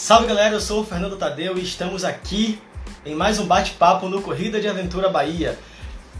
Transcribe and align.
Salve 0.00 0.28
galera, 0.28 0.54
eu 0.54 0.60
sou 0.60 0.82
o 0.82 0.84
Fernando 0.84 1.16
Tadeu 1.16 1.58
e 1.58 1.62
estamos 1.62 2.04
aqui 2.04 2.60
em 3.04 3.16
mais 3.16 3.40
um 3.40 3.46
bate-papo 3.46 4.08
no 4.08 4.22
Corrida 4.22 4.60
de 4.60 4.68
Aventura 4.68 5.08
Bahia. 5.08 5.58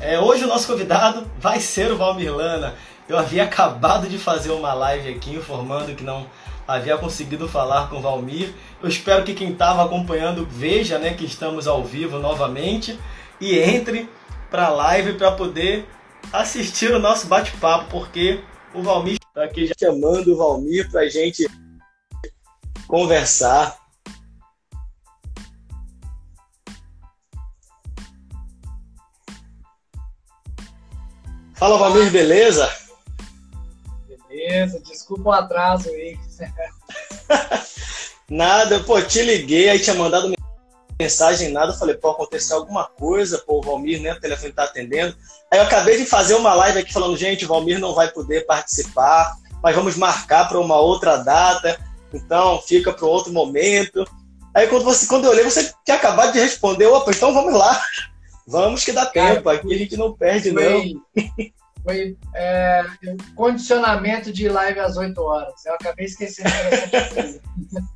É, 0.00 0.18
hoje 0.18 0.42
o 0.42 0.48
nosso 0.48 0.66
convidado 0.66 1.30
vai 1.38 1.60
ser 1.60 1.92
o 1.92 1.96
Valmir 1.96 2.34
Lana. 2.34 2.74
Eu 3.08 3.16
havia 3.16 3.44
acabado 3.44 4.08
de 4.08 4.18
fazer 4.18 4.50
uma 4.50 4.74
live 4.74 5.10
aqui 5.10 5.30
informando 5.30 5.94
que 5.94 6.02
não 6.02 6.26
havia 6.66 6.98
conseguido 6.98 7.46
falar 7.46 7.88
com 7.88 7.98
o 7.98 8.00
Valmir. 8.00 8.52
Eu 8.82 8.88
espero 8.88 9.22
que 9.22 9.32
quem 9.32 9.52
estava 9.52 9.84
acompanhando 9.84 10.44
veja 10.44 10.98
né, 10.98 11.14
que 11.14 11.24
estamos 11.24 11.68
ao 11.68 11.84
vivo 11.84 12.18
novamente 12.18 12.98
e 13.40 13.60
entre 13.60 14.10
para 14.50 14.66
a 14.66 14.70
live 14.70 15.12
para 15.12 15.30
poder 15.30 15.88
assistir 16.32 16.90
o 16.90 16.98
nosso 16.98 17.28
bate-papo, 17.28 17.86
porque 17.88 18.40
o 18.74 18.82
Valmir 18.82 19.18
está 19.28 19.44
aqui 19.44 19.68
já 19.68 19.74
chamando 19.78 20.34
o 20.34 20.36
Valmir 20.36 20.90
para 20.90 21.02
a 21.02 21.08
gente 21.08 21.46
conversar. 22.88 23.78
Fala, 31.54 31.76
Valmir, 31.76 32.10
beleza? 32.10 32.72
Beleza, 34.06 34.80
desculpa 34.80 35.28
o 35.28 35.32
atraso 35.32 35.88
aí. 35.90 36.18
nada, 38.30 38.80
pô, 38.80 39.00
te 39.02 39.22
liguei, 39.22 39.68
aí 39.68 39.78
tinha 39.78 39.96
mandado 39.96 40.32
mensagem, 41.00 41.50
nada, 41.50 41.72
falei, 41.72 41.96
pô, 41.96 42.10
aconteceu 42.10 42.56
alguma 42.56 42.86
coisa, 42.86 43.38
pô, 43.38 43.58
o 43.58 43.62
Valmir, 43.62 44.00
né, 44.00 44.12
o 44.12 44.20
telefone 44.20 44.52
tá 44.52 44.64
atendendo. 44.64 45.16
Aí 45.50 45.58
eu 45.58 45.64
acabei 45.64 45.98
de 45.98 46.06
fazer 46.06 46.34
uma 46.34 46.54
live 46.54 46.78
aqui 46.78 46.92
falando, 46.92 47.16
gente, 47.16 47.44
o 47.44 47.48
Valmir 47.48 47.78
não 47.78 47.94
vai 47.94 48.08
poder 48.10 48.46
participar, 48.46 49.36
mas 49.62 49.74
vamos 49.74 49.96
marcar 49.96 50.48
para 50.48 50.60
uma 50.60 50.76
outra 50.76 51.16
data. 51.16 51.87
Então, 52.12 52.60
fica 52.62 52.92
para 52.92 53.06
outro 53.06 53.32
momento. 53.32 54.04
Aí 54.54 54.66
quando, 54.66 54.84
você, 54.84 55.06
quando 55.06 55.24
eu 55.24 55.30
olhei, 55.30 55.44
você 55.44 55.72
tinha 55.84 55.96
acabado 55.96 56.32
de 56.32 56.40
responder, 56.40 56.86
opa, 56.86 57.10
então 57.10 57.32
vamos 57.32 57.54
lá. 57.54 57.80
Vamos 58.50 58.82
que 58.82 58.92
dá 58.92 59.04
Cara, 59.04 59.34
tempo, 59.34 59.50
aqui 59.50 59.74
a 59.74 59.76
gente 59.76 59.94
não 59.94 60.14
perde, 60.14 60.50
foi, 60.50 60.64
não. 60.64 61.02
Foi 61.84 62.16
é, 62.34 62.82
condicionamento 63.36 64.32
de 64.32 64.48
live 64.48 64.80
às 64.80 64.96
8 64.96 65.20
horas. 65.20 65.66
Eu 65.66 65.74
acabei 65.74 66.06
esquecendo 66.06 66.48
essa 66.48 67.40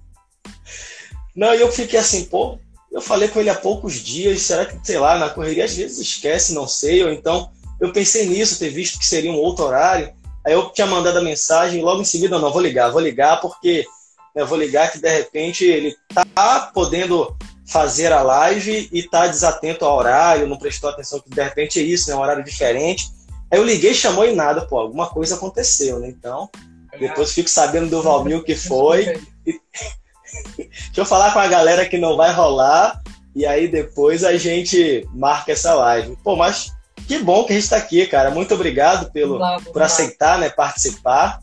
Não, 1.34 1.54
e 1.54 1.60
eu 1.60 1.72
fiquei 1.72 1.98
assim, 1.98 2.26
pô, 2.26 2.58
eu 2.92 3.00
falei 3.00 3.28
com 3.28 3.40
ele 3.40 3.48
há 3.48 3.54
poucos 3.54 3.94
dias, 3.94 4.42
será 4.42 4.66
que, 4.66 4.78
sei 4.86 4.98
lá, 4.98 5.18
na 5.18 5.30
correria 5.30 5.64
às 5.64 5.74
vezes 5.74 5.98
esquece, 5.98 6.52
não 6.52 6.68
sei, 6.68 7.02
ou 7.02 7.10
então 7.10 7.50
eu 7.80 7.90
pensei 7.92 8.26
nisso, 8.26 8.58
ter 8.58 8.68
visto 8.68 8.98
que 8.98 9.06
seria 9.06 9.32
um 9.32 9.38
outro 9.38 9.64
horário. 9.64 10.12
Aí 10.46 10.52
eu 10.52 10.70
tinha 10.70 10.86
mandado 10.86 11.18
a 11.18 11.22
mensagem 11.22 11.82
logo 11.82 12.02
em 12.02 12.04
seguida, 12.04 12.38
não, 12.38 12.52
vou 12.52 12.60
ligar, 12.60 12.90
vou 12.90 13.00
ligar 13.00 13.40
porque 13.40 13.86
eu 14.34 14.46
vou 14.46 14.58
ligar 14.58 14.90
que 14.90 14.98
de 14.98 15.10
repente 15.10 15.64
ele 15.64 15.94
tá 16.14 16.70
podendo 16.74 17.36
fazer 17.66 18.12
a 18.12 18.22
live 18.22 18.88
e 18.92 19.02
tá 19.02 19.26
desatento 19.26 19.84
ao 19.84 19.96
horário, 19.96 20.46
não 20.46 20.58
prestou 20.58 20.90
atenção 20.90 21.20
que 21.20 21.30
de 21.30 21.42
repente 21.42 21.78
é 21.78 21.82
isso, 21.82 22.10
né? 22.10 22.16
Um 22.16 22.20
horário 22.20 22.44
diferente. 22.44 23.10
Aí 23.50 23.58
eu 23.58 23.64
liguei, 23.64 23.94
chamou 23.94 24.26
e 24.26 24.34
nada, 24.34 24.66
pô, 24.66 24.78
alguma 24.78 25.08
coisa 25.08 25.36
aconteceu, 25.36 25.98
né? 25.98 26.08
Então, 26.08 26.50
depois 26.98 27.32
fico 27.32 27.48
sabendo 27.48 27.88
do 27.88 28.02
Valmir 28.02 28.38
o 28.38 28.44
que 28.44 28.56
foi. 28.56 29.20
Deixa 30.56 31.00
eu 31.00 31.04
falar 31.04 31.32
com 31.32 31.38
a 31.38 31.46
galera 31.46 31.86
que 31.86 31.98
não 31.98 32.16
vai 32.16 32.32
rolar 32.32 33.02
e 33.34 33.44
aí 33.46 33.68
depois 33.68 34.24
a 34.24 34.36
gente 34.36 35.06
marca 35.12 35.52
essa 35.52 35.74
live. 35.74 36.16
Pô, 36.22 36.36
mas 36.36 36.72
que 37.06 37.18
bom 37.18 37.44
que 37.44 37.52
a 37.52 37.54
gente 37.54 37.64
está 37.64 37.76
aqui, 37.76 38.06
cara. 38.06 38.30
Muito 38.30 38.54
obrigado 38.54 39.10
pelo, 39.12 39.38
por 39.72 39.82
aceitar, 39.82 40.38
né, 40.38 40.48
participar 40.48 41.40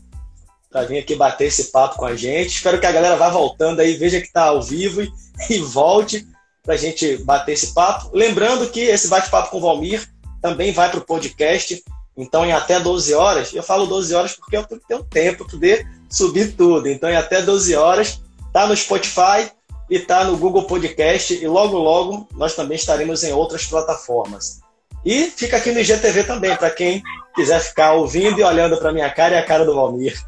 para 0.70 0.86
vir 0.86 0.98
aqui 0.98 1.16
bater 1.16 1.48
esse 1.48 1.64
papo 1.64 1.96
com 1.96 2.06
a 2.06 2.14
gente. 2.14 2.54
Espero 2.54 2.78
que 2.78 2.86
a 2.86 2.92
galera 2.92 3.16
vá 3.16 3.28
voltando 3.28 3.80
aí, 3.80 3.94
veja 3.94 4.20
que 4.20 4.28
está 4.28 4.44
ao 4.44 4.62
vivo 4.62 5.02
e, 5.02 5.12
e 5.50 5.58
volte 5.58 6.26
para 6.62 6.74
a 6.74 6.78
gente 6.78 7.16
bater 7.18 7.52
esse 7.52 7.74
papo. 7.74 8.10
Lembrando 8.12 8.68
que 8.68 8.80
esse 8.80 9.08
bate-papo 9.08 9.50
com 9.50 9.58
o 9.58 9.60
Valmir 9.60 10.08
também 10.40 10.72
vai 10.72 10.90
para 10.90 11.00
o 11.00 11.04
podcast, 11.04 11.82
então 12.16 12.44
em 12.44 12.52
até 12.52 12.78
12 12.78 13.12
horas, 13.14 13.52
eu 13.52 13.62
falo 13.62 13.86
12 13.86 14.14
horas 14.14 14.32
porque 14.34 14.56
eu 14.56 14.64
tenho 14.64 15.04
tempo 15.04 15.44
para 15.44 15.86
subir 16.08 16.54
tudo. 16.54 16.88
Então 16.88 17.10
em 17.10 17.16
até 17.16 17.42
12 17.42 17.74
horas, 17.74 18.20
tá 18.52 18.66
no 18.66 18.76
Spotify 18.76 19.50
e 19.88 19.98
tá 19.98 20.24
no 20.24 20.36
Google 20.36 20.64
Podcast 20.64 21.34
e 21.34 21.46
logo 21.46 21.76
logo 21.76 22.28
nós 22.34 22.54
também 22.54 22.76
estaremos 22.76 23.24
em 23.24 23.32
outras 23.32 23.66
plataformas. 23.66 24.60
E 25.04 25.30
fica 25.30 25.56
aqui 25.56 25.72
no 25.72 25.80
IGTV 25.80 26.24
também, 26.24 26.54
para 26.56 26.70
quem 26.70 27.02
quiser 27.34 27.60
ficar 27.60 27.92
ouvindo 27.92 28.38
e 28.38 28.42
olhando 28.42 28.76
para 28.76 28.92
minha 28.92 29.10
cara 29.10 29.34
e 29.34 29.38
a 29.38 29.44
cara 29.44 29.64
do 29.64 29.74
Valmir. 29.74 30.18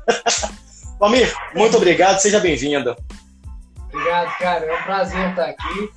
Valmir, 0.98 1.34
muito 1.54 1.76
obrigado, 1.76 2.18
seja 2.18 2.40
bem-vindo. 2.40 2.96
Obrigado, 3.92 4.38
cara. 4.38 4.64
É 4.64 4.80
um 4.80 4.82
prazer 4.84 5.30
estar 5.30 5.46
aqui. 5.46 5.90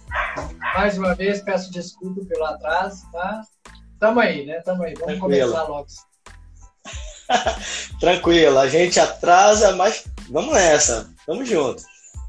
Mais 0.76 0.98
uma 0.98 1.16
vez, 1.16 1.42
peço 1.42 1.72
desculpa 1.72 2.22
pelo 2.26 2.46
atraso, 2.46 3.10
tá? 3.12 3.42
Tamo 4.00 4.20
aí, 4.20 4.46
né? 4.46 4.60
Tamo 4.62 4.84
aí. 4.84 4.94
Vamos 4.96 5.18
Tranquilo. 5.18 5.52
começar 5.52 5.64
logo. 5.64 5.88
Tranquilo, 8.00 8.60
a 8.60 8.68
gente 8.68 9.00
atrasa, 9.00 9.76
mas 9.76 10.06
vamos 10.30 10.54
nessa. 10.54 11.10
Tamo 11.26 11.46
junto. 11.46 11.82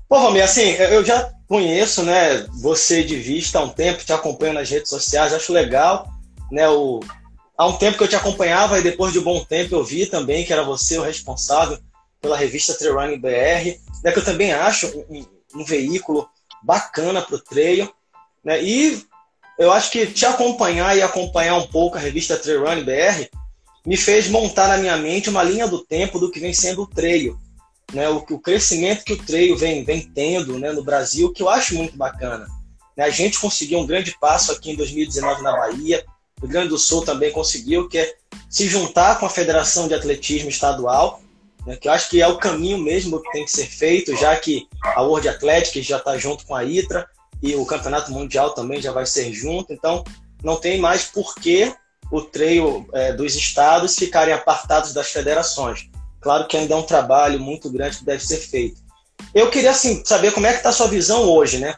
Pô, 0.08 0.20
Valmir, 0.20 0.44
assim, 0.44 0.70
eu 0.70 1.04
já 1.04 1.32
conheço, 1.48 2.04
né, 2.04 2.46
você 2.60 3.02
de 3.02 3.16
vista 3.16 3.58
há 3.58 3.62
um 3.62 3.68
tempo, 3.68 4.04
te 4.04 4.12
acompanho 4.12 4.52
nas 4.52 4.70
redes 4.70 4.88
sociais, 4.88 5.32
acho 5.32 5.52
legal 5.52 6.08
né, 6.50 6.68
o, 6.68 7.00
há 7.56 7.66
um 7.66 7.76
tempo 7.76 7.96
que 7.96 8.04
eu 8.04 8.08
te 8.08 8.16
acompanhava 8.16 8.78
e 8.78 8.82
depois 8.82 9.12
de 9.12 9.18
um 9.18 9.22
bom 9.22 9.44
tempo 9.44 9.74
eu 9.74 9.84
vi 9.84 10.06
também 10.06 10.44
que 10.44 10.52
era 10.52 10.62
você 10.62 10.98
o 10.98 11.02
responsável 11.02 11.78
pela 12.20 12.36
revista 12.36 12.74
Trail 12.74 12.94
Running 12.94 13.20
BR, 13.20 13.78
né, 14.02 14.12
que 14.12 14.18
eu 14.18 14.24
também 14.24 14.52
acho 14.52 14.86
um, 15.08 15.24
um 15.54 15.64
veículo 15.64 16.28
bacana 16.62 17.22
para 17.22 17.36
o 17.36 17.40
trail. 17.40 17.92
Né, 18.44 18.62
e 18.62 19.04
eu 19.58 19.72
acho 19.72 19.90
que 19.90 20.06
te 20.06 20.26
acompanhar 20.26 20.96
e 20.96 21.02
acompanhar 21.02 21.56
um 21.56 21.66
pouco 21.66 21.96
a 21.96 22.00
revista 22.00 22.36
Trail 22.36 22.64
Running 22.64 22.84
BR 22.84 23.28
me 23.86 23.96
fez 23.96 24.28
montar 24.28 24.68
na 24.68 24.78
minha 24.78 24.96
mente 24.96 25.30
uma 25.30 25.42
linha 25.42 25.68
do 25.68 25.84
tempo 25.84 26.18
do 26.18 26.30
que 26.30 26.40
vem 26.40 26.52
sendo 26.52 26.82
o 26.82 26.86
trail. 26.86 27.38
Né, 27.92 28.08
o, 28.08 28.16
o 28.16 28.38
crescimento 28.40 29.04
que 29.04 29.12
o 29.12 29.24
trail 29.24 29.56
vem, 29.56 29.84
vem 29.84 30.02
tendo 30.02 30.58
né, 30.58 30.72
no 30.72 30.82
Brasil, 30.82 31.32
que 31.32 31.42
eu 31.42 31.48
acho 31.48 31.76
muito 31.76 31.96
bacana. 31.96 32.46
Né, 32.96 33.04
a 33.04 33.10
gente 33.10 33.38
conseguiu 33.38 33.78
um 33.78 33.86
grande 33.86 34.16
passo 34.18 34.50
aqui 34.50 34.72
em 34.72 34.76
2019 34.76 35.42
na 35.42 35.52
Bahia, 35.52 36.04
o 36.40 36.46
Rio 36.46 36.52
Grande 36.52 36.68
do 36.68 36.78
Sul 36.78 37.04
também 37.04 37.32
conseguiu, 37.32 37.88
que 37.88 37.98
é 37.98 38.14
se 38.48 38.68
juntar 38.68 39.18
com 39.18 39.26
a 39.26 39.30
Federação 39.30 39.88
de 39.88 39.94
Atletismo 39.94 40.48
Estadual, 40.48 41.20
né, 41.66 41.76
que 41.76 41.88
eu 41.88 41.92
acho 41.92 42.08
que 42.08 42.20
é 42.20 42.28
o 42.28 42.38
caminho 42.38 42.78
mesmo 42.78 43.20
que 43.20 43.30
tem 43.32 43.44
que 43.44 43.50
ser 43.50 43.66
feito, 43.66 44.14
já 44.16 44.36
que 44.36 44.68
a 44.82 45.02
World 45.02 45.28
Athletic 45.28 45.82
já 45.82 45.96
está 45.96 46.16
junto 46.16 46.46
com 46.46 46.54
a 46.54 46.64
ITRA 46.64 47.08
e 47.42 47.54
o 47.56 47.66
Campeonato 47.66 48.12
Mundial 48.12 48.50
também 48.50 48.80
já 48.80 48.92
vai 48.92 49.06
ser 49.06 49.32
junto, 49.32 49.72
então 49.72 50.04
não 50.42 50.56
tem 50.56 50.78
mais 50.78 51.04
por 51.04 51.34
que 51.34 51.74
o 52.10 52.20
treino 52.20 52.86
é, 52.92 53.12
dos 53.12 53.34
estados 53.34 53.96
ficarem 53.96 54.32
apartados 54.32 54.92
das 54.92 55.08
federações. 55.08 55.88
Claro 56.20 56.46
que 56.46 56.56
ainda 56.56 56.74
é 56.74 56.76
um 56.76 56.82
trabalho 56.82 57.40
muito 57.40 57.70
grande 57.70 57.98
que 57.98 58.04
deve 58.04 58.24
ser 58.24 58.38
feito. 58.38 58.80
Eu 59.34 59.50
queria 59.50 59.70
assim, 59.70 60.02
saber 60.04 60.32
como 60.32 60.46
é 60.46 60.50
que 60.50 60.58
está 60.58 60.68
a 60.68 60.72
sua 60.72 60.86
visão 60.86 61.22
hoje, 61.22 61.58
né? 61.58 61.74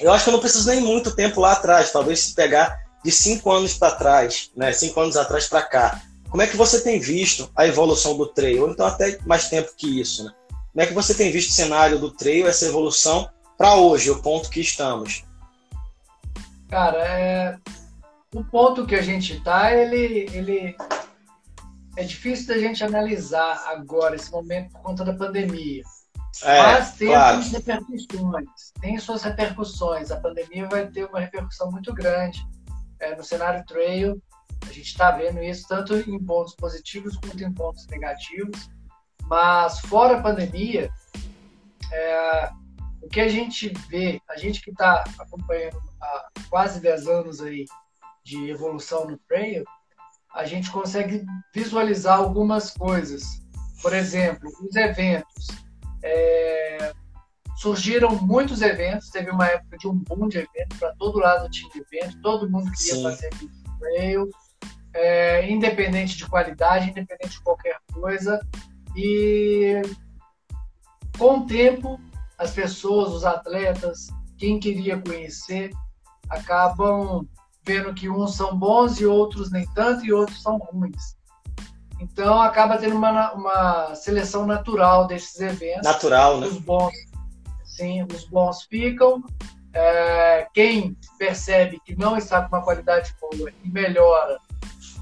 Eu 0.00 0.12
acho 0.12 0.24
que 0.24 0.30
eu 0.30 0.32
não 0.32 0.40
preciso 0.40 0.68
nem 0.68 0.80
muito 0.80 1.14
tempo 1.14 1.40
lá 1.40 1.52
atrás, 1.52 1.90
talvez 1.90 2.20
se 2.20 2.34
pegar 2.34 2.85
de 3.06 3.12
cinco 3.12 3.52
anos 3.52 3.78
para 3.78 3.94
trás, 3.94 4.50
né, 4.56 4.72
cinco 4.72 5.00
anos 5.00 5.16
atrás 5.16 5.46
para 5.46 5.62
cá, 5.62 6.02
como 6.28 6.42
é 6.42 6.46
que 6.48 6.56
você 6.56 6.80
tem 6.80 6.98
visto 6.98 7.48
a 7.54 7.64
evolução 7.64 8.16
do 8.16 8.26
trail? 8.26 8.64
Ou 8.64 8.70
então 8.72 8.84
até 8.84 9.16
mais 9.24 9.48
tempo 9.48 9.70
que 9.76 10.00
isso, 10.00 10.24
né? 10.24 10.32
Como 10.72 10.82
é 10.82 10.86
que 10.86 10.92
você 10.92 11.14
tem 11.14 11.30
visto 11.30 11.50
o 11.50 11.52
cenário 11.52 12.00
do 12.00 12.10
trail, 12.10 12.48
essa 12.48 12.66
evolução 12.66 13.30
para 13.56 13.76
hoje, 13.76 14.10
o 14.10 14.20
ponto 14.20 14.50
que 14.50 14.60
estamos? 14.60 15.24
Cara, 16.68 16.98
é... 16.98 17.56
o 18.34 18.42
ponto 18.42 18.84
que 18.84 18.96
a 18.96 19.02
gente 19.02 19.36
está, 19.36 19.72
ele, 19.72 20.28
ele 20.32 20.76
é 21.96 22.02
difícil 22.02 22.48
da 22.48 22.58
gente 22.58 22.82
analisar 22.82 23.62
agora 23.68 24.16
esse 24.16 24.32
momento 24.32 24.72
por 24.72 24.82
conta 24.82 25.04
da 25.04 25.14
pandemia. 25.14 25.84
É, 26.42 26.60
Mas 26.60 26.94
tem 26.94 27.08
claro. 27.08 27.40
suas 27.40 27.52
repercussões, 27.52 28.50
tem 28.80 28.98
suas 28.98 29.22
repercussões. 29.22 30.10
A 30.10 30.16
pandemia 30.16 30.68
vai 30.68 30.88
ter 30.88 31.04
uma 31.06 31.20
repercussão 31.20 31.70
muito 31.70 31.94
grande 31.94 32.44
é, 33.00 33.14
no 33.14 33.22
cenário 33.22 33.64
trail, 33.66 34.20
a 34.62 34.72
gente 34.72 34.86
está 34.86 35.10
vendo 35.10 35.42
isso 35.42 35.66
tanto 35.68 35.94
em 35.94 36.18
pontos 36.24 36.54
positivos 36.54 37.16
quanto 37.16 37.42
em 37.42 37.52
pontos 37.52 37.86
negativos. 37.86 38.68
Mas 39.24 39.80
fora 39.80 40.18
a 40.18 40.22
pandemia, 40.22 40.90
é, 41.92 42.50
o 43.02 43.08
que 43.08 43.20
a 43.20 43.28
gente 43.28 43.72
vê, 43.88 44.20
a 44.28 44.36
gente 44.36 44.60
que 44.60 44.70
está 44.70 45.04
acompanhando 45.18 45.80
há 46.00 46.28
quase 46.48 46.80
10 46.80 47.08
anos 47.08 47.40
aí 47.40 47.64
de 48.24 48.50
evolução 48.50 49.06
no 49.06 49.18
trail, 49.28 49.64
a 50.34 50.44
gente 50.44 50.70
consegue 50.70 51.24
visualizar 51.54 52.18
algumas 52.18 52.70
coisas. 52.70 53.24
Por 53.82 53.94
exemplo, 53.94 54.50
os 54.60 54.76
eventos. 54.76 55.46
É, 56.02 56.92
surgiram 57.56 58.16
muitos 58.16 58.62
eventos, 58.62 59.08
teve 59.10 59.30
uma 59.30 59.46
época 59.46 59.78
de 59.78 59.88
um 59.88 59.94
boom 59.94 60.28
de 60.28 60.38
eventos, 60.38 60.78
para 60.78 60.94
todo 60.96 61.18
lado 61.18 61.50
tinha 61.50 61.70
evento, 61.74 62.20
todo 62.20 62.50
mundo 62.50 62.70
queria 62.72 62.94
Sim. 62.94 63.02
fazer 63.02 63.30
trail, 63.78 64.28
é, 64.94 65.50
independente 65.50 66.16
de 66.16 66.26
qualidade, 66.26 66.90
independente 66.90 67.30
de 67.30 67.42
qualquer 67.42 67.78
coisa. 67.92 68.40
E 68.94 69.82
com 71.18 71.38
o 71.38 71.46
tempo, 71.46 72.00
as 72.38 72.52
pessoas, 72.52 73.12
os 73.12 73.24
atletas, 73.24 74.08
quem 74.38 74.60
queria 74.60 75.00
conhecer, 75.00 75.70
acabam 76.28 77.26
vendo 77.64 77.92
que 77.94 78.08
uns 78.08 78.36
são 78.36 78.56
bons 78.56 79.00
e 79.00 79.06
outros 79.06 79.50
nem 79.50 79.66
tanto, 79.74 80.04
e 80.04 80.12
outros 80.12 80.42
são 80.42 80.58
ruins. 80.58 81.16
Então 81.98 82.40
acaba 82.40 82.76
tendo 82.76 82.94
uma, 82.94 83.32
uma 83.32 83.94
seleção 83.94 84.46
natural 84.46 85.06
desses 85.06 85.40
eventos. 85.40 85.82
Natural, 85.82 86.38
né? 86.38 86.46
Os 86.46 86.58
bons, 86.58 86.92
sim, 87.76 88.06
os 88.12 88.24
bons 88.24 88.62
ficam. 88.64 89.22
É, 89.72 90.48
quem 90.54 90.96
percebe 91.18 91.78
que 91.84 91.94
não 91.94 92.16
está 92.16 92.42
com 92.42 92.56
uma 92.56 92.64
qualidade 92.64 93.14
boa 93.20 93.52
e 93.62 93.68
melhora, 93.68 94.38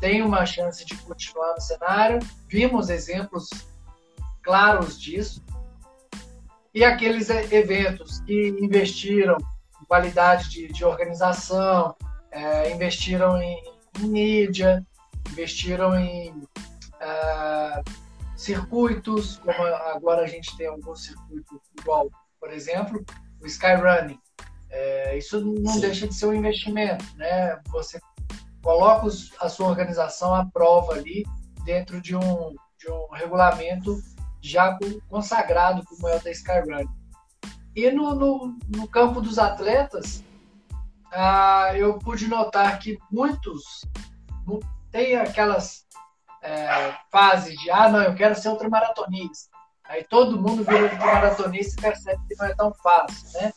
tem 0.01 0.23
uma 0.23 0.45
chance 0.45 0.85
de 0.85 0.97
continuar 0.97 1.55
no 1.55 1.61
cenário. 1.61 2.19
Vimos 2.49 2.91
exemplos 2.91 3.49
claros 4.43 5.01
disso. 5.01 5.43
E 6.75 6.83
aqueles 6.85 7.31
eventos 7.31 8.21
que 8.21 8.49
investiram 8.61 9.39
em 9.81 9.85
qualidade 9.87 10.51
de, 10.51 10.69
de 10.69 10.85
organização, 10.85 11.95
é, 12.33 12.73
investiram 12.73 13.41
em, 13.41 13.63
em, 14.01 14.07
mídia, 14.09 14.85
investiram 15.31 15.97
em 15.97 16.35
é, 17.01 17.83
circuitos, 18.37 19.37
como 19.37 19.63
agora 19.63 20.23
a 20.23 20.27
gente 20.27 20.57
tem 20.57 20.67
alguns 20.67 21.05
circuitos 21.05 21.61
igual, 21.79 22.11
por 22.45 22.53
exemplo, 22.53 23.03
o 23.41 23.47
Skyrunning. 23.47 24.21
É, 24.69 25.17
isso 25.17 25.41
não 25.41 25.73
Sim. 25.73 25.81
deixa 25.81 26.07
de 26.07 26.13
ser 26.13 26.27
um 26.27 26.35
investimento, 26.35 27.03
né? 27.17 27.59
Você 27.69 27.99
coloca 28.63 29.07
a 29.41 29.49
sua 29.49 29.69
organização 29.69 30.35
à 30.35 30.45
prova 30.45 30.93
ali 30.93 31.25
dentro 31.65 32.03
de 32.03 32.15
um, 32.15 32.55
de 32.79 32.91
um 32.91 33.09
regulamento 33.13 33.97
já 34.43 34.79
consagrado 35.09 35.83
como 35.87 36.07
é 36.07 36.17
o 36.17 36.23
da 36.23 36.31
Skyrun. 36.33 36.87
E 37.75 37.91
no, 37.91 38.15
no, 38.15 38.59
no 38.69 38.89
campo 38.89 39.23
dos 39.23 39.39
atletas, 39.39 40.23
ah, 41.13 41.71
eu 41.75 41.99
pude 41.99 42.29
notar 42.29 42.79
que 42.79 42.99
muitos 43.11 43.87
têm 44.91 45.17
aquelas 45.17 45.87
é, 46.43 46.95
fases 47.11 47.59
de 47.59 47.71
ah, 47.71 47.89
não, 47.89 48.03
eu 48.03 48.15
quero 48.15 48.35
ser 48.35 48.51
ultramaratonista. 48.51 49.54
Aí 49.89 50.05
todo 50.05 50.41
mundo 50.41 50.65
vira 50.65 50.85
ultramaratonista 50.85 51.79
e 51.79 51.83
percebe 51.83 52.21
que 52.29 52.37
não 52.37 52.47
é 52.47 52.55
tão 52.55 52.73
fácil, 52.75 53.41
né? 53.41 53.53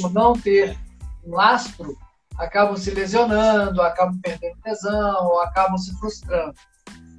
Por 0.00 0.12
não 0.12 0.34
ter 0.34 0.78
um 1.24 1.34
lastro, 1.34 1.96
acabam 2.38 2.76
se 2.76 2.90
lesionando, 2.90 3.82
acabam 3.82 4.18
perdendo 4.20 4.56
tesão, 4.62 5.26
ou 5.26 5.40
acabam 5.40 5.78
se 5.78 5.96
frustrando. 5.98 6.54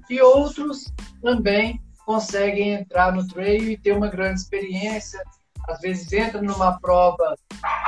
E 0.10 0.22
outros 0.22 0.92
também 1.22 1.82
conseguem 2.06 2.74
entrar 2.74 3.12
no 3.12 3.28
trail 3.28 3.72
e 3.72 3.78
ter 3.78 3.94
uma 3.94 4.10
grande 4.10 4.42
experiência. 4.42 5.24
Às 5.68 5.80
vezes 5.80 6.12
entra 6.12 6.42
numa 6.42 6.80
prova 6.80 7.36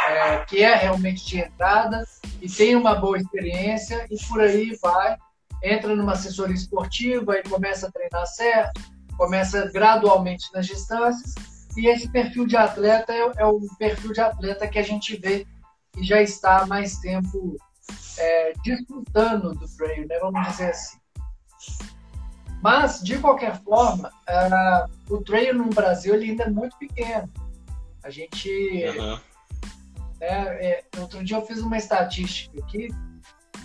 é, 0.08 0.38
que 0.46 0.62
é 0.62 0.75
realmente 0.75 1.25
de 1.25 1.40
entrada 1.40 2.06
e 2.42 2.50
tem 2.50 2.75
uma 2.75 2.96
boa 2.96 3.18
experiência 3.18 4.06
e 4.10 4.18
por 4.28 4.42
aí 4.42 4.78
vai, 4.81 5.18
entra 5.62 5.96
numa 5.96 6.14
assessoria 6.14 6.56
esportiva 6.56 7.38
e 7.38 7.44
começa 7.44 7.88
a 7.88 7.92
treinar 7.92 8.28
certo, 8.28 8.81
começa 9.18 9.69
gradualmente 9.71 10.51
nas 10.54 10.65
distâncias 10.65 11.36
e 11.75 11.88
esse 11.88 12.10
perfil 12.10 12.45
de 12.45 12.56
atleta 12.56 13.13
é, 13.13 13.31
é 13.38 13.45
o 13.45 13.60
perfil 13.77 14.13
de 14.13 14.21
atleta 14.21 14.68
que 14.68 14.80
a 14.80 14.83
gente 14.83 15.15
vê 15.18 15.48
e 15.98 16.04
já 16.04 16.21
está 16.21 16.60
há 16.60 16.65
mais 16.68 16.98
tempo 16.98 17.57
é, 18.18 18.54
disputando 18.63 19.54
do 19.54 19.68
trail, 19.77 20.07
né? 20.07 20.19
vamos 20.19 20.48
dizer 20.48 20.69
assim. 20.69 20.98
Mas, 22.62 23.01
de 23.04 23.18
qualquer 23.19 23.62
forma, 23.62 24.10
uh, 24.10 25.13
o 25.13 25.21
trail 25.21 25.54
no 25.54 25.65
Brasil 25.69 26.15
ele 26.15 26.31
ainda 26.31 26.45
é 26.45 26.50
muito 26.50 26.77
pequeno. 26.77 27.30
A 28.01 28.10
gente. 28.10 28.50
Uhum. 28.98 29.19
É, 30.21 30.68
é, 30.69 30.83
outro 30.98 31.21
dia 31.21 31.36
eu 31.36 31.45
fiz 31.45 31.60
uma 31.60 31.75
estatística 31.75 32.57
aqui 32.60 32.88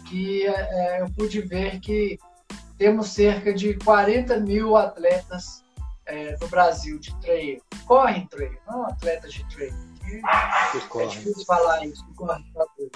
que 0.09 0.45
é, 0.45 1.01
eu 1.01 1.09
pude 1.13 1.41
ver 1.41 1.79
que 1.79 2.19
temos 2.79 3.09
cerca 3.11 3.53
de 3.53 3.75
40 3.75 4.39
mil 4.41 4.77
atletas 4.77 5.65
é, 6.07 6.37
no 6.41 6.49
Brasil 6.49 6.99
de 6.99 7.15
trail. 7.21 7.61
Correm 7.87 8.27
trail, 8.29 8.59
não 8.67 8.87
atletas 8.87 9.33
de 9.33 9.45
trail. 9.49 9.75
É 11.03 11.07
difícil 11.07 11.45
falar 11.45 11.85
isso, 11.85 12.05
correm 12.15 12.45
trail 12.53 12.91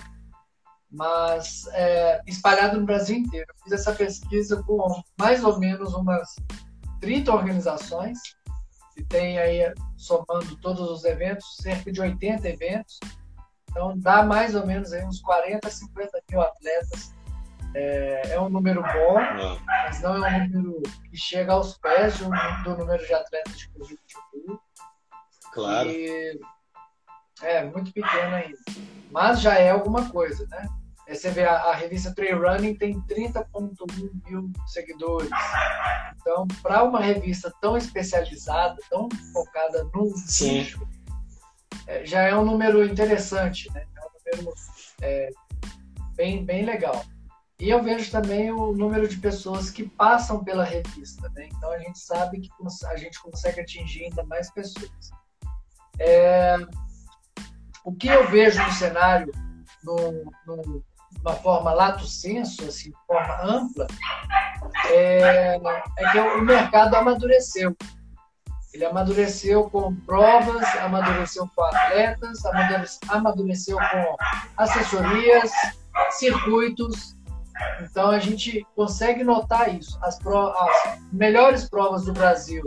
mas 0.93 1.67
é, 1.73 2.20
espalhado 2.26 2.79
no 2.79 2.87
Brasil 2.87 3.17
inteiro. 3.17 3.46
Eu 3.49 3.64
fiz 3.64 3.73
essa 3.73 3.94
pesquisa 3.94 4.62
com 4.62 5.02
mais 5.19 5.43
ou 5.43 5.58
menos 5.58 5.94
umas 5.94 6.37
30 7.00 7.32
organizações, 7.32 8.19
e 8.96 9.02
tem 9.02 9.38
aí, 9.38 9.73
somando 9.96 10.55
todos 10.61 10.88
os 10.90 11.05
eventos, 11.05 11.56
cerca 11.56 11.90
de 11.90 12.00
80 12.00 12.46
eventos. 12.46 13.00
Então 13.70 13.99
dá 13.99 14.23
mais 14.23 14.55
ou 14.55 14.67
menos 14.67 14.93
aí 14.93 15.02
uns 15.02 15.23
40, 15.23 15.69
50 15.69 16.23
mil 16.31 16.43
atletas. 16.43 17.14
É, 17.74 18.34
é 18.34 18.40
um 18.40 18.48
número 18.48 18.82
bom, 18.82 19.14
mas 19.66 20.00
não 20.02 20.24
é 20.26 20.42
um 20.42 20.48
número 20.48 20.82
que 21.10 21.16
chega 21.16 21.52
aos 21.52 21.78
pés 21.78 22.19
do, 22.19 22.28
do 22.64 22.76
número 22.76 23.04
de 23.04 23.14
atletas 23.14 23.58
de 23.58 23.69
corrida 23.70 24.00
de 24.06 24.14
rua. 24.46 24.60
Claro. 25.52 25.88
E 25.88 26.40
é 27.42 27.64
muito 27.64 27.92
pequeno 27.92 28.34
ainda. 28.34 28.58
Mas 29.10 29.40
já 29.40 29.54
é 29.54 29.70
alguma 29.70 30.08
coisa, 30.10 30.46
né? 30.48 30.69
Você 31.08 31.30
vê 31.30 31.44
a, 31.44 31.54
a 31.54 31.74
revista 31.74 32.14
Trail 32.14 32.40
Running 32.40 32.74
tem 32.76 33.00
30.1 33.02 34.10
mil 34.25 34.50
seguidores. 34.66 35.30
Então, 36.16 36.46
para 36.62 36.84
uma 36.84 37.00
revista 37.00 37.52
tão 37.60 37.76
especializada, 37.76 38.76
tão 38.88 39.08
focada 39.32 39.84
no 39.92 40.14
nicho, 40.40 40.88
é, 41.86 42.06
já 42.06 42.22
é 42.22 42.34
um 42.34 42.44
número 42.44 42.84
interessante, 42.84 43.70
né? 43.72 43.84
É 43.96 44.00
um 44.00 44.36
número 44.36 44.54
é, 45.02 45.30
bem, 46.14 46.44
bem 46.44 46.64
legal. 46.64 47.04
E 47.62 47.70
eu 47.70 47.81
vejo 47.81 48.11
também 48.11 48.50
o 48.50 48.73
número 48.73 49.06
de 49.06 49.19
pessoas 49.19 49.70
que 49.70 49.88
passam 49.88 50.43
pela 50.43 50.64
revista, 50.64 51.31
né? 51.32 51.47
Então 51.47 51.70
a 51.70 51.79
gente 51.79 51.97
sabe 51.97 52.41
que 52.41 52.50
a 52.87 52.97
gente 52.97 53.23
consegue 53.23 53.61
atingir 53.61 54.06
ainda 54.06 54.25
mais 54.25 54.50
pessoas. 54.50 54.91
É, 55.97 56.56
o 57.85 57.94
que 57.94 58.09
eu 58.09 58.29
vejo 58.29 58.61
no 58.61 58.73
cenário, 58.73 59.32
no, 59.85 60.25
no, 60.44 60.85
uma 61.20 61.35
forma 61.35 61.73
lato 61.73 62.05
senso, 62.05 62.64
assim, 62.64 62.91
de 62.91 62.97
forma 63.06 63.41
ampla, 63.44 63.87
é, 64.91 65.61
é 65.99 66.11
que 66.11 66.19
o 66.19 66.43
mercado 66.43 66.97
amadureceu. 66.97 67.76
Ele 68.75 68.87
amadureceu 68.87 69.71
com 69.71 69.95
provas, 69.95 70.64
amadureceu 70.78 71.49
com 71.54 71.62
atletas, 71.62 72.40
amadureceu 73.09 73.76
com 73.76 74.16
assessorias, 74.57 75.52
circuitos. 76.11 77.14
Então 77.82 78.11
a 78.11 78.18
gente 78.18 78.66
consegue 78.75 79.23
notar 79.25 79.75
isso. 79.75 79.99
As, 80.02 80.18
as 80.25 81.00
melhores 81.12 81.68
provas 81.68 82.04
do 82.04 82.12
Brasil, 82.12 82.62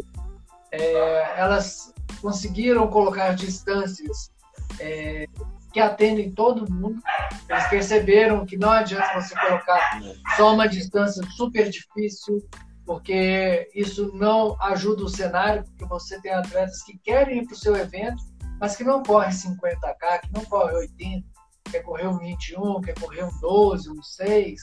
é, 0.71 1.39
elas 1.39 1.93
conseguiram 2.21 2.87
colocar 2.87 3.33
distâncias 3.33 4.31
é, 4.79 5.25
que 5.71 5.79
atendem 5.79 6.31
todo 6.31 6.71
mundo. 6.71 7.01
Eles 7.49 7.67
perceberam 7.67 8.45
que 8.45 8.57
não 8.57 8.71
adianta 8.71 9.19
você 9.19 9.35
colocar 9.35 9.99
só 10.35 10.53
uma 10.53 10.67
distância 10.67 11.21
super 11.31 11.69
difícil, 11.69 12.47
porque 12.85 13.69
isso 13.75 14.11
não 14.13 14.55
ajuda 14.61 15.03
o 15.03 15.09
cenário, 15.09 15.63
porque 15.65 15.85
você 15.85 16.21
tem 16.21 16.33
atletas 16.33 16.81
que 16.83 16.97
querem 16.99 17.39
ir 17.39 17.45
para 17.45 17.53
o 17.53 17.57
seu 17.57 17.75
evento, 17.75 18.23
mas 18.59 18.75
que 18.75 18.83
não 18.83 19.03
correm 19.03 19.31
50K, 19.31 20.21
que 20.21 20.33
não 20.33 20.45
correm 20.45 20.77
80, 20.77 21.27
quer 21.71 21.83
correr 21.83 22.07
um 22.07 22.17
21, 22.17 22.81
quer 22.81 22.93
correr 22.99 23.23
um 23.23 23.39
12, 23.41 23.89
um 23.91 24.01
6. 24.01 24.61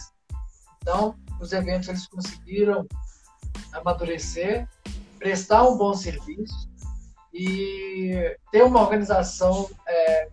Então, 0.83 1.15
os 1.41 1.53
eventos 1.53 1.89
eles 1.89 2.07
conseguiram 2.09 2.87
amadurecer, 3.73 4.69
prestar 5.19 5.63
um 5.63 5.79
bom 5.79 5.95
serviço 5.95 6.69
e 7.33 8.37
ter 8.51 8.63
uma 8.65 8.81
organização 8.81 9.71
é, 9.89 10.29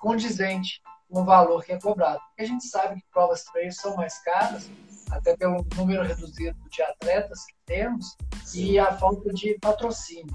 condizente 0.00 0.82
com 1.08 1.22
o 1.22 1.24
valor 1.24 1.64
que 1.64 1.72
é 1.72 1.80
cobrado. 1.80 2.20
Porque 2.26 2.42
a 2.42 2.46
gente 2.46 2.66
sabe 2.66 2.96
que 2.96 3.06
provas 3.12 3.44
trail 3.44 3.70
são 3.72 3.96
mais 3.96 4.18
caras, 4.22 4.68
até 5.10 5.36
pelo 5.36 5.64
número 5.76 6.02
reduzido 6.02 6.56
de 6.68 6.82
atletas 6.82 7.44
que 7.46 7.54
temos 7.64 8.16
e 8.52 8.78
a 8.78 8.92
falta 8.96 9.32
de 9.32 9.56
patrocínio. 9.60 10.34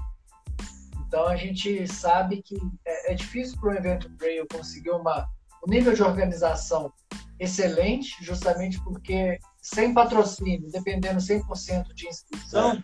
Então 1.06 1.26
a 1.26 1.36
gente 1.36 1.86
sabe 1.86 2.42
que 2.42 2.56
é, 2.86 3.12
é 3.12 3.14
difícil 3.14 3.60
para 3.60 3.70
um 3.70 3.74
evento 3.74 4.08
trail 4.16 4.46
conseguir 4.50 4.90
uma, 4.90 5.28
um 5.66 5.70
nível 5.70 5.92
de 5.92 6.02
organização 6.02 6.92
excelente, 7.38 8.22
justamente 8.22 8.82
porque 8.84 9.38
sem 9.60 9.92
patrocínio, 9.92 10.70
dependendo 10.70 11.18
100% 11.18 11.92
de 11.92 12.08
inscrição, 12.08 12.82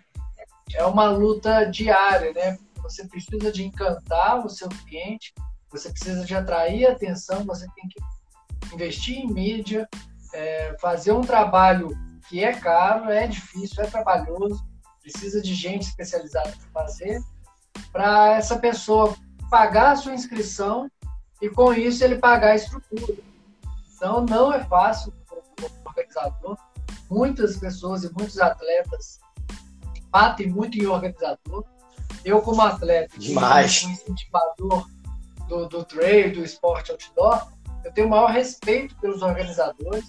é. 0.73 0.78
é 0.78 0.87
uma 0.87 1.09
luta 1.11 1.64
diária, 1.64 2.33
né? 2.33 2.59
Você 2.83 3.06
precisa 3.06 3.50
de 3.50 3.64
encantar 3.64 4.45
o 4.45 4.49
seu 4.49 4.68
cliente, 4.68 5.35
você 5.71 5.90
precisa 5.90 6.25
de 6.25 6.35
atrair 6.35 6.87
atenção, 6.87 7.45
você 7.45 7.66
tem 7.75 7.88
que 7.88 8.75
investir 8.75 9.18
em 9.18 9.33
mídia, 9.33 9.88
é, 10.33 10.76
fazer 10.80 11.12
um 11.12 11.23
trabalho 11.23 11.90
que 12.28 12.42
é 12.42 12.52
caro, 12.52 13.11
é 13.11 13.26
difícil, 13.26 13.83
é 13.83 13.87
trabalhoso, 13.87 14.64
precisa 15.00 15.40
de 15.40 15.54
gente 15.54 15.83
especializada 15.83 16.50
para 16.50 16.83
fazer, 16.83 17.21
para 17.92 18.35
essa 18.35 18.59
pessoa 18.59 19.16
pagar 19.50 19.92
a 19.92 19.97
sua 19.97 20.14
inscrição 20.14 20.90
e 21.40 21.49
com 21.49 21.73
isso 21.73 22.02
ele 22.02 22.16
pagar 22.16 22.52
a 22.52 22.56
estrutura. 22.56 23.23
Então 23.95 24.25
não 24.25 24.52
é 24.52 24.64
fácil 24.64 25.12
organizador. 26.16 26.56
Muitas 27.11 27.56
pessoas 27.56 28.04
e 28.04 28.12
muitos 28.12 28.38
atletas 28.38 29.20
batem 30.11 30.50
muito 30.50 30.78
em 30.78 30.87
organizador. 30.87 31.64
Eu 32.25 32.42
como 32.42 32.62
atleta, 32.62 33.16
Demais. 33.18 33.82
como 33.82 33.92
incentivador 33.92 34.87
do, 35.49 35.68
do 35.68 35.85
trail, 35.85 36.32
do 36.32 36.44
esporte 36.44 36.90
outdoor, 36.90 37.52
eu 37.85 37.92
tenho 37.92 38.08
o 38.08 38.11
maior 38.11 38.30
respeito 38.30 38.96
pelos 38.96 39.23
organizadores, 39.23 40.04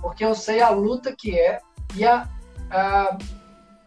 porque 0.00 0.24
eu 0.24 0.34
sei 0.34 0.60
a 0.60 0.70
luta 0.70 1.14
que 1.16 1.38
é 1.38 1.60
e 1.94 2.04
a, 2.04 2.28
a 2.70 3.16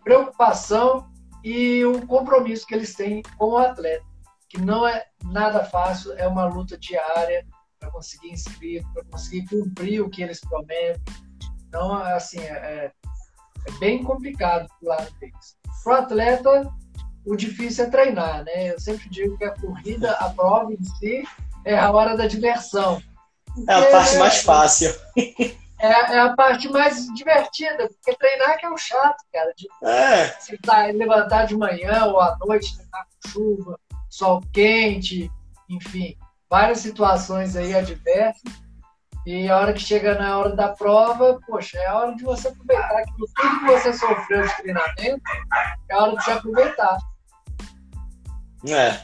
preocupação 0.04 1.10
e 1.44 1.84
o 1.84 2.06
compromisso 2.08 2.66
que 2.66 2.74
eles 2.74 2.94
têm 2.94 3.22
com 3.38 3.52
o 3.52 3.58
atleta, 3.58 4.06
que 4.48 4.62
não 4.62 4.88
é 4.88 5.06
nada 5.26 5.66
fácil, 5.66 6.14
é 6.14 6.26
uma 6.28 6.46
luta 6.46 6.78
diária 6.78 7.46
para 7.78 7.92
conseguir 7.92 8.32
inscrito, 8.32 8.88
para 8.94 9.04
conseguir 9.06 9.46
cumprir 9.50 10.02
o 10.02 10.10
que 10.10 10.24
eles 10.24 10.40
prometem. 10.40 11.25
Então, 11.76 11.94
assim, 11.94 12.40
é, 12.40 12.54
é, 12.54 12.92
é 13.68 13.72
bem 13.80 14.02
complicado 14.02 14.66
do 14.82 14.88
lado 14.88 15.12
deles. 15.20 15.58
Para 15.84 15.94
o 15.94 15.98
atleta, 15.98 16.74
o 17.26 17.36
difícil 17.36 17.84
é 17.84 17.90
treinar, 17.90 18.46
né? 18.46 18.72
Eu 18.72 18.80
sempre 18.80 19.10
digo 19.10 19.38
que 19.38 19.44
a 19.44 19.52
corrida, 19.52 20.12
a 20.14 20.30
prova 20.30 20.72
em 20.72 20.82
si, 20.82 21.28
é 21.66 21.78
a 21.78 21.92
hora 21.92 22.16
da 22.16 22.28
diversão. 22.28 23.04
É 23.68 23.74
a 23.74 23.92
parte 23.92 24.16
mais 24.16 24.42
fácil. 24.42 24.96
É, 25.78 25.88
é, 25.88 26.20
a 26.20 26.34
parte 26.34 26.70
mais 26.70 27.06
divertida, 27.14 27.90
porque 27.90 28.18
treinar 28.18 28.58
que 28.58 28.66
é 28.66 28.70
o 28.70 28.78
chato, 28.78 29.22
cara. 29.32 29.54
De, 29.58 29.68
é. 29.86 30.28
Você 30.40 30.58
tá, 30.58 30.86
levantar 30.86 31.46
de 31.46 31.58
manhã 31.58 32.06
ou 32.06 32.22
à 32.22 32.38
noite, 32.40 32.78
treinar 32.78 33.06
com 33.06 33.30
chuva, 33.30 33.80
sol 34.10 34.42
quente, 34.54 35.30
enfim, 35.70 36.18
várias 36.50 36.80
situações 36.80 37.58
aí 37.58 37.76
adversas. 37.76 38.65
E 39.26 39.50
a 39.50 39.58
hora 39.58 39.74
que 39.74 39.80
chega 39.80 40.16
na 40.16 40.38
hora 40.38 40.56
da 40.56 40.68
prova, 40.70 41.40
poxa, 41.48 41.80
é 41.80 41.88
a 41.88 41.98
hora 41.98 42.16
de 42.16 42.24
você 42.24 42.48
aproveitar 42.48 42.98
aquilo 42.98 43.28
tudo 43.36 43.60
que 43.60 43.66
você 43.66 43.94
sofreu 43.94 44.48
de 44.48 44.58
treinamento, 44.58 45.22
é 45.90 45.94
a 45.94 46.04
hora 46.04 46.16
de 46.16 46.24
você 46.24 46.32
aproveitar. 46.32 46.98
É. 48.68 49.00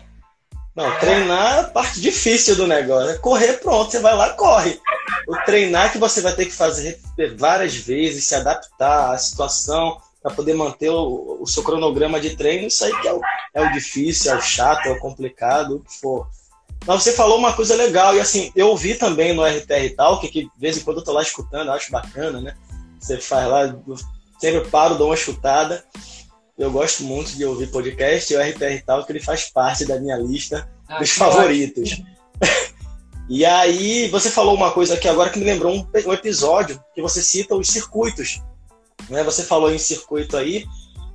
Não, 0.75 0.99
treinar 0.99 1.57
é 1.57 1.59
a 1.61 1.63
parte 1.65 1.99
difícil 1.99 2.55
do 2.55 2.67
negócio. 2.67 3.09
É 3.09 3.17
correr, 3.17 3.53
pronto, 3.53 3.91
você 3.91 3.99
vai 3.99 4.15
lá, 4.15 4.29
corre. 4.33 4.79
O 5.27 5.35
treinar 5.43 5.91
que 5.91 5.97
você 5.97 6.21
vai 6.21 6.33
ter 6.33 6.45
que 6.45 6.53
fazer 6.53 6.99
várias 7.37 7.75
vezes, 7.75 8.25
se 8.25 8.35
adaptar 8.35 9.13
à 9.13 9.17
situação, 9.17 9.99
para 10.21 10.33
poder 10.33 10.53
manter 10.53 10.89
o, 10.89 11.39
o, 11.41 11.47
seu 11.47 11.63
cronograma 11.63 12.19
de 12.19 12.35
treino, 12.35 12.67
isso 12.67 12.85
aí 12.85 13.01
que 13.01 13.07
é 13.07 13.13
o, 13.13 13.21
é 13.55 13.61
o 13.61 13.71
difícil, 13.71 14.31
é 14.31 14.35
o 14.35 14.41
chato, 14.41 14.85
é 14.85 14.91
o 14.91 14.99
complicado, 14.99 15.77
o 15.77 15.79
que 15.79 15.99
for. 15.99 16.27
Mas 16.85 17.03
você 17.03 17.13
falou 17.13 17.37
uma 17.37 17.53
coisa 17.53 17.75
legal, 17.75 18.15
e 18.15 18.19
assim, 18.19 18.51
eu 18.55 18.69
ouvi 18.69 18.95
também 18.95 19.33
no 19.33 19.45
RTR 19.45 19.95
Talk, 19.95 20.27
que 20.27 20.43
de 20.43 20.51
vez 20.57 20.77
em 20.77 20.81
quando 20.81 20.97
eu 20.97 21.03
tô 21.03 21.11
lá 21.11 21.21
escutando, 21.21 21.67
eu 21.67 21.73
acho 21.73 21.91
bacana, 21.91 22.41
né? 22.41 22.55
Você 22.99 23.17
faz 23.17 23.47
lá, 23.47 23.75
sempre 24.39 24.67
paro, 24.69 24.95
dou 24.95 25.09
uma 25.09 25.15
escutada. 25.15 25.83
Eu 26.57 26.71
gosto 26.71 27.03
muito 27.03 27.35
de 27.35 27.45
ouvir 27.45 27.67
podcast 27.67 28.31
e 28.31 28.35
o 28.35 28.41
RPR 28.41 28.83
Talk 28.85 29.11
ele 29.11 29.19
faz 29.19 29.49
parte 29.49 29.85
da 29.85 29.99
minha 29.99 30.17
lista 30.17 30.69
ah, 30.87 30.99
dos 30.99 31.11
favoritos. 31.11 32.01
e 33.29 33.45
aí, 33.45 34.07
você 34.09 34.29
falou 34.29 34.55
uma 34.55 34.71
coisa 34.71 34.95
aqui 34.95 35.07
agora 35.07 35.29
que 35.29 35.39
me 35.39 35.45
lembrou 35.45 35.73
um, 35.73 35.87
um 36.07 36.13
episódio 36.13 36.83
que 36.93 37.01
você 37.01 37.21
cita 37.21 37.55
os 37.55 37.67
circuitos. 37.67 38.41
Né? 39.09 39.23
Você 39.23 39.43
falou 39.43 39.73
em 39.73 39.77
circuito 39.77 40.35
aí. 40.35 40.65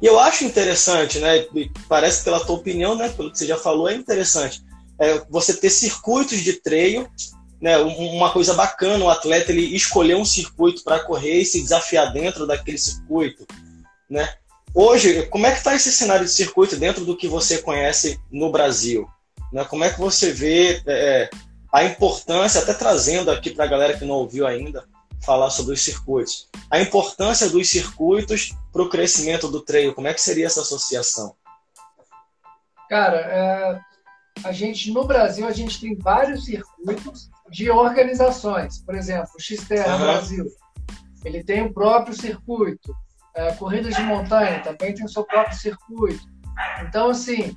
E 0.01 0.07
eu 0.07 0.19
acho 0.19 0.45
interessante, 0.45 1.19
né? 1.19 1.47
Parece 1.89 2.23
pela 2.23 2.41
tua 2.41 2.57
opinião, 2.57 2.95
né? 2.95 3.09
Pelo 3.09 3.31
que 3.31 3.39
você 3.39 3.47
já 3.47 3.57
falou, 3.57 3.89
é 3.89 3.95
interessante. 3.95 4.63
É 4.99 5.19
você 5.29 5.55
ter 5.55 5.71
circuitos 5.71 6.41
de 6.41 6.55
treino, 6.55 7.09
né? 7.61 7.77
Uma 7.79 8.33
coisa 8.33 8.55
bacana, 8.55 9.05
o 9.05 9.11
atleta 9.11 9.53
ele 9.53 9.75
escolher 9.75 10.17
um 10.17 10.25
circuito 10.25 10.83
para 10.83 11.01
correr 11.01 11.41
e 11.41 11.45
se 11.45 11.63
desafiar 11.63 12.13
dentro 12.13 12.47
daquele 12.47 12.79
circuito, 12.79 13.47
né? 14.09 14.35
Hoje, 14.75 15.27
como 15.29 15.47
é 15.47 15.53
que 15.53 15.59
está 15.59 15.75
esse 15.75 15.91
cenário 15.91 16.27
de 16.27 16.31
circuito 16.31 16.77
dentro 16.77 17.05
do 17.05 17.17
que 17.17 17.27
você 17.27 17.59
conhece 17.59 18.21
no 18.31 18.53
Brasil? 18.53 19.09
Né? 19.51 19.65
Como 19.65 19.83
é 19.83 19.91
que 19.91 19.99
você 19.99 20.33
vê 20.33 20.83
é, 20.87 21.31
a 21.73 21.85
importância, 21.85 22.61
até 22.61 22.75
trazendo 22.75 23.31
aqui 23.31 23.51
para 23.51 23.65
a 23.65 23.69
galera 23.69 23.97
que 23.97 24.05
não 24.05 24.17
ouviu 24.17 24.47
ainda, 24.47 24.85
falar 25.25 25.51
sobre 25.51 25.75
os 25.75 25.83
circuitos. 25.83 26.49
A 26.71 26.81
importância 26.81 27.49
dos 27.49 27.69
circuitos 27.69 28.55
para 28.73 28.83
o 28.83 28.89
crescimento 28.89 29.49
do 29.49 29.61
treino, 29.61 29.95
como 29.95 30.09
é 30.09 30.15
que 30.15 30.21
seria 30.21 30.47
essa 30.47 30.61
associação? 30.61 31.35
Cara, 32.89 33.17
é, 33.17 33.81
a 34.47 34.53
gente 34.53 34.93
no 34.93 35.05
Brasil 35.05 35.47
a 35.47 35.53
gente 35.53 35.81
tem 35.81 35.97
vários 35.97 36.45
circuitos 36.45 37.31
de 37.51 37.71
organizações. 37.71 38.79
Por 38.79 38.95
exemplo, 38.95 39.31
o 39.37 39.43
Xterra 39.43 39.97
uhum. 39.97 40.03
Brasil, 40.03 40.47
ele 41.25 41.45
tem 41.45 41.63
o 41.63 41.73
próprio 41.73 42.15
circuito 42.15 42.95
é, 43.37 43.53
corridas 43.53 43.95
de 43.95 44.03
montanha 44.03 44.63
também 44.63 44.95
tem 44.95 45.05
o 45.05 45.09
seu 45.09 45.23
próprio 45.25 45.55
circuito. 45.55 46.25
Então, 46.83 47.11
assim, 47.11 47.55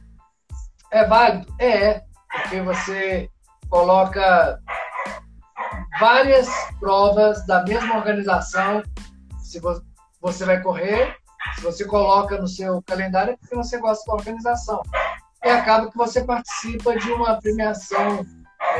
é 0.91 1.05
válido? 1.05 1.47
É, 1.57 2.03
porque 2.29 2.61
você 2.61 3.29
coloca 3.69 4.59
várias 5.99 6.49
provas 6.79 7.45
da 7.47 7.63
mesma 7.63 7.95
organização. 7.95 8.83
Se 9.41 9.61
você 10.19 10.43
vai 10.43 10.61
correr, 10.61 11.15
se 11.55 11.61
você 11.61 11.85
coloca 11.85 12.37
no 12.37 12.47
seu 12.47 12.83
calendário, 12.83 13.33
é 13.33 13.37
porque 13.37 13.55
você 13.55 13.77
gosta 13.77 14.03
da 14.05 14.17
organização. 14.17 14.83
E 15.43 15.49
acaba 15.49 15.89
que 15.89 15.97
você 15.97 16.23
participa 16.23 16.97
de 16.97 17.11
uma 17.11 17.39
premiação 17.39 18.25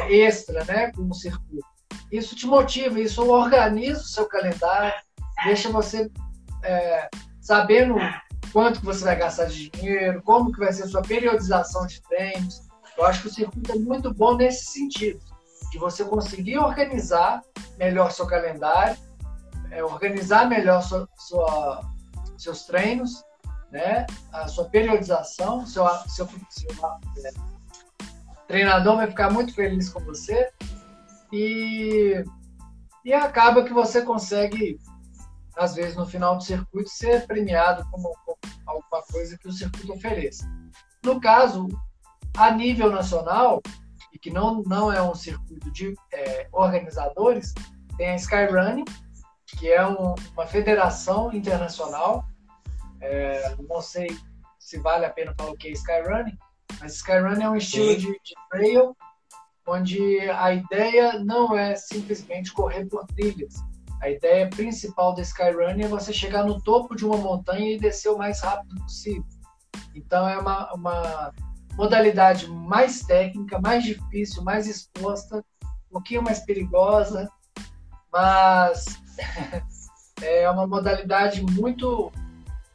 extra, 0.10 0.64
né, 0.66 0.92
com 0.92 1.04
o 1.04 1.14
circuito. 1.14 1.66
Isso 2.12 2.36
te 2.36 2.46
motiva, 2.48 3.00
isso 3.00 3.24
organiza 3.30 4.02
o 4.02 4.06
seu 4.06 4.26
calendário, 4.26 5.00
deixa 5.46 5.70
você 5.70 6.10
é, 6.64 7.10
sabendo 7.40 7.96
quanto 8.52 8.80
que 8.80 8.86
você 8.86 9.04
vai 9.04 9.16
gastar 9.16 9.46
de 9.46 9.70
dinheiro, 9.70 10.22
como 10.24 10.52
que 10.52 10.60
vai 10.60 10.74
ser 10.74 10.84
a 10.84 10.88
sua 10.88 11.02
periodização 11.02 11.86
de 11.86 12.02
treinos. 12.02 12.62
Eu 12.98 13.06
acho 13.06 13.22
que 13.22 13.28
o 13.28 13.34
circuito 13.34 13.72
é 13.72 13.76
muito 13.76 14.14
bom 14.14 14.36
nesse 14.36 14.66
sentido, 14.66 15.20
de 15.72 15.78
você 15.78 16.04
conseguir 16.04 16.58
organizar 16.58 17.42
melhor 17.78 18.12
seu 18.12 18.26
calendário, 18.26 18.98
é, 19.72 19.84
organizar 19.84 20.50
melhor 20.50 20.82
sua, 20.82 21.08
sua, 21.16 21.82
seus 22.38 22.66
treinos, 22.66 23.24
né? 23.72 24.06
a 24.32 24.48
sua 24.48 24.66
periodização, 24.66 25.66
seu, 25.66 25.88
seu, 26.08 26.28
seu 26.50 26.68
é, 27.26 27.32
treinador 28.48 28.98
vai 28.98 29.08
ficar 29.08 29.32
muito 29.32 29.54
feliz 29.54 29.90
com 29.90 30.00
você 30.00 30.50
e, 31.32 32.24
e 33.06 33.14
acaba 33.14 33.64
que 33.64 33.74
você 33.74 34.02
consegue 34.02 34.80
às 35.60 35.76
vezes, 35.76 35.96
no 35.96 36.06
final 36.06 36.38
do 36.38 36.44
circuito, 36.44 36.90
ser 36.90 37.28
premiado 37.28 37.86
como 37.92 38.14
alguma 38.66 39.04
coisa 39.12 39.38
que 39.38 39.48
o 39.48 39.52
circuito 39.52 39.92
ofereça. 39.92 40.50
No 41.04 41.20
caso, 41.20 41.68
a 42.38 42.52
nível 42.52 42.90
nacional, 42.90 43.62
e 44.14 44.18
que 44.18 44.32
não, 44.32 44.64
não 44.64 44.92
é 44.92 45.02
um 45.02 45.14
circuito 45.14 45.70
de 45.72 45.94
é, 46.14 46.48
organizadores, 46.52 47.54
tem 47.98 48.12
a 48.12 48.16
Skyrunning, 48.16 48.86
que 49.48 49.70
é 49.70 49.86
um, 49.86 50.16
uma 50.34 50.48
federação 50.48 51.34
internacional. 51.34 52.26
É, 53.02 53.56
não 53.68 53.82
sei 53.82 54.08
se 54.60 54.78
vale 54.80 55.06
a 55.06 55.10
pena 55.10 55.34
falar 55.38 55.52
o 55.52 55.58
que 55.58 55.70
é 55.70 55.72
Skyrunning, 55.72 56.38
mas 56.80 56.96
Skyrunning 56.96 57.44
é 57.44 57.50
um 57.50 57.56
estilo 57.56 57.96
de, 57.96 58.08
de 58.08 58.34
trail 58.52 58.96
onde 59.66 60.20
a 60.32 60.54
ideia 60.54 61.20
não 61.20 61.56
é 61.56 61.76
simplesmente 61.76 62.52
correr 62.52 62.86
por 62.86 63.06
trilhas, 63.08 63.54
a 64.02 64.10
ideia 64.10 64.50
principal 64.50 65.14
da 65.14 65.22
Skyrunning 65.22 65.84
é 65.84 65.88
você 65.88 66.14
chegar 66.14 66.46
no 66.46 66.62
topo 66.62 66.96
de 66.96 67.06
uma 67.06 67.18
montanha 67.18 67.76
e 67.76 67.80
descer 67.80 68.10
o 68.10 68.18
mais 68.18 68.40
rápido 68.42 68.76
possível. 68.82 69.26
Então 69.94 70.28
é 70.28 70.38
uma, 70.38 70.74
uma 70.74 71.34
modalidade 71.74 72.50
mais 72.50 73.02
técnica, 73.02 73.60
mais 73.60 73.84
difícil, 73.84 74.42
mais 74.42 74.68
exposta, 74.68 75.44
um 75.64 75.94
pouquinho 75.94 76.24
mais 76.24 76.40
perigosa, 76.40 77.30
mas 78.12 78.86
é 80.22 80.50
uma 80.50 80.66
modalidade 80.66 81.44
muito 81.44 82.10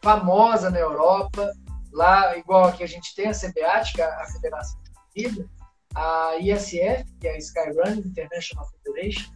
famosa 0.05 0.71
na 0.71 0.79
Europa. 0.79 1.51
Lá, 1.93 2.37
igual 2.37 2.65
aqui 2.67 2.85
a 2.85 2.89
gente 2.89 3.15
tem 3.15 3.29
a 3.29 3.33
CBAT, 3.33 3.95
que 3.95 4.03
é 4.03 4.05
a 4.05 4.27
Federação 4.27 4.81
de 4.83 4.91
Corrida, 4.93 5.49
a 5.95 6.37
ISF, 6.37 7.05
que 7.21 7.27
é 7.27 7.35
a 7.35 7.39
Skyrunning 7.39 8.07
International 8.07 8.69
Federation, 8.69 9.33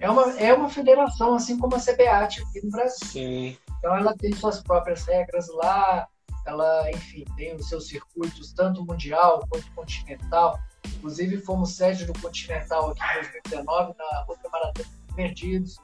é 0.00 0.08
uma, 0.08 0.38
é 0.38 0.54
uma 0.54 0.68
federação, 0.68 1.34
assim 1.34 1.58
como 1.58 1.74
a 1.74 1.80
CBAT 1.80 2.42
aqui 2.42 2.64
no 2.64 2.70
Brasil. 2.70 3.08
Sim. 3.08 3.56
Então 3.78 3.96
ela 3.96 4.14
tem 4.16 4.32
suas 4.32 4.62
próprias 4.62 5.04
regras 5.06 5.48
lá, 5.48 6.06
ela, 6.46 6.90
enfim, 6.90 7.24
tem 7.36 7.54
os 7.56 7.68
seus 7.68 7.88
circuitos, 7.88 8.52
tanto 8.52 8.84
mundial 8.84 9.44
quanto 9.48 9.70
continental. 9.72 10.58
Inclusive, 10.86 11.38
fomos 11.38 11.74
sede 11.74 12.04
do 12.04 12.12
Continental 12.20 12.90
aqui 12.90 13.00
em 13.02 13.14
2019, 13.14 13.94
na 13.96 14.24
outra 14.28 14.48
Maratona 14.50 14.88
Perdidos. 15.14 15.76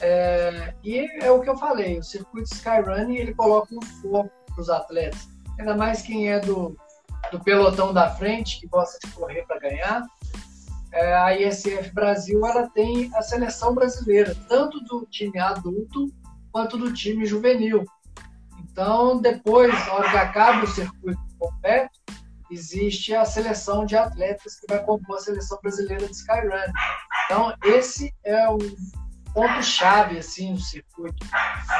É, 0.00 0.74
e 0.82 1.08
é 1.20 1.30
o 1.30 1.40
que 1.40 1.50
eu 1.50 1.56
falei, 1.56 1.98
o 1.98 2.02
circuito 2.02 2.52
Skyrunning 2.54 3.16
ele 3.16 3.34
coloca 3.34 3.74
um 3.74 3.82
foco 3.82 4.30
para 4.46 4.60
os 4.60 4.70
atletas, 4.70 5.28
ainda 5.58 5.76
mais 5.76 6.02
quem 6.02 6.28
é 6.28 6.40
do, 6.40 6.76
do 7.30 7.40
pelotão 7.40 7.92
da 7.92 8.10
frente, 8.10 8.60
que 8.60 8.66
gosta 8.66 8.98
de 9.04 9.12
correr 9.12 9.44
para 9.46 9.60
ganhar, 9.60 10.02
é, 10.92 11.14
a 11.14 11.34
ISF 11.38 11.90
Brasil 11.92 12.44
ela 12.46 12.68
tem 12.68 13.10
a 13.14 13.22
seleção 13.22 13.74
brasileira, 13.74 14.36
tanto 14.48 14.78
do 14.80 15.06
time 15.10 15.38
adulto 15.38 16.12
quanto 16.52 16.76
do 16.76 16.92
time 16.92 17.24
juvenil. 17.24 17.84
Então, 18.60 19.18
depois, 19.20 19.72
na 19.86 19.94
hora 19.94 20.10
que 20.10 20.16
acaba 20.16 20.64
o 20.64 20.66
circuito 20.66 21.20
completo, 21.38 21.98
existe 22.50 23.14
a 23.14 23.24
seleção 23.24 23.86
de 23.86 23.96
atletas 23.96 24.60
que 24.60 24.66
vai 24.68 24.84
compor 24.84 25.16
a 25.16 25.20
seleção 25.20 25.58
brasileira 25.62 26.06
de 26.06 26.12
Skyrun. 26.12 26.72
Então, 27.24 27.54
esse 27.64 28.14
é 28.22 28.48
o 28.50 28.58
ponto-chave 29.32 30.18
assim, 30.18 30.52
no 30.52 30.58
circuito 30.58 31.24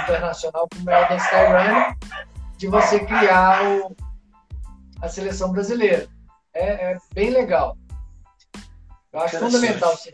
internacional 0.02 0.68
como 0.75 0.90
é 0.90 1.04
o 1.04 1.09
da 1.09 1.97
de 2.56 2.66
você 2.68 3.00
criar 3.00 3.62
o, 3.64 3.97
a 5.00 5.09
seleção 5.09 5.50
brasileira. 5.52 6.09
É, 6.54 6.92
é 6.92 6.99
bem 7.14 7.30
legal. 7.30 7.76
Eu 9.12 9.21
acho 9.21 9.38
fundamental. 9.38 9.97
Sim. 9.97 10.12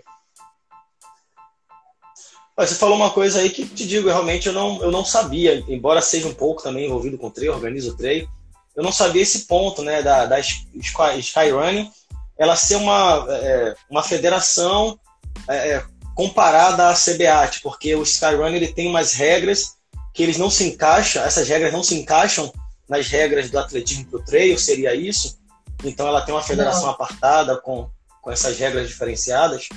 Você 2.56 2.74
falou 2.74 2.96
uma 2.96 3.10
coisa 3.10 3.40
aí 3.40 3.50
que 3.50 3.64
te 3.64 3.86
digo, 3.86 4.08
realmente 4.08 4.48
eu 4.48 4.52
não, 4.52 4.82
eu 4.82 4.90
não 4.90 5.04
sabia, 5.04 5.62
embora 5.68 6.02
seja 6.02 6.26
um 6.26 6.34
pouco 6.34 6.60
também 6.60 6.86
envolvido 6.86 7.16
com 7.16 7.30
treino, 7.30 7.54
organizo 7.54 7.92
o 7.92 7.96
treino, 7.96 8.28
eu 8.74 8.82
não 8.82 8.90
sabia 8.90 9.22
esse 9.22 9.46
ponto, 9.46 9.80
né, 9.80 10.02
da, 10.02 10.26
da 10.26 10.40
Skyrunning, 10.40 11.88
ela 12.36 12.56
ser 12.56 12.76
uma, 12.76 13.26
é, 13.28 13.74
uma 13.88 14.02
federação 14.02 14.98
é, 15.46 15.74
é 15.74 15.84
comparada 16.18 16.90
à 16.90 16.94
CBAT, 16.94 17.60
porque 17.62 17.94
o 17.94 18.02
Skyrunning 18.02 18.56
ele 18.56 18.72
tem 18.72 18.88
umas 18.88 19.12
regras 19.12 19.76
que 20.12 20.24
eles 20.24 20.36
não 20.36 20.50
se 20.50 20.64
encaixam, 20.64 21.22
essas 21.22 21.48
regras 21.48 21.72
não 21.72 21.84
se 21.84 21.94
encaixam 21.94 22.52
nas 22.88 23.06
regras 23.06 23.50
do 23.50 23.58
atletismo 23.58 24.06
pro 24.06 24.24
trail, 24.24 24.58
seria 24.58 24.96
isso? 24.96 25.38
Então 25.84 26.08
ela 26.08 26.22
tem 26.22 26.34
uma 26.34 26.42
federação 26.42 26.86
não. 26.86 26.90
apartada 26.90 27.56
com 27.60 27.88
com 28.28 28.32
essas 28.32 28.58
regras 28.58 28.88
diferenciadas? 28.88 29.68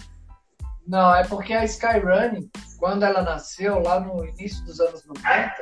Não, 0.85 1.15
é 1.15 1.23
porque 1.23 1.53
a 1.53 1.63
Skyrunning, 1.63 2.49
quando 2.77 3.03
ela 3.03 3.21
nasceu, 3.21 3.79
lá 3.79 3.99
no 3.99 4.25
início 4.25 4.65
dos 4.65 4.79
anos 4.81 5.05
90, 5.05 5.53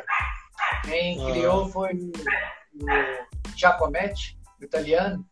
quem 0.86 1.22
ah. 1.22 1.32
criou 1.32 1.70
foi 1.70 1.94
o, 1.94 2.12
o 2.82 3.56
Giacometti, 3.56 4.40
o 4.60 4.64
italiano. 4.64 5.24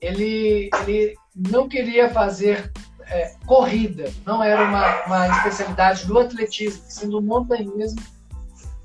Ele, 0.00 0.70
ele 0.80 1.14
não 1.36 1.68
queria 1.68 2.10
fazer 2.10 2.72
é, 3.10 3.34
corrida, 3.46 4.12
não 4.26 4.42
era 4.42 4.64
uma, 4.64 5.04
uma 5.06 5.28
especialidade 5.28 6.06
do 6.06 6.18
atletismo, 6.18 6.82
sim 6.88 7.08
do 7.08 7.22
montanhismo. 7.22 8.00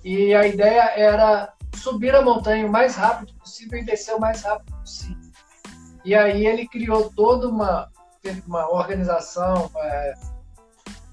E 0.03 0.33
a 0.33 0.45
ideia 0.47 0.91
era 0.95 1.53
subir 1.75 2.15
a 2.15 2.21
montanha 2.21 2.65
o 2.65 2.71
mais 2.71 2.95
rápido 2.95 3.33
possível 3.35 3.79
e 3.79 3.85
descer 3.85 4.15
o 4.15 4.19
mais 4.19 4.41
rápido 4.41 4.75
possível. 4.77 5.31
E 6.05 6.13
aí 6.13 6.45
ele 6.45 6.67
criou 6.67 7.09
toda 7.09 7.47
uma, 7.47 7.89
uma 8.45 8.69
organização, 8.71 9.71
é, 9.75 10.13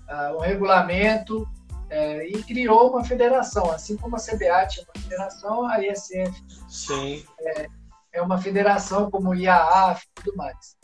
é, 0.09 0.33
um 0.33 0.39
regulamento 0.39 1.49
é, 1.89 2.27
e 2.27 2.43
criou 2.43 2.91
uma 2.91 3.05
federação, 3.05 3.71
assim 3.71 3.97
como 3.97 4.17
a 4.17 4.21
CBA 4.21 4.67
tinha 4.67 4.85
uma 4.85 5.03
federação, 5.03 5.67
a 5.67 5.85
ISF 5.85 6.45
Sim. 6.69 7.25
É, 7.41 7.67
é 8.13 8.23
uma 8.23 8.39
federação 8.39 9.11
como 9.11 9.31
o 9.31 9.35
IAAF 9.35 10.05
e 10.05 10.23
tudo 10.23 10.37
mais. 10.37 10.77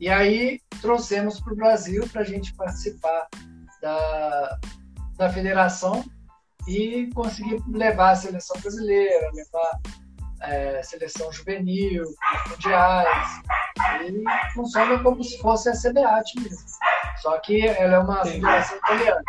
E 0.00 0.08
aí 0.08 0.60
trouxemos 0.80 1.40
para 1.40 1.52
o 1.52 1.56
Brasil 1.56 2.06
para 2.12 2.22
a 2.22 2.24
gente 2.24 2.54
participar 2.54 3.28
da, 3.80 4.58
da 5.16 5.30
federação 5.30 6.04
e 6.66 7.10
conseguir 7.14 7.62
levar 7.68 8.10
a 8.10 8.16
seleção 8.16 8.60
brasileira, 8.60 9.30
levar 9.32 9.80
é, 10.42 10.82
seleção 10.82 11.32
juvenil, 11.32 12.04
mundiais. 12.50 13.42
E 14.02 14.24
funciona 14.54 15.02
como 15.02 15.22
se 15.22 15.38
fosse 15.38 15.68
a 15.68 15.72
CBAT 15.72 16.40
mesmo. 16.40 16.66
Só 17.20 17.38
que 17.38 17.66
ela 17.66 17.94
é 17.94 17.98
uma 17.98 18.20
Entendi. 18.20 18.36
federação 18.36 18.76
italiana. 18.78 19.22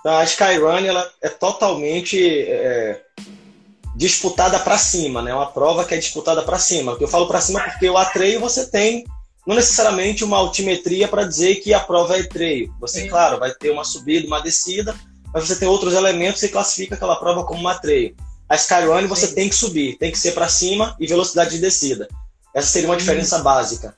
Então, 0.00 0.16
a 0.16 0.24
Skyrun 0.24 0.84
ela 0.84 1.12
é 1.22 1.28
totalmente 1.28 2.50
é, 2.50 3.04
disputada 3.94 4.58
para 4.58 4.78
cima, 4.78 5.22
né? 5.22 5.34
Uma 5.34 5.50
prova 5.50 5.84
que 5.84 5.94
é 5.94 5.98
disputada 5.98 6.42
para 6.42 6.58
cima. 6.58 6.96
Eu 7.00 7.08
falo 7.08 7.26
para 7.26 7.40
cima 7.40 7.60
porque 7.60 7.88
o 7.88 7.96
atreio 7.96 8.40
você 8.40 8.66
tem 8.66 9.04
não 9.46 9.56
necessariamente 9.56 10.24
uma 10.24 10.36
altimetria 10.36 11.08
para 11.08 11.24
dizer 11.24 11.56
que 11.56 11.74
a 11.74 11.80
prova 11.80 12.16
é 12.16 12.22
treio. 12.22 12.74
Você, 12.80 13.02
Sim. 13.02 13.08
claro, 13.08 13.38
vai 13.38 13.52
ter 13.52 13.70
uma 13.70 13.84
subida, 13.84 14.26
uma 14.26 14.40
descida, 14.40 14.94
mas 15.32 15.46
você 15.46 15.56
tem 15.56 15.68
outros 15.68 15.94
elementos 15.94 16.42
e 16.42 16.48
classifica 16.48 16.94
aquela 16.94 17.16
prova 17.16 17.44
como 17.44 17.60
uma 17.60 17.74
treio. 17.74 18.14
A 18.48 18.54
Skyrun 18.54 19.08
você 19.08 19.26
Sim. 19.26 19.34
tem 19.34 19.48
que 19.48 19.54
subir, 19.54 19.98
tem 19.98 20.12
que 20.12 20.18
ser 20.18 20.32
para 20.32 20.48
cima 20.48 20.96
e 20.98 21.06
velocidade 21.06 21.50
de 21.50 21.58
descida. 21.58 22.08
Essa 22.54 22.68
seria 22.68 22.88
uma 22.88 22.96
diferença 22.96 23.38
básica. 23.38 23.96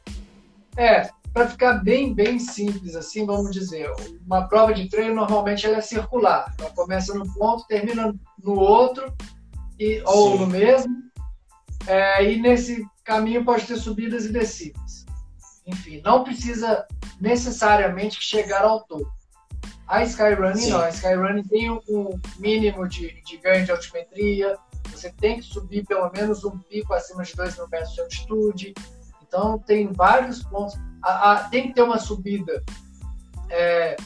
É, 0.77 1.11
para 1.33 1.49
ficar 1.49 1.75
bem, 1.85 2.15
bem 2.15 2.39
simples 2.39 2.95
assim, 2.95 3.27
vamos 3.27 3.51
dizer, 3.51 3.91
uma 4.25 4.49
prova 4.49 4.73
de 4.73 4.89
treino 4.89 5.17
normalmente 5.17 5.67
ela 5.67 5.79
é 5.79 5.81
circular. 5.81 6.55
Ela 6.59 6.71
começa 6.71 7.13
num 7.13 7.31
ponto, 7.35 7.67
termina 7.67 8.15
no 8.43 8.55
outro, 8.59 9.13
e, 9.79 10.03
ou 10.05 10.39
no 10.39 10.47
mesmo. 10.47 10.93
É, 11.87 12.25
e 12.31 12.41
nesse 12.41 12.87
caminho 13.05 13.45
pode 13.45 13.67
ter 13.67 13.77
subidas 13.77 14.25
e 14.25 14.33
descidas. 14.33 15.05
Enfim, 15.67 16.01
não 16.05 16.25
precisa 16.25 16.87
necessariamente 17.21 18.21
chegar 18.21 18.63
ao 18.63 18.85
topo. 18.85 19.13
A 19.87 20.03
Skyrunning 20.03 20.57
Sim. 20.57 20.71
não, 20.71 20.81
a 20.81 20.89
Skyrunning 20.89 21.45
tem 21.45 21.71
um 21.71 22.19
mínimo 22.39 22.89
de, 22.89 23.23
de 23.23 23.37
ganho 23.37 23.65
de 23.65 23.71
altimetria, 23.71 24.57
você 24.91 25.11
tem 25.13 25.37
que 25.37 25.43
subir 25.43 25.85
pelo 25.85 26.11
menos 26.11 26.45
um 26.45 26.59
pico 26.59 26.95
acima 26.95 27.23
de 27.23 27.35
2 27.35 27.57
mil 27.57 27.69
metros 27.69 27.95
de 27.95 28.01
altitude, 28.01 28.75
então 29.23 29.59
tem 29.59 29.93
vários 29.93 30.43
pontos. 30.43 30.75
A, 31.03 31.33
a, 31.33 31.49
tem 31.49 31.69
que 31.69 31.75
ter 31.75 31.83
uma 31.83 31.99
subida 31.99 32.63
é, 33.51 33.97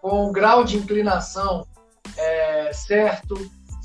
com 0.00 0.26
o 0.26 0.32
grau 0.32 0.64
de 0.64 0.76
inclinação 0.76 1.66
é, 2.16 2.72
certo, 2.72 3.34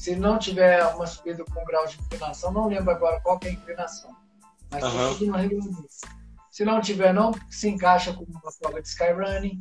se 0.06 0.16
não 0.16 0.38
tiver 0.38 0.86
uma 0.94 1.08
subida 1.08 1.44
com 1.46 1.66
grau 1.66 1.88
de 1.88 2.00
inclinação, 2.00 2.52
não 2.52 2.68
lembro 2.68 2.92
agora 2.92 3.20
qual 3.22 3.40
é 3.44 3.48
a 3.48 3.52
inclinação, 3.52 4.16
mas 4.70 4.84
uhum. 4.84 5.14
tudo 5.16 5.26
no 5.32 5.38
regulamento. 5.38 5.88
Se 6.52 6.64
não 6.64 6.80
tiver, 6.80 7.12
não 7.12 7.32
se 7.50 7.70
encaixa 7.70 8.14
com 8.14 8.24
uma 8.24 8.52
prova 8.62 8.84
de 8.84 8.88
skyrunning. 8.88 9.60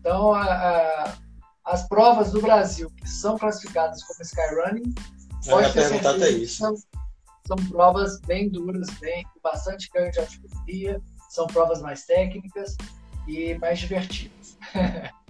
Então, 0.00 0.32
a, 0.32 0.42
a, 0.42 1.14
as 1.66 1.86
provas 1.86 2.32
do 2.32 2.42
Brasil 2.42 2.90
que 2.96 3.08
são 3.08 3.38
classificadas 3.38 4.02
como 4.02 4.20
skyrunning, 4.22 4.92
pode 5.48 5.72
ter 5.72 5.84
certeza 5.84 6.30
isso. 6.30 6.56
São, 6.56 6.74
são 7.46 7.56
provas 7.68 8.18
bem 8.22 8.48
duras, 8.48 8.90
bem, 8.98 9.22
com 9.22 9.40
bastante 9.40 9.88
ganho 9.94 10.10
de 10.10 10.18
altimetria, 10.18 11.00
são 11.30 11.46
provas 11.46 11.80
mais 11.80 12.04
técnicas 12.04 12.76
e 13.28 13.54
mais 13.58 13.78
divertidas. 13.78 14.58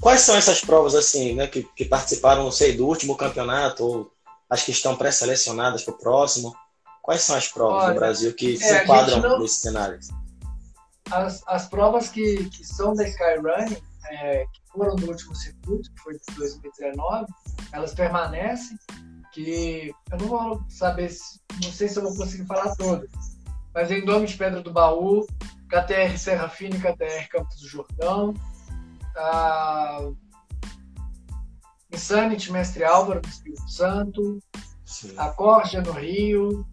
Quais 0.00 0.20
são 0.20 0.36
essas 0.36 0.60
provas 0.60 0.94
assim, 0.94 1.34
né, 1.34 1.46
que, 1.46 1.64
que 1.74 1.84
participaram, 1.84 2.44
não 2.44 2.52
sei, 2.52 2.76
do 2.76 2.86
último 2.86 3.16
campeonato 3.16 3.84
ou 3.84 4.12
as 4.48 4.62
que 4.62 4.70
estão 4.70 4.96
pré-selecionadas 4.96 5.82
para 5.82 5.94
o 5.94 5.98
próximo? 5.98 6.54
Quais 7.02 7.22
são 7.22 7.36
as 7.36 7.48
provas 7.48 7.84
Olha, 7.84 7.94
do 7.94 8.00
Brasil 8.00 8.34
que 8.34 8.54
é, 8.54 8.56
se 8.56 8.82
enquadram 8.82 9.20
não... 9.20 9.40
nesse 9.40 9.60
cenário? 9.60 9.98
As, 11.10 11.42
as 11.46 11.66
provas 11.66 12.08
que, 12.08 12.48
que 12.50 12.64
são 12.64 12.94
da 12.94 13.06
Skyrunning, 13.08 13.76
é, 14.10 14.44
que 14.52 14.60
foram 14.72 14.94
do 14.94 15.08
último 15.08 15.34
circuito, 15.34 15.90
que 15.92 16.00
foi 16.00 16.14
de 16.14 16.34
2019, 16.36 17.26
elas 17.72 17.94
permanecem, 17.94 18.78
que 19.32 19.92
eu 20.12 20.18
não 20.18 20.28
vou 20.28 20.62
saber, 20.68 21.10
não 21.62 21.72
sei 21.72 21.88
se 21.88 21.98
eu 21.98 22.02
vou 22.02 22.14
conseguir 22.14 22.46
falar 22.46 22.74
todas, 22.76 23.10
mas 23.74 23.90
em 23.90 24.04
nome 24.04 24.26
de 24.26 24.36
Pedra 24.36 24.62
do 24.62 24.72
Baú, 24.72 25.26
KTR 25.68 26.16
Serra 26.16 26.48
Fina 26.48 26.76
e 26.76 26.80
KTR 26.80 27.28
Campos 27.30 27.60
do 27.60 27.68
Jordão, 27.68 28.34
a 29.18 30.10
Insanity 31.92 32.52
Mestre 32.52 32.84
Álvaro 32.84 33.20
do 33.20 33.28
Espírito 33.28 33.68
Santo, 33.70 34.38
Sim. 34.84 35.12
a 35.16 35.28
Corja 35.30 35.82
no 35.82 35.92
Rio, 35.92 36.64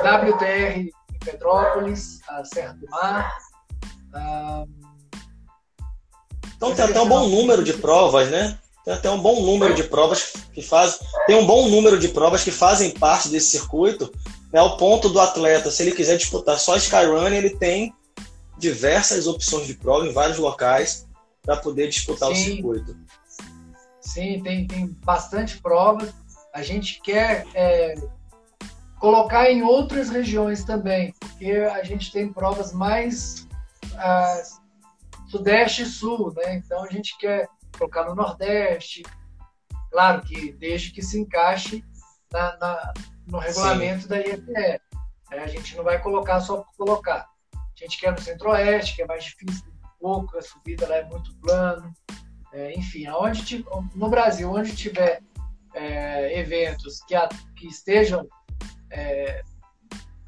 WTR 0.00 0.80
em 0.80 1.18
Petrópolis, 1.24 2.20
a 2.28 2.44
Serra 2.44 2.74
do 2.74 2.88
Mar. 2.88 3.38
Então 6.56 6.74
tem 6.74 6.84
até 6.84 7.00
um 7.00 7.08
bom 7.08 7.28
número 7.28 7.62
de 7.62 7.74
provas, 7.74 8.30
né? 8.30 8.58
Tem 8.84 8.92
até 8.92 9.10
um 9.10 9.20
bom 9.20 9.40
número 9.40 9.74
de 9.74 9.84
provas 9.84 10.34
que 10.52 10.60
fazem. 10.60 10.98
Tem 11.26 11.36
um 11.36 11.46
bom 11.46 11.68
número 11.68 11.98
de 11.98 12.08
provas 12.08 12.44
que 12.44 12.50
fazem 12.50 12.90
parte 12.90 13.28
desse 13.28 13.50
circuito. 13.50 14.12
É 14.52 14.60
o 14.60 14.76
ponto 14.76 15.08
do 15.08 15.20
atleta, 15.20 15.70
se 15.70 15.82
ele 15.82 15.92
quiser 15.92 16.16
disputar 16.16 16.58
só 16.58 16.76
Skyrun, 16.76 17.28
ele 17.28 17.50
tem 17.50 17.94
diversas 18.58 19.26
opções 19.26 19.66
de 19.66 19.74
prova 19.74 20.06
em 20.06 20.12
vários 20.12 20.38
locais 20.38 21.06
para 21.44 21.56
poder 21.58 21.88
disputar 21.88 22.34
Sim. 22.34 22.34
o 22.34 22.44
circuito. 22.44 22.96
Sim, 24.00 24.42
tem, 24.42 24.66
tem 24.66 24.86
bastante 25.04 25.60
provas. 25.60 26.12
A 26.52 26.62
gente 26.62 27.00
quer 27.02 27.46
é, 27.54 27.94
colocar 28.98 29.50
em 29.50 29.62
outras 29.62 30.08
regiões 30.08 30.64
também, 30.64 31.14
porque 31.18 31.50
a 31.50 31.82
gente 31.84 32.10
tem 32.10 32.32
provas 32.32 32.72
mais 32.72 33.46
ah, 33.96 34.42
sudeste 35.28 35.82
e 35.82 35.86
sul, 35.86 36.32
né? 36.34 36.56
Então 36.56 36.82
a 36.84 36.88
gente 36.88 37.16
quer 37.18 37.48
colocar 37.76 38.04
no 38.04 38.14
nordeste, 38.14 39.02
claro 39.90 40.22
que 40.22 40.52
desde 40.52 40.92
que 40.92 41.02
se 41.02 41.18
encaixe 41.18 41.84
na, 42.32 42.56
na, 42.56 42.92
no 43.26 43.38
regulamento 43.38 44.02
Sim. 44.02 44.08
da 44.08 44.20
IFE. 44.20 44.80
A 45.30 45.46
gente 45.48 45.76
não 45.76 45.82
vai 45.82 46.00
colocar 46.00 46.40
só 46.40 46.58
por 46.58 46.76
colocar. 46.76 47.28
A 47.54 47.58
gente 47.76 47.98
quer 47.98 48.12
no 48.12 48.20
centro-oeste, 48.20 48.94
que 48.94 49.02
é 49.02 49.06
mais 49.06 49.24
difícil, 49.24 49.64
pouco, 50.04 50.36
a 50.36 50.42
subida 50.42 50.86
lá 50.86 50.96
é 50.96 51.04
muito 51.04 51.34
plano. 51.36 51.90
É, 52.52 52.78
enfim, 52.78 53.06
aonde, 53.06 53.64
no 53.94 54.10
Brasil, 54.10 54.50
onde 54.52 54.76
tiver 54.76 55.22
é, 55.72 56.38
eventos 56.38 57.02
que, 57.08 57.14
a, 57.14 57.26
que 57.56 57.66
estejam 57.66 58.28
é, 58.90 59.42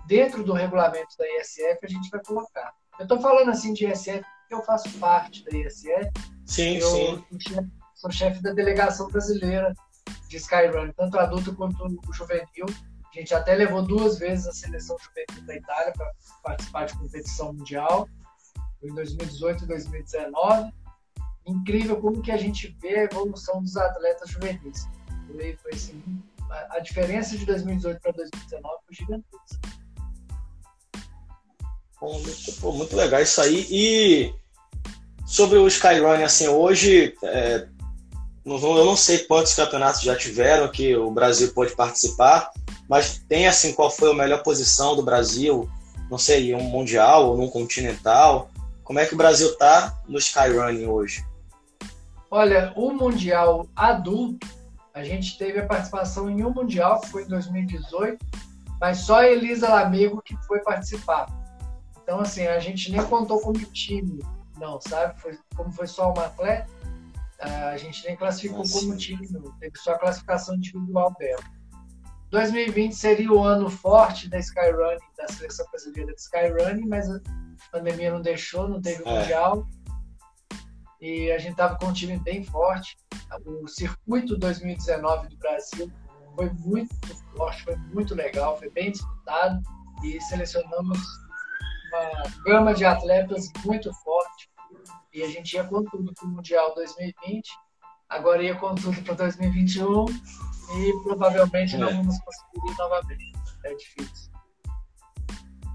dentro 0.07 0.43
do 0.43 0.55
regulamento 0.55 1.15
da 1.19 1.27
ISF, 1.39 1.79
a 1.83 1.89
gente 1.89 2.09
vai 2.09 2.23
colocar. 2.25 2.73
Eu 2.99 3.03
estou 3.03 3.21
falando 3.21 3.51
assim 3.51 3.75
de 3.75 3.87
ISF 3.87 4.25
porque 4.41 4.55
eu 4.55 4.63
faço 4.65 4.89
parte 4.99 5.45
da 5.45 5.59
ISF. 5.59 6.11
Sim, 6.47 6.79
eu 6.79 6.89
sim. 6.89 7.25
Sou 7.95 8.11
chefe 8.11 8.43
da 8.43 8.53
delegação 8.53 9.09
brasileira 9.09 9.75
de 10.29 10.37
Skyrun, 10.39 10.91
tanto 10.97 11.19
adulto 11.19 11.55
quanto 11.55 12.01
juvenil. 12.13 12.67
A 12.67 13.19
gente 13.19 13.35
até 13.35 13.55
levou 13.55 13.83
duas 13.83 14.19
vezes 14.19 14.47
a 14.47 14.53
seleção 14.53 14.97
juvenil 14.99 15.47
da 15.47 15.55
Itália 15.55 15.93
para 15.93 16.13
participar 16.43 16.87
de 16.87 16.99
competição 16.99 17.53
mundial, 17.53 18.09
em 18.87 18.95
2018 18.95 19.65
e 19.65 19.67
2019. 19.67 20.73
Incrível 21.47 22.01
como 22.01 22.23
que 22.23 22.33
a 22.33 22.37
gente 22.37 22.77
vê 22.81 23.01
a 23.01 23.05
evolução 23.05 23.63
dos 23.63 23.77
atletas 23.77 24.31
juvenis. 24.31 24.89
Foi, 25.27 25.57
foi 25.57 25.73
assim, 25.73 26.03
a, 26.51 26.77
a 26.77 26.81
diferença 26.81 27.37
de 27.37 27.45
2018 27.45 28.01
para 28.01 28.13
2019 28.13 28.77
foi 28.85 28.95
gigantesca. 28.95 29.87
Pô, 31.99 32.13
muito, 32.19 32.53
pô, 32.61 32.73
muito 32.73 32.97
legal 32.97 33.23
isso 33.23 33.41
aí. 33.41 33.67
E 33.71 34.35
sobre 35.25 35.59
o 35.59 35.67
Skyrunning, 35.67 36.25
assim, 36.25 36.49
hoje 36.49 37.15
é, 37.23 37.69
eu 38.47 38.85
não 38.85 38.97
sei 38.97 39.19
quantos 39.19 39.55
campeonatos 39.55 40.03
já 40.03 40.15
tiveram 40.15 40.69
que 40.69 40.95
o 40.97 41.11
Brasil 41.11 41.53
pode 41.53 41.75
participar, 41.75 42.53
mas 42.89 43.21
tem 43.29 43.49
assim 43.49 43.73
qual 43.73 43.91
foi 43.91 44.13
a 44.13 44.15
melhor 44.15 44.43
posição 44.45 44.95
do 44.95 45.03
Brasil, 45.03 45.69
não 46.09 46.17
sei, 46.17 46.55
um 46.55 46.63
mundial 46.63 47.31
ou 47.31 47.37
num 47.37 47.49
continental. 47.49 48.49
Como 48.87 49.01
é 49.01 49.05
que 49.05 49.15
o 49.15 49.17
Brasil 49.17 49.49
está 49.49 50.01
no 50.07 50.17
Skyrunning 50.17 50.87
hoje? 50.87 51.27
Olha, 52.31 52.73
o 52.77 52.93
mundial 52.93 53.67
adulto, 53.75 54.47
a 54.95 55.03
gente 55.03 55.37
teve 55.37 55.59
a 55.59 55.67
participação 55.67 56.31
em 56.31 56.45
um 56.45 56.55
mundial, 56.55 57.01
que 57.01 57.09
foi 57.09 57.25
em 57.25 57.27
2018, 57.27 58.25
mas 58.81 58.99
só 58.99 59.23
a 59.23 59.27
Elisa 59.27 59.69
Lamego 59.69 60.23
que 60.23 60.37
foi 60.47 60.61
participar. 60.61 61.27
Então, 62.01 62.21
assim, 62.21 62.47
a 62.47 62.61
gente 62.61 62.93
nem 62.93 63.05
contou 63.05 63.41
como 63.41 63.59
time, 63.59 64.25
não, 64.57 64.81
sabe? 64.81 65.21
Foi, 65.21 65.37
como 65.57 65.73
foi 65.73 65.89
só 65.89 66.13
uma 66.13 66.27
atleta, 66.27 66.71
a 67.41 67.77
gente 67.77 68.07
nem 68.07 68.17
classificou 68.17 68.59
Nossa. 68.59 68.79
como 68.79 68.97
time, 68.97 69.27
não. 69.33 69.51
Teve 69.59 69.77
só 69.79 69.95
a 69.95 69.99
classificação 69.99 70.55
individual 70.55 71.13
dela. 71.19 71.43
2020 72.31 72.93
seria 72.95 73.33
o 73.33 73.43
ano 73.43 73.69
forte 73.69 74.29
da 74.29 74.39
Skyrunning, 74.39 75.01
da 75.19 75.27
seleção 75.27 75.67
brasileira 75.73 76.15
de 76.15 76.21
Skyrunning, 76.21 76.87
mas 76.87 77.09
a 77.69 77.79
pandemia 77.79 78.11
não 78.11 78.21
deixou, 78.21 78.69
não 78.69 78.81
teve 78.81 79.03
o 79.03 79.09
é. 79.09 79.21
Mundial. 79.21 79.67
E 81.01 81.31
a 81.31 81.39
gente 81.39 81.53
estava 81.53 81.77
com 81.77 81.87
um 81.87 81.93
time 81.93 82.19
bem 82.19 82.45
forte. 82.45 82.97
O 83.45 83.69
circuito 83.69 84.37
2019 84.37 85.29
do 85.29 85.37
Brasil 85.37 85.93
foi 86.35 86.51
muito 86.51 86.95
forte, 87.37 87.65
foi 87.65 87.77
muito 87.77 88.15
legal, 88.15 88.59
foi 88.59 88.71
bem 88.71 88.93
disputado 88.93 89.61
e 90.05 90.21
selecionamos 90.23 90.99
uma 91.89 92.43
gama 92.45 92.75
de 92.75 92.85
atletas 92.85 93.51
muito 93.65 93.93
forte. 93.93 94.51
E 95.13 95.23
a 95.23 95.29
gente 95.29 95.55
ia 95.55 95.65
com 95.65 95.83
tudo 95.85 96.13
para 96.15 96.27
o 96.27 96.29
Mundial 96.29 96.75
2020, 96.75 97.49
agora 98.09 98.43
ia 98.43 98.55
com 98.55 98.75
tudo 98.75 99.01
para 99.03 99.15
2021 99.15 100.05
e 100.07 100.93
provavelmente 101.05 101.75
é. 101.75 101.79
não 101.79 101.89
vamos 101.89 102.19
conseguir 102.19 102.73
ir 102.73 102.79
novamente. 102.79 103.33
É 103.65 103.75
difícil. 103.75 104.36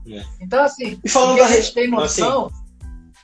É. 0.07 0.23
Então, 0.39 0.63
assim, 0.63 0.99
e 1.03 1.09
falando 1.09 1.33
o 1.33 1.35
que 1.35 1.41
a 1.41 1.47
gente 1.47 1.73
tem 1.73 1.89
noção, 1.89 2.47
assim... 2.47 2.55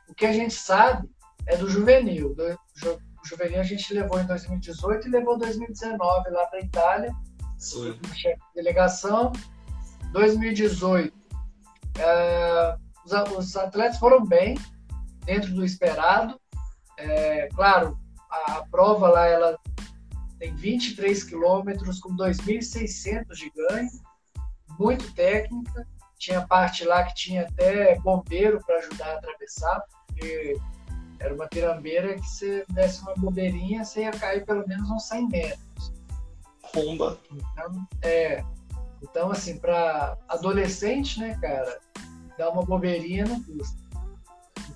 o 0.10 0.14
que 0.14 0.26
a 0.26 0.34
gente 0.34 0.54
sabe 0.54 1.10
é 1.48 1.58
do 1.58 1.70
juvenil. 1.70 2.36
Do, 2.36 2.44
o 2.84 3.26
juvenil 3.26 3.60
a 3.60 3.64
gente 3.64 3.94
levou 3.94 4.20
em 4.20 4.26
2018 4.26 5.08
e 5.08 5.12
levou 5.12 5.36
em 5.36 5.40
2019 5.40 6.30
lá 6.30 6.46
para 6.46 6.60
a 6.60 6.62
Itália, 6.62 7.12
chefe 8.14 8.40
de 8.40 8.56
delegação. 8.56 9.32
2018, 10.12 11.14
é, 12.00 12.78
os, 13.06 13.12
os, 13.38 13.56
atletas 13.56 13.98
foram 13.98 14.24
bem, 14.26 14.58
dentro 15.26 15.54
do 15.54 15.66
esperado. 15.66 16.40
É, 16.98 17.50
claro, 17.54 17.98
a, 18.30 18.54
a 18.54 18.66
prova 18.68 19.10
lá 19.10 19.26
ela 19.28 19.58
tem 20.40 20.56
23 20.56 21.24
quilômetros 21.24 22.00
com 22.00 22.16
2.600 22.16 23.34
de 23.34 23.52
ganho, 23.52 23.90
muito 24.80 25.12
técnica. 25.14 25.88
Tinha 26.18 26.46
parte 26.48 26.84
lá 26.84 27.04
que 27.04 27.14
tinha 27.14 27.44
até 27.44 28.00
bombeiro 28.00 28.60
para 28.66 28.78
ajudar 28.78 29.08
a 29.08 29.18
atravessar, 29.18 29.82
porque 30.08 30.58
era 31.20 31.34
uma 31.34 31.48
pirambeira 31.48 32.16
que 32.16 32.28
se 32.28 32.66
desse 32.70 33.02
uma 33.02 33.14
bobeirinha, 33.16 33.84
você 33.84 34.02
ia 34.02 34.12
cair 34.12 34.46
pelo 34.46 34.68
menos 34.68 34.90
uns 34.90 35.08
100 35.08 35.28
metros. 35.28 35.94
Pomba. 36.74 37.18
Então, 37.32 37.88
é, 38.02 38.44
então 39.02 39.32
assim, 39.32 39.58
para 39.58 40.18
adolescente, 40.28 41.20
né, 41.20 41.38
cara, 41.40 41.80
dar 42.38 42.50
uma 42.50 42.64
bobeirinha 42.64 43.26
não 43.26 43.42
custa. 43.44 43.78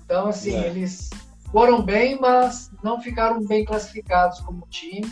Então, 0.04 0.28
assim, 0.28 0.54
é. 0.56 0.66
eles 0.66 1.10
foram 1.50 1.82
bem, 1.82 2.18
mas 2.18 2.70
não 2.82 3.00
ficaram 3.00 3.44
bem 3.44 3.64
classificados 3.64 4.40
como 4.40 4.66
time. 4.68 5.10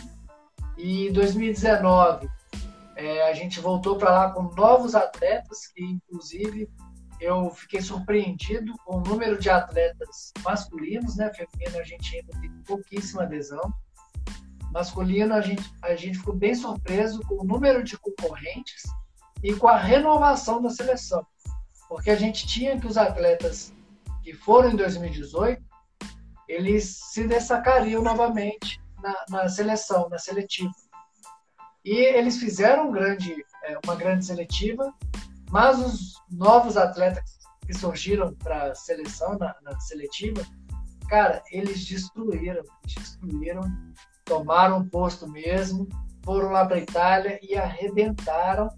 E 0.77 1.11
2019 1.11 2.27
é, 3.01 3.29
a 3.29 3.33
gente 3.33 3.59
voltou 3.59 3.97
para 3.97 4.11
lá 4.11 4.31
com 4.31 4.43
novos 4.55 4.93
atletas, 4.93 5.67
que 5.67 5.83
inclusive 5.83 6.69
eu 7.19 7.49
fiquei 7.51 7.81
surpreendido 7.81 8.73
com 8.85 8.97
o 8.97 9.01
número 9.01 9.39
de 9.39 9.49
atletas 9.49 10.31
masculinos, 10.43 11.15
né? 11.15 11.31
Feminino 11.33 11.79
a 11.79 11.83
gente 11.83 12.15
ainda 12.15 12.39
tem 12.39 12.49
pouquíssima 12.63 13.23
adesão. 13.23 13.61
Masculino 14.71 15.33
a 15.33 15.41
gente, 15.41 15.63
a 15.81 15.95
gente 15.95 16.19
ficou 16.19 16.35
bem 16.35 16.55
surpreso 16.55 17.21
com 17.27 17.41
o 17.41 17.43
número 17.43 17.83
de 17.83 17.97
concorrentes 17.97 18.83
e 19.43 19.53
com 19.53 19.67
a 19.67 19.77
renovação 19.77 20.61
da 20.61 20.69
seleção. 20.69 21.25
Porque 21.89 22.09
a 22.09 22.15
gente 22.15 22.47
tinha 22.47 22.79
que 22.79 22.87
os 22.87 22.97
atletas 22.97 23.73
que 24.23 24.33
foram 24.33 24.71
em 24.71 24.75
2018, 24.75 25.61
eles 26.47 26.99
se 27.11 27.27
destacariam 27.27 28.01
novamente 28.01 28.79
na, 29.01 29.25
na 29.29 29.49
seleção, 29.49 30.07
na 30.09 30.17
seletiva. 30.17 30.71
E 31.83 31.93
eles 31.93 32.37
fizeram 32.37 32.89
um 32.89 32.91
grande, 32.91 33.43
é, 33.63 33.77
uma 33.83 33.95
grande 33.95 34.25
seletiva, 34.25 34.93
mas 35.49 35.79
os 35.79 36.13
novos 36.29 36.77
atletas 36.77 37.39
que 37.65 37.73
surgiram 37.73 38.33
para 38.35 38.71
a 38.71 38.75
seleção, 38.75 39.37
na, 39.37 39.55
na, 39.63 39.79
seletiva, 39.79 40.45
cara, 41.09 41.41
eles 41.51 41.85
destruíram, 41.85 42.63
destruíram, 42.85 43.61
tomaram 44.25 44.79
um 44.79 44.87
posto 44.87 45.27
mesmo, 45.27 45.87
foram 46.23 46.51
lá 46.51 46.65
para 46.65 46.77
a 46.77 46.81
Itália 46.81 47.39
e 47.41 47.55
arrebentaram. 47.55 48.69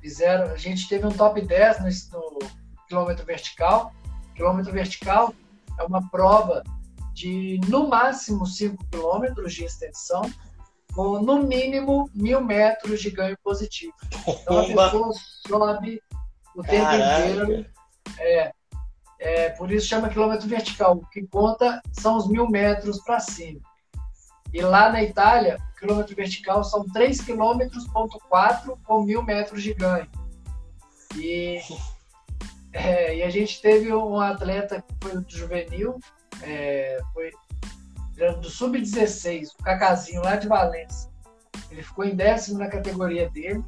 Fizeram, 0.00 0.52
a 0.52 0.56
gente 0.56 0.88
teve 0.88 1.06
um 1.06 1.12
top 1.12 1.40
10 1.40 1.80
no, 1.80 2.20
no 2.20 2.50
quilômetro 2.88 3.24
vertical. 3.24 3.92
Quilômetro 4.34 4.72
vertical 4.72 5.34
é 5.78 5.82
uma 5.84 6.08
prova 6.10 6.62
de 7.14 7.60
no 7.68 7.88
máximo 7.88 8.46
5 8.46 8.84
quilômetros 8.90 9.54
de 9.54 9.64
extensão, 9.64 10.22
com 10.94 11.20
no 11.20 11.42
mínimo 11.42 12.10
mil 12.14 12.40
metros 12.40 13.00
de 13.00 13.10
ganho 13.10 13.36
positivo. 13.42 13.94
Então 14.26 14.58
a 14.58 14.66
pessoa 14.66 15.12
sobe 15.46 16.00
o 16.54 16.62
tempo 16.62 16.84
Caraca. 16.84 17.26
inteiro. 17.26 17.66
É, 18.18 18.52
é, 19.18 19.50
por 19.50 19.70
isso 19.70 19.86
chama 19.86 20.08
quilômetro 20.08 20.48
vertical. 20.48 20.96
O 20.96 21.06
que 21.06 21.26
conta 21.26 21.80
são 21.92 22.16
os 22.16 22.28
mil 22.28 22.48
metros 22.48 23.00
para 23.02 23.20
cima. 23.20 23.60
E 24.52 24.60
lá 24.60 24.92
na 24.92 25.02
Itália, 25.02 25.56
o 25.74 25.78
quilômetro 25.78 26.14
vertical 26.14 26.62
são 26.62 26.84
3 26.84 27.22
quilômetros 27.22 27.86
ponto 27.88 28.18
4 28.28 28.78
com 28.84 29.02
mil 29.02 29.22
metros 29.22 29.62
de 29.62 29.72
ganho. 29.72 30.08
E, 31.16 31.58
é, 32.72 33.16
e 33.16 33.22
a 33.22 33.30
gente 33.30 33.62
teve 33.62 33.92
um 33.94 34.20
atleta 34.20 34.82
que 34.82 34.94
foi 35.00 35.24
juvenil, 35.28 35.98
é, 36.42 37.00
foi 37.14 37.30
do 38.30 38.48
Sub-16, 38.48 39.48
o 39.58 39.62
Cacazinho 39.62 40.22
lá 40.22 40.36
de 40.36 40.46
Valência. 40.48 41.10
Ele 41.70 41.82
ficou 41.82 42.04
em 42.04 42.14
décimo 42.14 42.58
na 42.58 42.68
categoria 42.68 43.28
dele, 43.30 43.64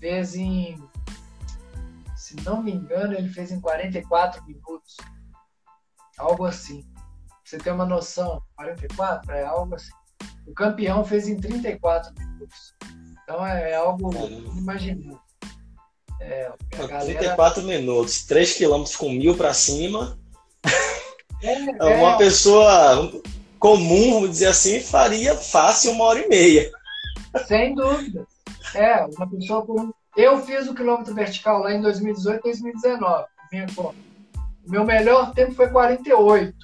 fez 0.00 0.34
em, 0.34 0.82
se 2.16 2.36
não 2.42 2.62
me 2.62 2.72
engano, 2.72 3.14
ele 3.14 3.28
fez 3.28 3.50
em 3.50 3.60
44 3.60 4.44
minutos. 4.46 4.96
Algo 6.16 6.44
assim. 6.44 6.82
Pra 7.28 7.38
você 7.44 7.58
ter 7.58 7.72
uma 7.72 7.84
noção, 7.84 8.42
44 8.56 9.32
é 9.32 9.44
algo 9.44 9.74
assim. 9.74 9.92
O 10.46 10.54
campeão 10.54 11.04
fez 11.04 11.28
em 11.28 11.36
34 11.36 12.14
minutos. 12.16 12.74
Então 13.22 13.44
é 13.44 13.74
algo 13.74 14.10
inimaginável. 14.52 15.20
É, 16.20 16.52
galera... 16.70 17.04
34 17.04 17.62
minutos, 17.64 18.24
3 18.24 18.56
km 18.56 18.84
com 18.96 19.10
mil 19.10 19.36
para 19.36 19.52
cima. 19.52 20.18
É, 21.42 21.92
é, 21.92 21.96
uma 21.96 22.16
pessoa 22.16 23.12
comum, 23.64 24.12
vamos 24.12 24.30
dizer 24.32 24.48
assim, 24.48 24.78
faria 24.78 25.34
fácil 25.34 25.92
uma 25.92 26.04
hora 26.04 26.18
e 26.18 26.28
meia. 26.28 26.70
Sem 27.46 27.74
dúvida. 27.74 28.26
É, 28.74 29.06
uma 29.16 29.26
pessoa 29.26 29.64
com, 29.64 29.90
Eu 30.14 30.38
fiz 30.44 30.68
o 30.68 30.74
quilômetro 30.74 31.14
vertical 31.14 31.60
lá 31.60 31.72
em 31.72 31.80
2018 31.80 32.42
2019, 32.42 33.24
minha 33.50 33.66
conta. 33.74 33.96
O 34.66 34.70
meu 34.70 34.84
melhor 34.84 35.32
tempo 35.32 35.54
foi 35.54 35.70
48. 35.70 36.54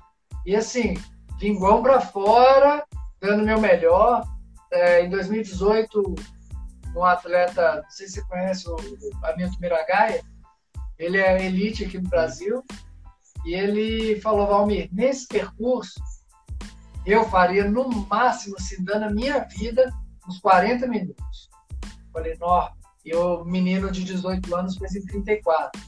E 0.44 0.54
assim, 0.54 0.92
linguão 1.40 1.82
para 1.82 2.02
fora, 2.02 2.84
dando 3.18 3.46
meu 3.46 3.58
melhor. 3.58 4.22
É, 4.70 5.02
em 5.02 5.08
2018, 5.08 6.14
um 6.94 7.02
atleta, 7.02 7.76
não 7.76 7.90
sei 7.90 8.08
se 8.08 8.12
você 8.12 8.24
conhece 8.26 8.68
o 8.68 8.76
Hamilton 9.24 9.56
Miragaia, 9.58 10.22
ele 10.98 11.16
é 11.16 11.46
elite 11.46 11.82
aqui 11.82 11.98
no 11.98 12.10
Brasil, 12.10 12.62
e 13.46 13.54
ele 13.54 14.20
falou, 14.20 14.46
Valmir, 14.46 14.90
nesse 14.92 15.26
percurso, 15.26 15.98
eu 17.06 17.24
faria 17.28 17.68
no 17.68 17.88
máximo, 18.06 18.56
assim, 18.58 18.82
dando 18.84 19.04
a 19.04 19.10
minha 19.10 19.40
vida, 19.40 19.92
uns 20.28 20.38
40 20.40 20.86
minutos. 20.86 21.50
Falei, 22.12 22.36
nó, 22.38 22.70
e 23.04 23.14
o 23.14 23.44
menino 23.44 23.90
de 23.90 24.04
18 24.04 24.54
anos 24.54 24.76
fez 24.76 24.94
em 24.94 25.04
34. 25.06 25.80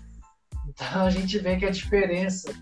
Então 0.68 1.02
a 1.02 1.10
gente 1.10 1.38
vê 1.38 1.56
que 1.56 1.66
a 1.66 1.70
diferença 1.70 2.52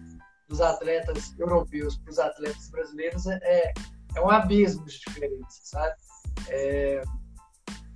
dos 0.49 0.61
atletas 0.61 1.39
europeus 1.39 1.97
para 1.99 2.11
os 2.11 2.19
atletas 2.19 2.69
brasileiros 2.71 3.27
é, 3.27 3.39
é, 3.43 3.73
é 4.17 4.21
um 4.21 4.31
abismo 4.31 4.85
de 4.85 4.99
diferença, 4.99 5.61
sabe? 5.63 5.95
É, 6.49 7.03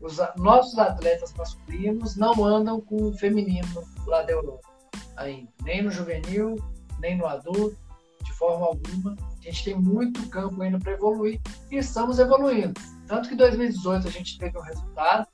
os 0.01 0.19
nossos 0.37 0.79
atletas 0.79 1.33
masculinos 1.35 2.15
não 2.15 2.45
andam 2.45 2.81
com 2.81 3.09
o 3.09 3.19
feminino 3.19 3.83
lá 4.07 4.23
da 4.23 4.33
Europa 4.33 4.75
ainda, 5.17 5.51
nem 5.63 5.83
no 5.83 5.91
juvenil, 5.91 6.57
nem 7.01 7.17
no 7.17 7.27
adulto, 7.27 7.77
de 8.23 8.33
forma 8.33 8.67
alguma. 8.67 9.17
A 9.45 9.51
gente 9.51 9.65
tem 9.65 9.75
muito 9.75 10.27
campo 10.31 10.63
ainda 10.63 10.79
para 10.79 10.93
evoluir 10.93 11.39
e 11.71 11.77
estamos 11.77 12.19
evoluindo. 12.19 12.81
Tanto 13.07 13.29
que 13.29 13.35
em 13.35 13.37
2018 13.37 14.09
a 14.09 14.11
gente 14.11 14.39
teve 14.39 14.57
um 14.57 14.63
resultado, 14.63 15.29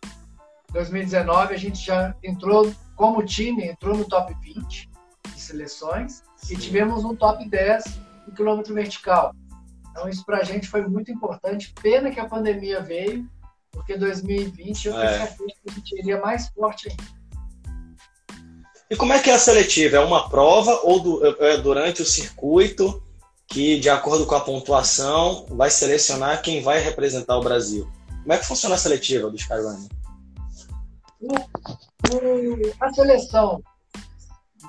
2019 0.72 1.54
a 1.54 1.56
gente 1.56 1.86
já 1.86 2.12
entrou 2.20 2.74
como 2.96 3.24
time, 3.24 3.68
entrou 3.68 3.96
no 3.96 4.04
top 4.04 4.34
20 4.42 4.90
de 5.32 5.40
seleções 5.40 6.24
Sim. 6.36 6.54
e 6.54 6.56
tivemos 6.56 7.04
um 7.04 7.14
top 7.14 7.48
10 7.48 7.84
no 8.26 8.34
quilômetro 8.34 8.74
vertical. 8.74 9.32
Então 9.92 10.08
isso 10.08 10.26
para 10.26 10.38
a 10.38 10.44
gente 10.44 10.66
foi 10.66 10.84
muito 10.88 11.12
importante. 11.12 11.72
Pena 11.80 12.10
que 12.10 12.18
a 12.18 12.28
pandemia 12.28 12.82
veio, 12.82 13.30
porque 13.70 13.96
2020 13.96 14.88
eu 14.88 14.98
é. 14.98 15.18
pensei 15.18 15.46
que 15.46 15.70
a 15.70 15.72
gente 15.72 15.98
iria 16.00 16.20
mais 16.20 16.48
forte 16.48 16.88
ainda. 16.90 17.20
E 18.90 18.96
como 18.96 19.12
é 19.12 19.20
que 19.20 19.30
é 19.30 19.34
a 19.34 19.38
seletiva? 19.38 19.98
É 19.98 20.00
uma 20.00 20.28
prova 20.28 20.80
ou 20.82 21.24
é 21.24 21.58
durante 21.58 22.02
o 22.02 22.04
circuito 22.04 23.00
que, 23.50 23.80
de 23.80 23.90
acordo 23.90 24.24
com 24.26 24.36
a 24.36 24.40
pontuação, 24.40 25.44
vai 25.50 25.68
selecionar 25.68 26.40
quem 26.40 26.62
vai 26.62 26.78
representar 26.78 27.36
o 27.36 27.42
Brasil? 27.42 27.90
Como 28.22 28.32
é 28.32 28.38
que 28.38 28.46
funciona 28.46 28.76
a 28.76 28.78
seletiva 28.78 29.28
do 29.28 29.36
Skyrunning? 29.36 29.88
a 32.80 32.92
seleção 32.92 33.62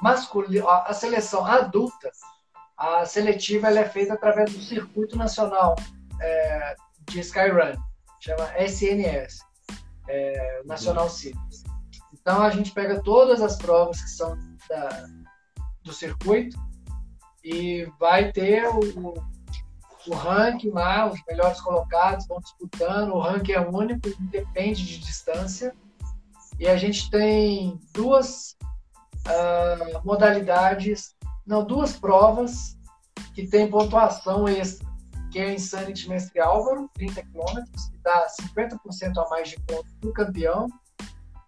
masculina, 0.01 0.67
a 0.67 0.93
seleção 0.93 1.45
adulta, 1.45 2.11
a 2.75 3.05
seletiva 3.05 3.67
ela 3.67 3.79
é 3.79 3.87
feita 3.87 4.15
através 4.15 4.51
do 4.51 4.61
Circuito 4.61 5.15
Nacional 5.15 5.75
é, 6.19 6.75
de 7.07 7.19
Skyrun, 7.19 7.77
chama 8.19 8.51
SNS, 8.57 9.39
é, 10.09 10.61
Nacional 10.65 11.07
Cities. 11.09 11.63
Então 12.11 12.41
a 12.41 12.49
gente 12.49 12.71
pega 12.71 13.01
todas 13.01 13.41
as 13.41 13.55
provas 13.57 14.01
que 14.01 14.09
são 14.09 14.37
da, 14.67 15.05
do 15.83 15.93
circuito 15.93 16.57
e 17.43 17.85
vai 17.99 18.31
ter 18.31 18.67
o, 18.67 19.13
o 20.07 20.15
ranking 20.15 20.69
lá, 20.69 21.11
os 21.11 21.19
melhores 21.27 21.59
colocados 21.61 22.27
vão 22.27 22.39
disputando. 22.39 23.13
O 23.13 23.19
ranking 23.19 23.53
é 23.53 23.59
único, 23.59 24.09
depende 24.19 24.85
de 24.85 24.99
distância. 24.99 25.75
E 26.59 26.67
a 26.67 26.77
gente 26.77 27.09
tem 27.09 27.79
duas 27.93 28.55
uh, 29.27 30.05
modalidades, 30.05 31.15
não, 31.45 31.65
duas 31.65 31.93
provas 31.97 32.77
que 33.33 33.47
tem 33.47 33.69
pontuação 33.69 34.47
extra, 34.47 34.87
que 35.31 35.39
é 35.39 35.45
a 35.45 35.53
Insanity 35.53 36.07
Mestre 36.07 36.39
Álvaro, 36.39 36.89
30 36.93 37.21
km, 37.23 37.63
que 37.91 37.97
dá 38.03 38.27
50% 38.53 39.17
a 39.17 39.29
mais 39.29 39.49
de 39.49 39.59
pontos 39.61 39.91
para 39.99 40.09
o 40.09 40.13
campeão. 40.13 40.67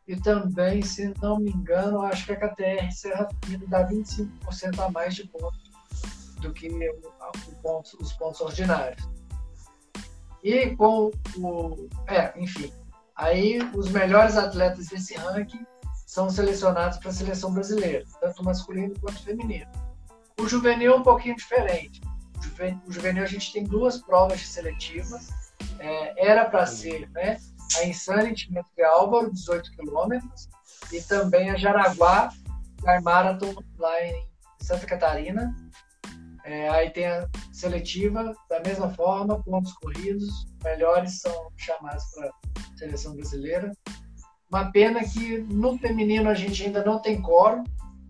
E 0.08 0.15
também, 0.17 0.82
se 0.82 1.13
não 1.21 1.39
me 1.39 1.51
engano, 1.51 2.01
acho 2.01 2.25
que 2.25 2.34
a 2.34 2.36
KTR 2.36 2.91
Serra 2.91 3.29
Fina 3.45 3.65
dá 3.67 3.88
25% 3.88 4.79
a 4.79 4.89
mais 4.89 5.15
de 5.15 5.27
pontos 5.27 5.73
do 6.43 6.53
que 6.53 6.67
o, 6.69 7.67
o 7.67 7.82
os 7.99 8.13
pontos 8.13 8.41
ordinários. 8.41 9.03
E 10.43 10.75
com 10.75 11.10
o. 11.38 11.88
É, 12.08 12.34
enfim, 12.38 12.71
Aí 13.15 13.60
os 13.75 13.91
melhores 13.91 14.38
atletas 14.38 14.88
desse 14.88 15.15
ranking 15.15 15.65
são 16.08 16.29
selecionados 16.29 16.97
para 16.97 17.10
a 17.10 17.13
seleção 17.13 17.53
brasileira, 17.53 18.06
tanto 18.19 18.43
masculino 18.43 18.99
quanto 18.99 19.23
feminino. 19.23 19.69
O 20.39 20.47
juvenil 20.47 20.93
é 20.93 20.95
um 20.95 21.03
pouquinho 21.03 21.36
diferente. 21.36 22.01
O 22.88 22.91
juvenil 22.91 23.23
a 23.23 23.27
gente 23.27 23.53
tem 23.53 23.63
duas 23.63 23.99
provas 24.01 24.39
de 24.39 24.47
seletiva. 24.47 25.19
É, 25.79 26.27
era 26.27 26.45
para 26.45 26.65
ser 26.65 27.10
né, 27.12 27.38
a 27.77 27.86
Insanity 27.86 28.51
Mestre 28.51 28.84
Álvaro, 28.84 29.32
18 29.32 29.71
quilômetros, 29.71 30.49
e 30.91 31.01
também 31.01 31.49
a 31.49 31.56
Jaraguá 31.56 32.29
Sky 32.79 33.01
Marathon 33.01 33.56
lá 33.77 34.03
em 34.03 34.27
Santa 34.60 34.86
Catarina. 34.86 35.56
É, 36.43 36.69
aí 36.69 36.89
tem 36.89 37.08
a 37.08 37.27
seletiva 37.53 38.34
da 38.49 38.60
mesma 38.60 38.89
forma, 38.93 39.41
pontos 39.43 39.73
corridos, 39.73 40.45
melhores 40.63 41.21
são 41.21 41.47
chamados 41.58 42.03
para 42.13 42.32
seleção 42.77 43.15
brasileira. 43.15 43.71
Uma 44.51 44.71
pena 44.71 45.03
que 45.03 45.39
no 45.39 45.77
feminino 45.77 46.29
a 46.29 46.34
gente 46.34 46.63
ainda 46.63 46.84
não 46.84 46.99
tem 46.99 47.21
coro. 47.21 47.63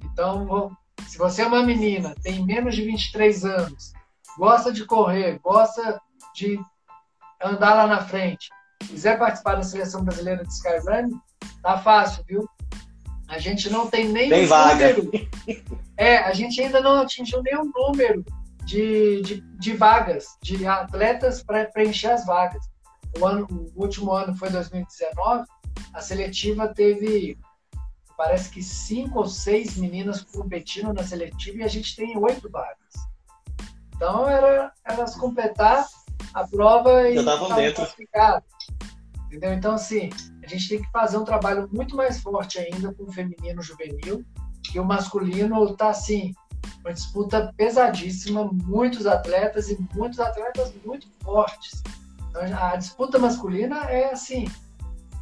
Então, 0.03 0.75
se 1.07 1.17
você 1.17 1.43
é 1.43 1.47
uma 1.47 1.63
menina, 1.63 2.15
tem 2.23 2.43
menos 2.43 2.75
de 2.75 2.83
23 2.83 3.45
anos, 3.45 3.93
gosta 4.37 4.73
de 4.73 4.85
correr, 4.85 5.39
gosta 5.39 6.01
de 6.33 6.59
andar 7.41 7.75
lá 7.75 7.87
na 7.87 8.01
frente, 8.01 8.49
quiser 8.79 9.19
participar 9.19 9.55
da 9.55 9.63
seleção 9.63 10.03
brasileira 10.03 10.43
de 10.43 10.51
Skyrun, 10.51 11.19
tá 11.61 11.77
fácil, 11.77 12.23
viu? 12.27 12.47
A 13.33 13.39
gente 13.39 13.69
não 13.69 13.87
tem 13.87 14.07
nem 14.09 14.29
tem 14.29 14.45
vaga. 14.45 14.95
número. 14.95 15.29
É, 15.97 16.17
a 16.17 16.33
gente 16.33 16.59
ainda 16.61 16.81
não 16.81 17.01
atingiu 17.01 17.41
nenhum 17.43 17.71
número 17.75 18.25
de, 18.65 19.21
de, 19.21 19.41
de 19.59 19.73
vagas, 19.73 20.25
de 20.41 20.65
atletas 20.65 21.43
para 21.43 21.65
preencher 21.65 22.07
as 22.07 22.25
vagas 22.25 22.73
o, 23.19 23.25
ano, 23.25 23.47
o 23.75 23.81
último 23.81 24.11
ano 24.11 24.35
foi 24.35 24.49
2019, 24.49 25.45
a 25.93 26.01
seletiva 26.01 26.67
teve, 26.67 27.37
parece 28.17 28.49
que 28.49 28.61
cinco 28.61 29.19
ou 29.19 29.27
seis 29.27 29.77
meninas 29.77 30.21
competindo 30.21 30.93
na 30.93 31.03
seletiva 31.03 31.59
e 31.59 31.63
a 31.63 31.67
gente 31.67 31.95
tem 31.95 32.17
oito 32.17 32.49
vagas. 32.49 32.77
Então 33.95 34.27
era 34.27 34.71
elas 34.83 35.15
completar 35.15 35.85
a 36.33 36.47
prova 36.47 37.09
e 37.09 37.23
classificar. 37.73 38.43
Entendeu? 39.27 39.53
Então, 39.53 39.75
assim, 39.75 40.09
a 40.43 40.47
gente 40.47 40.69
tem 40.69 40.81
que 40.81 40.91
fazer 40.91 41.17
um 41.17 41.23
trabalho 41.23 41.69
muito 41.71 41.95
mais 41.95 42.19
forte 42.19 42.59
ainda 42.59 42.93
com 42.93 43.03
o 43.03 43.11
feminino 43.11 43.61
juvenil. 43.61 44.23
E 44.73 44.79
o 44.79 44.85
masculino 44.85 45.63
está 45.65 45.89
assim, 45.89 46.33
uma 46.83 46.93
disputa 46.93 47.53
pesadíssima, 47.55 48.49
muitos 48.51 49.05
atletas 49.05 49.69
e 49.69 49.77
muitos 49.93 50.19
atletas 50.19 50.73
muito 50.85 51.07
fortes. 51.23 51.81
A 52.59 52.75
disputa 52.75 53.19
masculina 53.19 53.85
é 53.85 54.11
assim, 54.11 54.45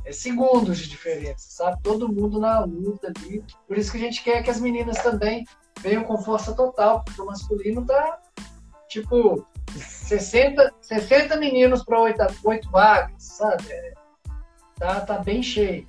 é 0.06 0.12
segundos 0.12 0.80
de 0.80 0.90
diferença, 0.90 1.50
sabe? 1.50 1.82
Todo 1.84 2.12
mundo 2.12 2.40
na 2.40 2.62
luta 2.62 3.12
ali. 3.16 3.44
Por 3.68 3.78
isso 3.78 3.92
que 3.92 3.98
a 3.98 4.02
gente 4.02 4.24
quer 4.24 4.42
que 4.44 4.50
as 4.50 4.60
meninas 4.60 5.02
também 5.04 5.46
venham 5.82 6.04
com 6.04 6.18
força 6.18 6.54
total, 6.54 7.04
porque 7.04 7.22
o 7.22 7.26
masculino 7.26 7.86
tá 7.86 8.20
tipo 8.88 9.46
60, 9.76 10.74
60 10.82 11.38
meninos 11.38 11.84
para 11.84 12.00
8, 12.00 12.18
8 12.44 12.70
vagas, 12.70 13.14
sabe? 13.18 13.64
É, 13.70 13.91
tá, 14.82 15.00
tá 15.02 15.18
bem 15.20 15.44
cheio. 15.44 15.86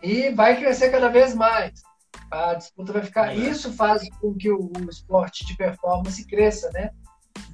E 0.00 0.30
vai 0.30 0.56
crescer 0.56 0.90
cada 0.90 1.08
vez 1.08 1.34
mais. 1.34 1.82
A 2.30 2.54
disputa 2.54 2.92
vai 2.92 3.02
ficar. 3.02 3.32
É. 3.32 3.34
Isso 3.34 3.72
faz 3.72 4.08
com 4.20 4.34
que 4.34 4.50
o, 4.50 4.70
o 4.78 4.88
esporte 4.88 5.44
de 5.44 5.56
performance 5.56 6.24
cresça, 6.26 6.70
né? 6.72 6.90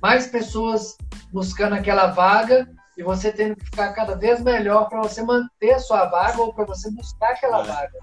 Mais 0.02 0.26
pessoas 0.26 0.98
buscando 1.32 1.74
aquela 1.74 2.08
vaga 2.08 2.68
e 2.96 3.02
você 3.02 3.32
tendo 3.32 3.56
que 3.56 3.64
ficar 3.64 3.94
cada 3.94 4.14
vez 4.14 4.42
melhor 4.42 4.88
para 4.88 5.00
você 5.00 5.22
manter 5.22 5.72
a 5.72 5.78
sua 5.78 6.04
vaga 6.06 6.42
ou 6.42 6.52
para 6.52 6.66
você 6.66 6.90
buscar 6.90 7.30
aquela 7.30 7.60
é. 7.60 7.64
vaga. 7.64 7.98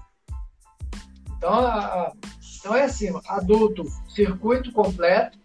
Então, 1.36 1.54
a, 1.54 1.84
a, 1.84 2.12
então 2.58 2.74
é 2.74 2.82
assim, 2.84 3.08
adulto, 3.28 3.84
circuito 4.08 4.72
completo 4.72 5.38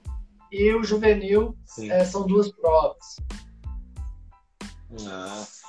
e 0.52 0.74
o 0.74 0.84
juvenil 0.84 1.56
é, 1.80 2.04
são 2.06 2.26
duas 2.26 2.52
provas. 2.52 3.18
Ah. 5.08 5.63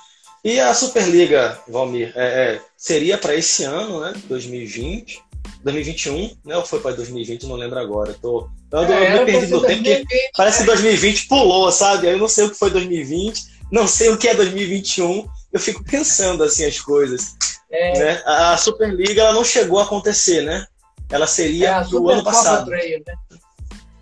E 0.45 0.59
a 0.59 0.73
Superliga, 0.73 1.59
Valmir, 1.67 2.13
é, 2.15 2.53
é, 2.53 2.61
seria 2.77 3.17
para 3.17 3.35
esse 3.35 3.63
ano, 3.63 3.99
né? 3.99 4.13
2020, 4.27 5.19
2021, 5.63 6.37
né? 6.45 6.55
Ou 6.55 6.65
foi 6.65 6.79
para 6.79 6.95
2020? 6.95 7.47
Não 7.47 7.55
lembro 7.55 7.79
agora. 7.79 8.13
Tô, 8.21 8.47
eu, 8.71 8.79
é, 8.83 9.15
eu 9.15 9.25
me 9.25 9.25
perdi 9.25 9.51
no 9.51 9.61
tempo, 9.61 9.83
porque 9.83 10.29
parece 10.37 10.59
que 10.59 10.65
2020 10.65 11.27
pulou, 11.27 11.71
sabe? 11.71 12.07
Eu 12.07 12.17
não 12.19 12.27
sei 12.27 12.45
o 12.45 12.51
que 12.51 12.57
foi 12.57 12.69
2020 12.69 13.55
não 13.71 13.87
sei 13.87 14.09
o 14.09 14.17
que 14.17 14.27
é 14.27 14.35
2021, 14.35 15.27
eu 15.51 15.59
fico 15.59 15.83
pensando 15.83 16.43
assim 16.43 16.65
as 16.65 16.79
coisas. 16.79 17.35
É... 17.69 17.99
Né? 17.99 18.23
A 18.25 18.57
Superliga 18.57 19.21
ela 19.21 19.33
não 19.33 19.43
chegou 19.43 19.79
a 19.79 19.83
acontecer, 19.83 20.41
né? 20.41 20.65
Ela 21.09 21.27
seria 21.27 21.77
é, 21.77 21.83
do 21.83 22.09
ano 22.09 22.23
passado. 22.23 22.67
Trail, 22.67 23.03
né? 23.05 23.13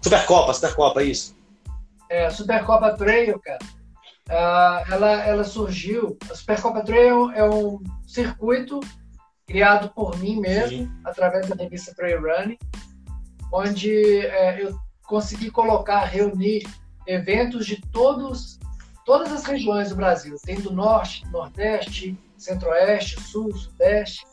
Supercopa, 0.02 0.54
Supercopa, 0.54 1.04
isso. 1.04 1.36
É, 2.10 2.26
a 2.26 2.32
Supercopa 2.32 2.92
Trail, 2.92 3.40
cara, 3.40 3.60
uh, 4.30 4.92
ela, 4.92 5.12
ela 5.24 5.44
surgiu. 5.44 6.18
A 6.30 6.36
Supercopa 6.36 6.84
Trail 6.84 7.32
é 7.32 7.44
um 7.48 7.82
circuito 8.08 8.80
criado 9.46 9.90
por 9.90 10.18
mim 10.20 10.40
mesmo, 10.40 10.86
Sim. 10.86 10.92
através 11.04 11.48
da 11.48 11.56
revista 11.56 11.94
Trail 11.94 12.22
Running, 12.22 12.58
onde 13.52 14.26
é, 14.26 14.64
eu 14.64 14.78
consegui 15.06 15.52
colocar, 15.52 16.06
reunir 16.06 16.64
eventos 17.06 17.66
de 17.66 17.82
todos, 17.92 18.58
todas 19.06 19.32
as 19.32 19.44
regiões 19.44 19.90
do 19.90 19.96
Brasil. 19.96 20.36
Tem 20.44 20.60
do 20.60 20.72
Norte, 20.72 21.26
Nordeste, 21.30 22.18
Centro-Oeste, 22.38 23.22
Sul, 23.22 23.56
Sudeste. 23.56 24.26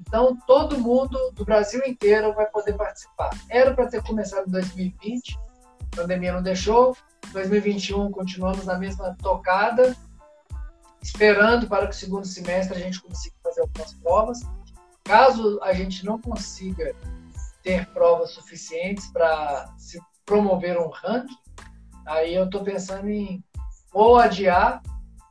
Então, 0.00 0.36
todo 0.46 0.78
mundo 0.78 1.18
do 1.32 1.44
Brasil 1.44 1.80
inteiro 1.86 2.32
vai 2.34 2.46
poder 2.46 2.74
participar. 2.74 3.30
Era 3.50 3.74
para 3.74 3.88
ter 3.88 4.02
começado 4.04 4.46
em 4.46 4.52
2020, 4.52 5.36
a 5.96 6.02
pandemia 6.02 6.32
não 6.32 6.42
deixou. 6.42 6.96
2021 7.32 8.10
continuamos 8.10 8.66
na 8.66 8.78
mesma 8.78 9.16
tocada, 9.20 9.96
esperando 11.02 11.66
para 11.66 11.86
que 11.86 11.94
o 11.94 11.98
segundo 11.98 12.26
semestre 12.26 12.76
a 12.76 12.80
gente 12.80 13.00
consiga 13.00 13.34
fazer 13.42 13.62
algumas 13.62 13.94
provas. 13.94 14.40
Caso 15.02 15.58
a 15.62 15.72
gente 15.72 16.04
não 16.04 16.20
consiga 16.20 16.94
ter 17.62 17.86
provas 17.86 18.30
suficientes 18.30 19.06
para 19.08 19.72
se 19.76 19.98
promover 20.24 20.78
um 20.78 20.88
ranking, 20.88 21.34
aí 22.06 22.34
eu 22.34 22.44
estou 22.44 22.62
pensando 22.62 23.08
em 23.08 23.42
ou 23.92 24.16
adiar 24.16 24.82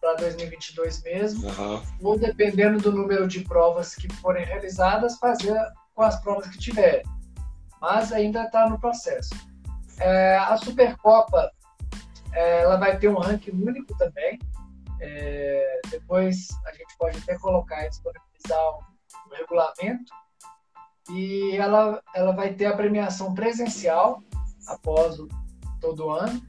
para 0.01 0.15
2022 0.15 1.03
mesmo, 1.03 1.47
uhum. 1.47 1.81
ou 2.01 2.17
dependendo 2.17 2.79
do 2.79 2.91
número 2.91 3.27
de 3.27 3.41
provas 3.41 3.95
que 3.95 4.11
forem 4.15 4.45
realizadas, 4.45 5.17
fazer 5.17 5.55
com 5.93 6.03
as 6.03 6.19
provas 6.21 6.47
que 6.47 6.57
tiverem. 6.57 7.03
Mas 7.79 8.11
ainda 8.11 8.43
está 8.43 8.69
no 8.69 8.79
processo. 8.79 9.35
É, 9.99 10.37
a 10.37 10.57
Supercopa 10.57 11.51
é, 12.33 12.61
ela 12.61 12.77
vai 12.77 12.97
ter 12.97 13.07
um 13.07 13.17
ranking 13.17 13.51
único 13.51 13.95
também. 13.97 14.39
É, 14.99 15.81
depois 15.89 16.47
a 16.65 16.71
gente 16.73 16.97
pode 16.97 17.17
até 17.17 17.37
colocar 17.37 17.85
e 17.85 17.89
disponibilizar 17.89 18.77
um, 18.77 18.79
um 19.27 19.35
regulamento. 19.35 20.13
E 21.11 21.55
ela, 21.57 22.01
ela 22.15 22.31
vai 22.31 22.53
ter 22.53 22.65
a 22.65 22.75
premiação 22.75 23.33
presencial 23.33 24.23
após 24.67 25.19
o, 25.19 25.27
todo 25.79 26.09
ano, 26.09 26.41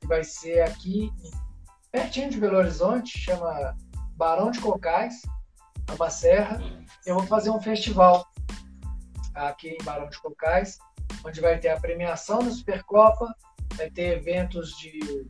que 0.00 0.06
vai 0.06 0.22
ser 0.22 0.62
aqui 0.62 1.12
pertinho 1.90 2.30
de 2.30 2.38
Belo 2.38 2.58
Horizonte, 2.58 3.18
chama 3.18 3.76
Barão 4.16 4.50
de 4.50 4.60
Cocais, 4.60 5.22
é 5.88 5.92
uma 5.92 6.10
serra. 6.10 6.60
Eu 7.04 7.16
vou 7.16 7.26
fazer 7.26 7.50
um 7.50 7.60
festival 7.60 8.26
aqui 9.34 9.70
em 9.70 9.84
Barão 9.84 10.08
de 10.08 10.18
Cocais, 10.20 10.78
onde 11.24 11.40
vai 11.40 11.58
ter 11.58 11.68
a 11.68 11.80
premiação 11.80 12.38
da 12.40 12.50
Supercopa, 12.50 13.34
vai 13.76 13.90
ter 13.90 14.18
eventos 14.18 14.70
de 14.78 15.26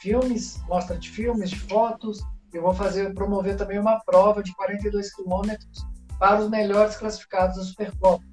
filmes, 0.00 0.60
mostra 0.68 0.98
de 0.98 1.10
filmes, 1.10 1.50
de 1.50 1.60
fotos. 1.60 2.20
Eu 2.52 2.62
vou 2.62 2.74
fazer 2.74 3.14
promover 3.14 3.56
também 3.56 3.78
uma 3.78 4.00
prova 4.00 4.42
de 4.42 4.54
42 4.54 5.14
quilômetros 5.14 5.86
para 6.18 6.40
os 6.40 6.50
melhores 6.50 6.96
classificados 6.96 7.56
da 7.56 7.64
Supercopa. 7.64 8.24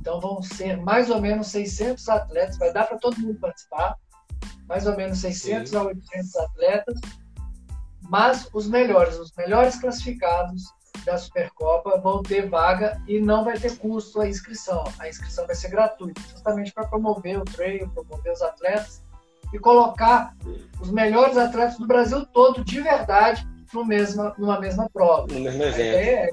Então 0.00 0.20
vão 0.20 0.42
ser 0.42 0.76
mais 0.78 1.10
ou 1.10 1.20
menos 1.20 1.48
600 1.48 2.08
atletas, 2.08 2.58
vai 2.58 2.72
dar 2.72 2.86
para 2.86 2.98
todo 2.98 3.20
mundo 3.20 3.38
participar 3.38 3.96
mais 4.70 4.86
ou 4.86 4.96
menos 4.96 5.18
600 5.18 5.70
Sim. 5.70 5.76
a 5.76 5.82
800 5.82 6.36
atletas, 6.36 7.00
mas 8.08 8.48
os 8.54 8.68
melhores, 8.68 9.18
os 9.18 9.32
melhores 9.36 9.76
classificados 9.80 10.62
da 11.04 11.18
Supercopa 11.18 11.98
vão 11.98 12.22
ter 12.22 12.48
vaga 12.48 13.00
e 13.06 13.20
não 13.20 13.44
vai 13.44 13.58
ter 13.58 13.76
custo 13.78 14.20
a 14.20 14.28
inscrição. 14.28 14.84
A 14.98 15.08
inscrição 15.08 15.46
vai 15.46 15.54
ser 15.54 15.68
gratuita, 15.68 16.20
justamente 16.30 16.72
para 16.72 16.86
promover 16.86 17.38
o 17.38 17.44
treino, 17.44 17.90
promover 17.90 18.32
os 18.32 18.42
atletas 18.42 19.02
e 19.52 19.58
colocar 19.58 20.34
os 20.80 20.90
melhores 20.90 21.36
atletas 21.36 21.76
do 21.78 21.86
Brasil 21.86 22.24
todo 22.26 22.64
de 22.64 22.80
verdade 22.80 23.46
no 23.72 23.84
mesma, 23.84 24.34
numa 24.38 24.60
mesma 24.60 24.88
prova. 24.90 25.26
No 25.28 25.40
mesmo 25.40 25.62
evento. 25.62 25.76
A 25.78 25.94
ideia 25.94 26.10
é, 26.10 26.30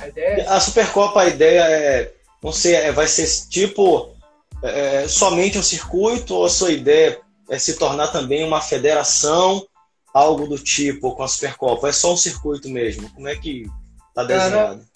a, 0.00 0.08
ideia 0.08 0.42
é... 0.42 0.48
a 0.48 0.60
Supercopa, 0.60 1.22
a 1.22 1.26
ideia 1.26 1.60
é, 1.62 2.14
não 2.42 2.52
sei, 2.52 2.74
é, 2.74 2.92
vai 2.92 3.06
ser 3.06 3.26
tipo 3.48 4.14
é, 4.62 5.06
somente 5.08 5.58
um 5.58 5.62
circuito 5.62 6.34
ou 6.34 6.46
a 6.46 6.50
sua 6.50 6.70
ideia 6.70 7.20
é 7.48 7.58
se 7.58 7.76
tornar 7.76 8.08
também 8.08 8.44
uma 8.44 8.60
federação, 8.60 9.66
algo 10.14 10.46
do 10.46 10.56
tipo 10.56 11.14
com 11.14 11.24
a 11.24 11.28
Supercopa? 11.28 11.88
É 11.88 11.92
só 11.92 12.14
um 12.14 12.16
circuito 12.16 12.70
mesmo? 12.70 13.10
Como 13.10 13.28
é 13.28 13.34
que 13.34 13.64
está 14.08 14.24
desenhado? 14.24 14.86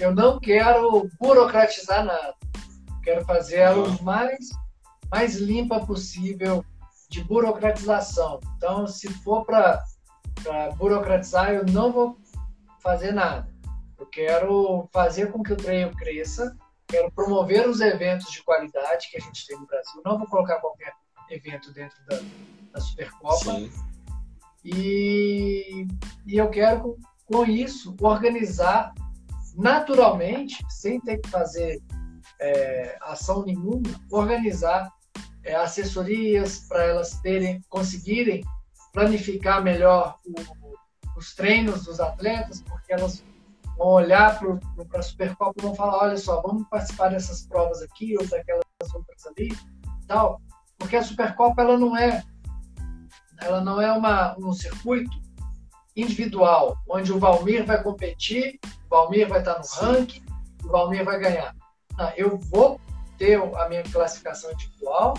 eu 0.00 0.14
não 0.14 0.40
quero 0.40 1.10
burocratizar 1.20 2.04
nada. 2.04 2.34
Quero 3.02 3.24
fazer 3.24 3.56
ela 3.56 3.88
o 3.88 4.02
mais, 4.02 4.48
mais 5.10 5.36
limpa 5.36 5.84
possível 5.84 6.64
de 7.08 7.22
burocratização. 7.24 8.40
Então, 8.56 8.86
se 8.86 9.08
for 9.08 9.44
para 9.44 9.82
burocratizar, 10.76 11.52
eu 11.52 11.64
não 11.66 11.92
vou 11.92 12.18
fazer 12.80 13.12
nada. 13.12 13.48
Eu 13.98 14.06
quero 14.06 14.88
fazer 14.92 15.32
com 15.32 15.42
que 15.42 15.52
o 15.52 15.56
treino 15.56 15.94
cresça, 15.96 16.56
quero 16.86 17.10
promover 17.10 17.68
os 17.68 17.80
eventos 17.80 18.30
de 18.30 18.42
qualidade 18.42 19.10
que 19.10 19.16
a 19.16 19.20
gente 19.20 19.46
tem 19.46 19.58
no 19.58 19.66
Brasil. 19.66 20.00
Não 20.04 20.18
vou 20.18 20.26
colocar 20.28 20.60
qualquer 20.60 20.92
evento 21.30 21.72
dentro 21.72 21.98
da, 22.06 22.20
da 22.72 22.80
Supercopa. 22.80 23.36
Sim. 23.36 23.72
E, 24.74 25.86
e 26.26 26.36
eu 26.36 26.50
quero, 26.50 26.96
com, 27.26 27.44
isso, 27.44 27.96
organizar 28.00 28.92
naturalmente, 29.56 30.64
sem 30.68 31.00
ter 31.00 31.18
que 31.18 31.28
fazer 31.30 31.82
é, 32.40 32.96
ação 33.02 33.44
nenhuma, 33.44 33.82
organizar 34.10 34.92
é, 35.42 35.54
assessorias 35.54 36.60
para 36.68 36.84
elas 36.84 37.20
terem, 37.20 37.60
conseguirem 37.68 38.44
planificar 38.92 39.62
melhor 39.62 40.18
o, 40.24 40.34
os 41.16 41.34
treinos 41.34 41.84
dos 41.84 41.98
atletas, 41.98 42.62
porque 42.62 42.92
elas 42.92 43.24
vão 43.76 43.88
olhar 43.88 44.38
para 44.38 45.00
a 45.00 45.02
Supercopa 45.02 45.54
e 45.58 45.62
vão 45.62 45.74
falar, 45.74 46.04
olha 46.04 46.16
só, 46.16 46.40
vamos 46.42 46.68
participar 46.68 47.08
dessas 47.08 47.42
provas 47.46 47.82
aqui 47.82 48.16
ou 48.18 48.26
daquelas 48.26 48.64
outras 48.94 49.26
ali, 49.26 49.48
tal, 50.06 50.40
porque 50.78 50.96
a 50.96 51.02
Supercopa 51.02 51.62
ela 51.62 51.78
não 51.78 51.96
é, 51.96 52.22
ela 53.40 53.60
não 53.60 53.80
é 53.80 53.92
uma, 53.92 54.36
um 54.38 54.52
circuito 54.52 55.16
individual, 55.96 56.76
onde 56.88 57.12
o 57.12 57.18
Valmir 57.18 57.64
vai 57.64 57.82
competir, 57.82 58.58
o 58.64 58.88
Valmir 58.88 59.28
vai 59.28 59.40
estar 59.40 59.58
no 59.58 59.64
Sim. 59.64 59.84
ranking, 59.84 60.22
o 60.64 60.68
Valmir 60.68 61.04
vai 61.04 61.18
ganhar. 61.18 61.54
Não, 61.96 62.10
eu 62.16 62.38
vou 62.38 62.80
ter 63.18 63.36
a 63.36 63.68
minha 63.68 63.82
classificação 63.82 64.52
individual, 64.52 65.14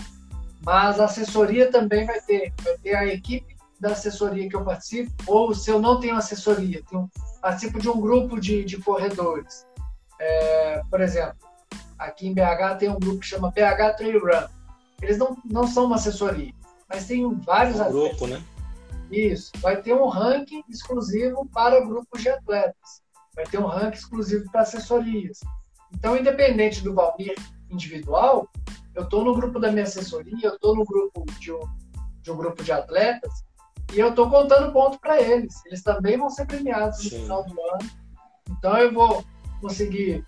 mas 0.64 0.98
a 0.98 1.04
assessoria 1.04 1.70
também 1.70 2.06
vai 2.06 2.20
ter, 2.20 2.52
vai 2.62 2.76
ter 2.78 2.94
a 2.94 3.06
equipe 3.06 3.56
da 3.78 3.92
assessoria 3.92 4.48
que 4.48 4.56
eu 4.56 4.64
participo, 4.64 5.12
ou 5.26 5.54
se 5.54 5.70
eu 5.70 5.80
não 5.80 6.00
tenho 6.00 6.16
assessoria, 6.16 6.82
tenho, 6.88 7.10
participo 7.40 7.78
de 7.78 7.88
um 7.88 8.00
grupo 8.00 8.38
de, 8.38 8.64
de 8.64 8.76
corredores. 8.78 9.66
É, 10.18 10.82
por 10.90 11.00
exemplo, 11.00 11.36
aqui 11.98 12.26
em 12.26 12.34
BH 12.34 12.78
tem 12.78 12.90
um 12.90 12.98
grupo 12.98 13.20
que 13.20 13.26
chama 13.26 13.50
BH 13.50 13.96
Trail 13.96 14.20
Run. 14.20 14.48
Eles 15.00 15.16
não, 15.16 15.36
não 15.44 15.66
são 15.66 15.86
uma 15.86 15.96
assessoria, 15.96 16.52
mas 16.90 17.06
tem 17.06 17.32
vários 17.34 17.78
um 17.78 17.90
grupo, 17.90 18.26
né? 18.26 18.42
Isso. 19.10 19.52
Vai 19.58 19.80
ter 19.80 19.94
um 19.94 20.08
ranking 20.08 20.62
exclusivo 20.68 21.46
para 21.46 21.84
grupos 21.84 22.20
de 22.20 22.28
atletas. 22.28 23.02
Vai 23.34 23.46
ter 23.46 23.58
um 23.58 23.66
ranking 23.66 23.96
exclusivo 23.96 24.50
para 24.50 24.62
assessorias. 24.62 25.40
Então, 25.94 26.16
independente 26.16 26.82
do 26.82 26.94
Valmir 26.94 27.34
individual, 27.70 28.48
eu 28.94 29.04
estou 29.04 29.24
no 29.24 29.34
grupo 29.34 29.58
da 29.58 29.70
minha 29.70 29.84
assessoria, 29.84 30.48
eu 30.48 30.54
estou 30.54 30.74
no 30.74 30.84
grupo 30.84 31.24
de 31.38 31.52
um, 31.52 31.60
de 32.22 32.30
um 32.30 32.36
grupo 32.36 32.62
de 32.62 32.72
atletas, 32.72 33.32
e 33.92 33.98
eu 33.98 34.10
estou 34.10 34.28
contando 34.28 34.72
ponto 34.72 34.98
para 35.00 35.20
eles. 35.20 35.54
Eles 35.66 35.82
também 35.82 36.16
vão 36.16 36.30
ser 36.30 36.46
premiados 36.46 37.04
no 37.04 37.10
Sim. 37.10 37.22
final 37.22 37.44
do 37.44 37.60
ano. 37.60 37.90
Então 38.50 38.76
eu 38.78 38.92
vou 38.92 39.24
conseguir 39.60 40.24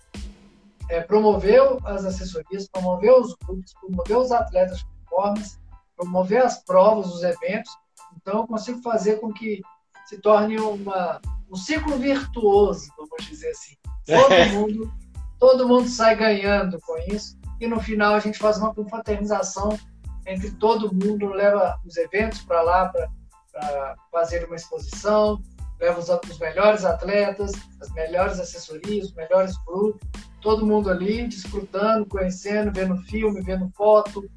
é, 0.89 1.01
promover 1.01 1.61
as 1.85 2.05
assessorias, 2.05 2.67
promover 2.67 3.11
os 3.13 3.35
grupos, 3.35 3.73
promover 3.73 4.17
os 4.17 4.31
atletas 4.31 4.79
de 4.79 4.85
performance, 4.85 5.57
promover 5.95 6.41
as 6.41 6.63
provas, 6.63 7.13
os 7.13 7.23
eventos. 7.23 7.71
Então 8.15 8.41
eu 8.41 8.47
consigo 8.47 8.81
fazer 8.81 9.19
com 9.19 9.33
que 9.33 9.61
se 10.05 10.17
torne 10.17 10.59
uma, 10.59 11.21
um 11.51 11.55
ciclo 11.55 11.97
virtuoso, 11.97 12.91
vamos 12.97 13.25
dizer 13.25 13.49
assim. 13.49 13.75
Todo 14.05 14.49
mundo, 14.53 14.93
todo 15.39 15.67
mundo 15.67 15.87
sai 15.87 16.15
ganhando 16.15 16.79
com 16.81 16.97
isso 17.13 17.37
e 17.59 17.67
no 17.67 17.79
final 17.79 18.13
a 18.13 18.19
gente 18.19 18.37
faz 18.37 18.57
uma 18.57 18.73
confraternização 18.73 19.77
entre 20.25 20.51
todo 20.51 20.93
mundo, 20.93 21.27
leva 21.29 21.79
os 21.85 21.97
eventos 21.97 22.41
para 22.41 22.61
lá 22.61 22.89
para 22.89 23.95
fazer 24.11 24.45
uma 24.45 24.55
exposição, 24.55 25.41
leva 25.79 25.99
os, 25.99 26.09
os, 26.09 26.39
melhores 26.39 26.85
atletas, 26.85 27.51
as 27.81 27.91
melhores 27.93 28.39
assessorias, 28.39 29.07
os 29.07 29.13
melhores 29.13 29.55
grupos, 29.65 30.01
todo 30.41 30.65
mundo 30.65 30.89
ali 30.89 31.27
desfrutando, 31.27 32.05
conhecendo, 32.05 32.71
vendo 32.71 32.97
filme, 33.03 33.41
vendo 33.41 33.69
foto, 33.75 34.29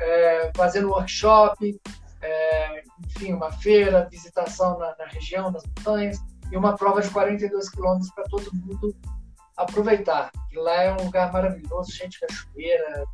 é, 0.00 0.50
fazendo 0.54 0.90
workshop, 0.90 1.80
é, 2.20 2.82
enfim, 3.06 3.32
uma 3.32 3.50
feira, 3.50 4.08
visitação 4.10 4.78
na, 4.78 4.94
na, 4.98 5.06
região, 5.06 5.50
nas 5.50 5.62
montanhas. 5.64 6.18
e 6.50 6.56
uma 6.56 6.76
prova 6.76 7.02
de 7.02 7.10
42 7.10 7.68
quilômetros 7.70 8.10
para 8.14 8.24
todo 8.24 8.50
mundo 8.54 8.94
aproveitar. 9.56 10.30
E 10.50 10.58
lá 10.58 10.82
é 10.82 10.92
um 10.92 11.04
lugar 11.04 11.32
maravilhoso, 11.32 11.90
de 11.92 12.20
cachoeira. 12.20 13.04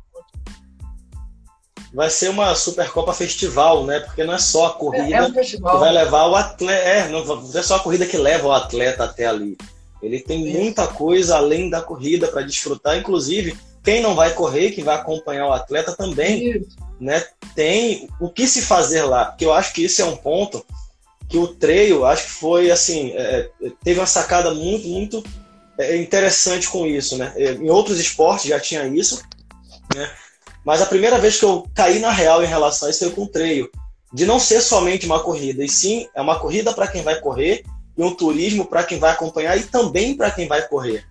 Vai 1.93 2.09
ser 2.09 2.29
uma 2.29 2.53
Supercopa 2.53 3.13
Festival, 3.13 3.83
né? 3.83 3.99
Porque 4.01 4.23
não 4.23 4.35
é 4.35 4.37
só 4.37 4.67
a 4.67 4.73
corrida 4.73 5.15
é, 5.15 5.19
é 5.19 5.23
um 5.23 5.31
que 5.33 5.57
vai 5.59 5.91
levar 5.91 6.27
o 6.27 6.35
atleta. 6.35 6.87
É, 6.87 7.07
não 7.09 7.21
é 7.53 7.63
só 7.63 7.77
a 7.77 7.79
corrida 7.79 8.05
que 8.05 8.17
leva 8.17 8.47
o 8.47 8.51
atleta 8.51 9.05
até 9.05 9.25
ali. 9.25 9.57
Ele 10.01 10.19
tem 10.19 10.53
muita 10.53 10.87
coisa 10.87 11.37
além 11.37 11.69
da 11.69 11.81
corrida 11.81 12.27
para 12.27 12.43
desfrutar, 12.43 12.97
inclusive 12.97 13.57
quem 13.89 14.03
não 14.03 14.13
vai 14.13 14.31
correr, 14.35 14.69
que 14.69 14.83
vai 14.83 14.95
acompanhar 14.95 15.47
o 15.47 15.51
atleta 15.51 15.95
também, 15.95 16.63
né? 17.01 17.25
Tem 17.55 18.07
o 18.21 18.29
que 18.29 18.47
se 18.47 18.61
fazer 18.61 19.01
lá, 19.01 19.25
porque 19.25 19.43
eu 19.43 19.51
acho 19.51 19.73
que 19.73 19.83
isso 19.83 19.99
é 19.99 20.05
um 20.05 20.15
ponto 20.15 20.63
que 21.27 21.39
o 21.39 21.47
treino, 21.47 22.05
acho 22.05 22.25
que 22.25 22.29
foi 22.29 22.69
assim, 22.69 23.11
é, 23.13 23.49
é, 23.59 23.71
teve 23.83 23.99
uma 23.99 24.05
sacada 24.05 24.53
muito, 24.53 24.87
muito 24.87 25.23
é, 25.79 25.97
interessante 25.97 26.69
com 26.69 26.85
isso, 26.85 27.17
né? 27.17 27.33
É, 27.35 27.53
em 27.53 27.71
outros 27.71 27.99
esportes 27.99 28.45
já 28.45 28.59
tinha 28.59 28.85
isso, 28.85 29.23
né? 29.95 30.07
Mas 30.63 30.83
a 30.83 30.85
primeira 30.85 31.17
vez 31.17 31.39
que 31.39 31.45
eu 31.45 31.65
caí 31.73 31.97
na 31.97 32.11
real 32.11 32.43
em 32.43 32.47
relação 32.47 32.87
a 32.87 32.91
isso 32.91 32.99
foi 32.99 33.09
com 33.09 33.23
o 33.23 33.27
treino, 33.27 33.67
de 34.13 34.23
não 34.23 34.39
ser 34.39 34.61
somente 34.61 35.07
uma 35.07 35.19
corrida, 35.19 35.65
e 35.65 35.69
sim 35.69 36.07
é 36.13 36.21
uma 36.21 36.39
corrida 36.39 36.71
para 36.73 36.87
quem 36.87 37.01
vai 37.01 37.19
correr 37.19 37.63
e 37.97 38.03
um 38.03 38.13
turismo 38.13 38.65
para 38.65 38.83
quem 38.83 38.99
vai 38.99 39.09
acompanhar 39.09 39.57
e 39.57 39.63
também 39.63 40.15
para 40.15 40.29
quem 40.29 40.47
vai 40.47 40.67
correr, 40.67 41.07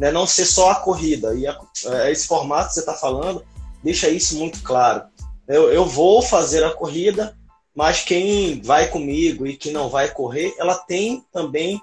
né? 0.00 0.10
Não 0.10 0.26
ser 0.26 0.46
só 0.46 0.70
a 0.70 0.76
corrida. 0.76 1.34
E 1.34 1.46
a, 1.46 1.60
é, 1.84 2.10
esse 2.10 2.26
formato 2.26 2.68
que 2.68 2.74
você 2.74 2.80
está 2.80 2.94
falando 2.94 3.44
deixa 3.84 4.08
isso 4.08 4.36
muito 4.36 4.62
claro. 4.62 5.04
Eu, 5.46 5.70
eu 5.70 5.84
vou 5.84 6.22
fazer 6.22 6.64
a 6.64 6.70
corrida, 6.70 7.36
mas 7.74 8.00
quem 8.00 8.62
vai 8.62 8.88
comigo 8.88 9.46
e 9.46 9.56
que 9.56 9.70
não 9.70 9.90
vai 9.90 10.08
correr, 10.10 10.54
ela 10.58 10.74
tem 10.74 11.24
também 11.30 11.80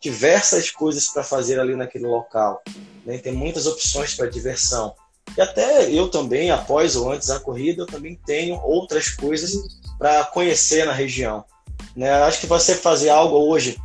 diversas 0.00 0.70
coisas 0.70 1.08
para 1.08 1.22
fazer 1.22 1.60
ali 1.60 1.76
naquele 1.76 2.06
local. 2.06 2.60
Né? 3.06 3.18
Tem 3.18 3.32
muitas 3.32 3.66
opções 3.66 4.14
para 4.14 4.26
diversão. 4.26 4.94
E 5.36 5.40
até 5.40 5.88
eu 5.92 6.08
também, 6.08 6.50
após 6.50 6.96
ou 6.96 7.12
antes 7.12 7.28
da 7.28 7.38
corrida, 7.38 7.82
eu 7.82 7.86
também 7.86 8.18
tenho 8.26 8.60
outras 8.62 9.10
coisas 9.10 9.52
para 9.96 10.24
conhecer 10.24 10.84
na 10.86 10.92
região. 10.92 11.44
Né? 11.94 12.10
Acho 12.10 12.40
que 12.40 12.46
você 12.46 12.74
fazer 12.74 13.10
algo 13.10 13.36
hoje 13.36 13.78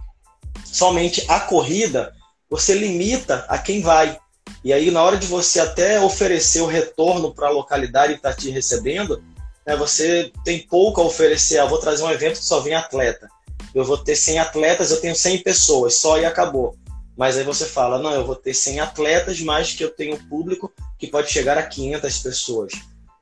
somente 0.63 1.23
a 1.27 1.39
corrida, 1.39 2.14
você 2.50 2.74
limita 2.74 3.46
a 3.48 3.58
quem 3.58 3.82
vai. 3.82 4.18
E 4.64 4.72
aí, 4.74 4.91
na 4.91 5.04
hora 5.04 5.18
de 5.18 5.28
você 5.28 5.60
até 5.60 6.00
oferecer 6.00 6.62
o 6.62 6.68
retorno 6.68 7.34
para 7.34 7.48
a 7.48 7.52
localidade 7.52 8.14
que 8.14 8.20
está 8.20 8.34
te 8.34 8.50
recebendo, 8.50 9.24
né, 9.66 9.76
você 9.76 10.32
tem 10.43 10.60
pouco 10.60 11.02
a 11.02 11.06
oferecer. 11.06 11.60
Ah, 11.60 11.66
vou 11.66 11.80
trazer 11.80 12.04
um 12.04 12.12
evento 12.12 12.39
que 12.39 12.46
só 12.46 12.60
vem 12.60 12.74
atleta 12.74 13.28
eu 13.76 13.84
vou 13.84 13.98
ter 13.98 14.16
100 14.16 14.39
atletas, 14.39 14.89
eu 14.89 15.02
tenho 15.02 15.14
100 15.14 15.43
pessoas, 15.43 15.96
só 15.96 16.18
e 16.18 16.24
acabou. 16.24 16.78
Mas 17.18 17.38
aí 17.38 17.43
você 17.43 17.66
fala, 17.66 18.00
não, 18.00 18.14
eu 18.14 18.26
vou 18.26 18.36
ter 18.36 18.54
100 18.54 18.80
atletas, 18.80 19.41
mas 19.41 19.74
que 19.74 19.84
eu 19.84 19.89
tenho 19.89 20.18
público 20.30 20.72
que 20.98 21.08
pode 21.08 21.30
chegar 21.30 21.58
a 21.58 21.64
500 21.64 22.20
pessoas. 22.20 22.74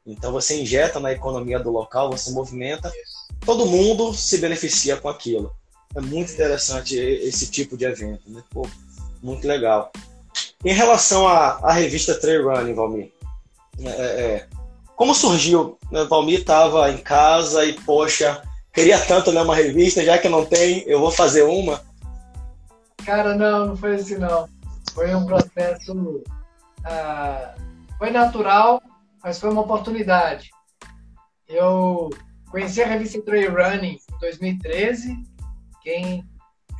Então 0.06 0.32
você 0.32 0.62
injeta 0.62 1.00
na 1.00 1.12
economia 1.12 1.60
do 1.60 1.72
local, 1.72 2.12
você 2.12 2.30
movimenta, 2.30 2.92
todo 3.44 3.66
mundo 3.66 4.14
se 4.14 4.38
beneficia 4.38 4.96
com 4.96 5.10
aquilo. 5.10 5.52
É 5.96 6.02
muito 6.02 6.32
interessante 6.32 6.96
esse 6.96 7.48
tipo 7.50 7.76
de 7.76 7.86
evento, 7.86 8.30
né? 8.30 8.44
Pô, 8.52 8.68
muito 9.24 9.48
legal. 9.48 9.92
Em 10.64 10.74
relação 10.74 11.28
à, 11.28 11.60
à 11.64 11.72
revista 11.72 12.20
Trail 12.20 12.48
Running, 12.48 12.74
Valmir, 12.74 13.12
é, 13.80 13.90
é, 13.90 13.92
é 13.92 14.48
como 14.96 15.16
surgiu? 15.16 15.78
Né? 15.92 16.04
Valmir 16.04 16.40
estava 16.40 16.92
em 16.92 16.98
casa 16.98 17.66
e, 17.66 17.74
poxa, 17.82 18.44
queria 18.72 19.00
tanto 19.00 19.32
ler 19.32 19.42
uma 19.42 19.56
revista, 19.56 20.04
já 20.04 20.18
que 20.18 20.30
não 20.30 20.46
tem, 20.46 20.84
eu 20.88 21.00
vou 21.00 21.12
fazer 21.12 21.44
uma? 21.44 21.82
Cara, 23.06 23.36
não, 23.36 23.68
não 23.68 23.78
foi 23.78 23.96
assim 23.96 24.18
não. 24.18 24.48
Foi 24.94 25.14
um 25.16 25.26
processo. 25.26 26.24
Ah, 26.86 27.56
foi 27.98 28.12
natural, 28.12 28.82
mas 29.24 29.40
foi 29.40 29.50
uma 29.50 29.62
oportunidade. 29.62 30.52
Eu 31.48 32.10
conheci 32.50 32.82
a 32.82 32.88
revista 32.88 33.22
Trail 33.22 33.52
Running 33.52 33.98
em 33.98 34.20
2013. 34.20 35.18
Quem 35.82 36.24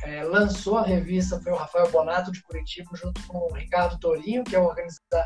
é, 0.04 0.22
lançou 0.22 0.78
a 0.78 0.82
revista 0.82 1.40
foi 1.40 1.52
o 1.52 1.56
Rafael 1.56 1.90
Bonato 1.90 2.30
de 2.30 2.42
Curitiba, 2.42 2.90
junto 2.94 3.26
com 3.26 3.38
o 3.38 3.54
Ricardo 3.54 3.98
Torinho, 3.98 4.44
que 4.44 4.54
é 4.54 4.60
o 4.60 4.72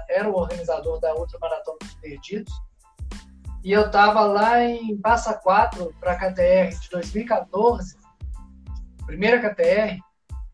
era 0.08 0.30
o 0.30 0.34
organizador 0.34 1.00
da 1.00 1.14
Ultra 1.14 1.38
Maratona 1.40 1.78
dos 1.80 1.94
Perdidos. 1.94 2.52
E 3.64 3.72
eu 3.72 3.86
estava 3.86 4.22
lá 4.22 4.62
em 4.62 4.96
Passa 4.98 5.34
4 5.34 5.92
para 5.98 6.12
a 6.12 6.16
KTR 6.16 6.78
de 6.80 6.88
2014, 6.90 7.96
primeira 9.04 9.40
KTR, 9.40 9.98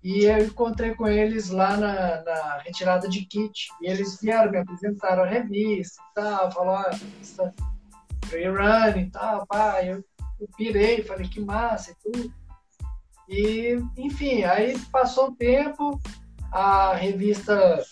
e 0.03 0.25
eu 0.25 0.39
encontrei 0.39 0.95
com 0.95 1.07
eles 1.07 1.51
lá 1.51 1.77
na, 1.77 2.23
na 2.23 2.59
retirada 2.59 3.09
de 3.09 3.25
kit. 3.27 3.69
E 3.83 3.87
eles 3.87 4.21
vieram, 4.21 4.51
me 4.51 4.59
apresentaram 4.59 5.23
a 5.23 5.27
revista 5.27 6.03
e 6.11 6.15
tal, 6.15 6.51
falaram, 6.51 6.91
ah, 6.91 7.53
Free 8.27 8.49
Run 8.49 9.01
e 9.01 9.11
tal, 9.11 9.47
pá. 9.47 9.83
Eu, 9.83 10.05
eu 10.41 10.49
pirei, 10.57 11.03
falei 11.03 11.29
que 11.29 11.41
massa 11.41 11.91
e 11.91 12.13
tudo. 12.13 12.44
E, 13.29 13.79
enfim, 13.97 14.45
aí 14.45 14.79
passou 14.93 15.29
o 15.29 15.35
tempo, 15.35 16.01
a 16.53 16.95
revista, 16.95 17.83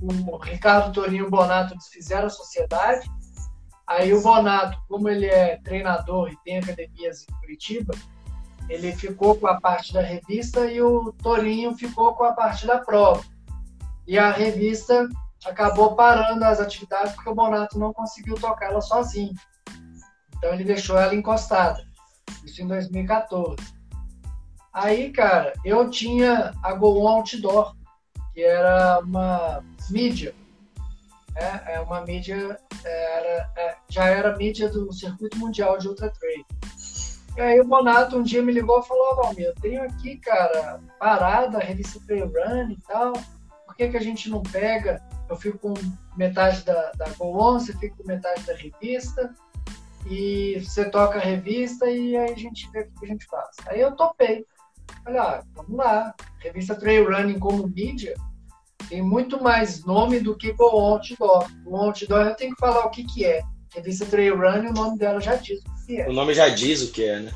o 0.00 0.36
Ricardo 0.36 0.92
Torinho 0.92 1.30
Bonato 1.30 1.74
desfizeram 1.74 2.26
a 2.26 2.30
sociedade, 2.30 3.08
Aí 3.88 4.12
o 4.12 4.20
Bonato, 4.20 4.78
como 4.86 5.08
ele 5.08 5.24
é 5.24 5.56
treinador 5.64 6.30
e 6.30 6.36
tem 6.44 6.58
academias 6.58 7.22
em 7.26 7.40
Curitiba, 7.40 7.94
ele 8.68 8.92
ficou 8.92 9.34
com 9.34 9.46
a 9.46 9.58
parte 9.58 9.94
da 9.94 10.02
revista 10.02 10.66
e 10.66 10.82
o 10.82 11.10
Torinho 11.22 11.74
ficou 11.74 12.14
com 12.14 12.24
a 12.24 12.34
parte 12.34 12.66
da 12.66 12.78
prova. 12.78 13.24
E 14.06 14.18
a 14.18 14.30
revista 14.30 15.08
acabou 15.46 15.96
parando 15.96 16.44
as 16.44 16.60
atividades 16.60 17.14
porque 17.14 17.30
o 17.30 17.34
Bonato 17.34 17.78
não 17.78 17.94
conseguiu 17.94 18.34
tocar 18.34 18.66
ela 18.66 18.82
sozinho. 18.82 19.32
Então 20.36 20.52
ele 20.52 20.64
deixou 20.64 20.98
ela 20.98 21.14
encostada. 21.14 21.82
Isso 22.44 22.60
em 22.60 22.66
2014. 22.66 23.56
Aí, 24.72 25.10
cara, 25.10 25.52
eu 25.64 25.90
tinha 25.90 26.52
a 26.62 26.72
Go 26.74 27.04
On 27.04 27.08
Outdoor, 27.08 27.74
que 28.34 28.42
era 28.42 29.00
uma 29.00 29.64
mídia 29.90 30.34
né? 31.38 31.62
É 31.66 31.80
uma 31.80 32.00
mídia, 32.02 32.58
é, 32.84 33.16
era, 33.16 33.52
é, 33.56 33.76
já 33.88 34.06
era 34.06 34.36
mídia 34.36 34.68
do 34.68 34.92
circuito 34.92 35.38
mundial 35.38 35.78
de 35.78 35.88
ultra 35.88 36.10
trail. 36.10 36.44
E 37.36 37.40
aí 37.40 37.60
o 37.60 37.64
Bonato 37.64 38.18
um 38.18 38.22
dia 38.22 38.42
me 38.42 38.52
ligou 38.52 38.80
e 38.80 38.86
falou, 38.86 39.16
Valmir, 39.16 39.46
eu 39.46 39.54
tenho 39.54 39.82
aqui, 39.82 40.16
cara, 40.16 40.80
parada, 40.98 41.58
a 41.58 41.62
revista 41.62 42.00
Trail 42.04 42.26
Run 42.26 42.72
e 42.72 42.78
tal, 42.88 43.12
por 43.64 43.76
que, 43.76 43.88
que 43.88 43.96
a 43.96 44.02
gente 44.02 44.28
não 44.28 44.42
pega? 44.42 45.00
Eu 45.30 45.36
fico 45.36 45.58
com 45.58 45.74
metade 46.16 46.64
da, 46.64 46.90
da 46.96 47.08
Go 47.16 47.40
On, 47.40 47.60
você 47.60 47.72
fica 47.74 47.94
com 47.96 48.08
metade 48.08 48.42
da 48.42 48.54
revista, 48.54 49.32
e 50.06 50.58
você 50.60 50.90
toca 50.90 51.18
a 51.18 51.22
revista 51.22 51.88
e 51.88 52.16
aí 52.16 52.32
a 52.32 52.36
gente 52.36 52.68
vê 52.72 52.80
o 52.80 52.98
que 52.98 53.04
a 53.04 53.08
gente 53.08 53.26
faz. 53.26 53.50
Aí 53.66 53.80
eu 53.80 53.94
topei. 53.94 54.44
Ah, 55.06 55.42
vamos 55.54 55.76
lá. 55.76 56.14
Revista 56.38 56.74
Trail 56.74 57.10
Running 57.10 57.38
como 57.38 57.66
mídia, 57.66 58.14
tem 58.88 59.02
muito 59.02 59.42
mais 59.42 59.84
nome 59.84 60.20
do 60.20 60.36
que 60.36 60.54
o 60.58 60.64
Outdoor. 60.64 61.46
O 61.66 61.76
Outdoor 61.76 62.26
eu 62.26 62.34
tenho 62.34 62.54
que 62.54 62.60
falar 62.60 62.86
o 62.86 62.90
que, 62.90 63.04
que 63.04 63.24
é. 63.24 63.42
Revista 63.74 64.06
Trail 64.06 64.36
Run, 64.36 64.70
o 64.70 64.72
nome 64.72 64.98
dela 64.98 65.20
já 65.20 65.36
diz 65.36 65.60
o 65.60 65.86
que 65.86 66.00
é. 66.00 66.08
O 66.08 66.12
nome 66.12 66.32
já 66.34 66.48
diz 66.48 66.82
o 66.82 66.92
que 66.92 67.04
é, 67.04 67.20
né? 67.20 67.32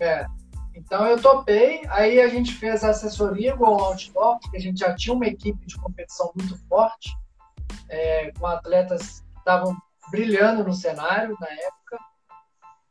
É. 0.00 0.26
Então 0.74 1.06
eu 1.06 1.20
topei, 1.20 1.82
aí 1.88 2.20
a 2.20 2.28
gente 2.28 2.54
fez 2.54 2.82
a 2.82 2.90
assessoria 2.90 3.56
com 3.56 3.64
o 3.64 3.84
Outdoor, 3.84 4.40
porque 4.40 4.56
a 4.56 4.60
gente 4.60 4.80
já 4.80 4.94
tinha 4.94 5.14
uma 5.14 5.26
equipe 5.26 5.64
de 5.66 5.76
competição 5.76 6.32
muito 6.34 6.56
forte, 6.66 7.10
é, 7.88 8.32
com 8.32 8.46
atletas 8.46 9.20
que 9.20 9.38
estavam 9.38 9.76
brilhando 10.10 10.64
no 10.64 10.72
cenário 10.72 11.36
na 11.40 11.48
época. 11.48 11.98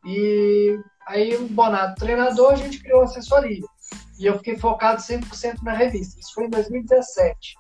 E 0.05 0.79
aí 1.07 1.35
o 1.35 1.47
Bonato 1.49 1.99
treinador, 1.99 2.53
a 2.53 2.55
gente 2.55 2.81
criou 2.81 3.01
a 3.01 3.05
assessoria. 3.05 3.61
E 4.21 4.27
eu 4.27 4.37
fiquei 4.37 4.55
focado 4.55 5.01
100% 5.01 5.63
na 5.63 5.73
revista. 5.73 6.19
Isso 6.19 6.35
foi 6.35 6.45
em 6.45 6.49
2017. 6.51 7.55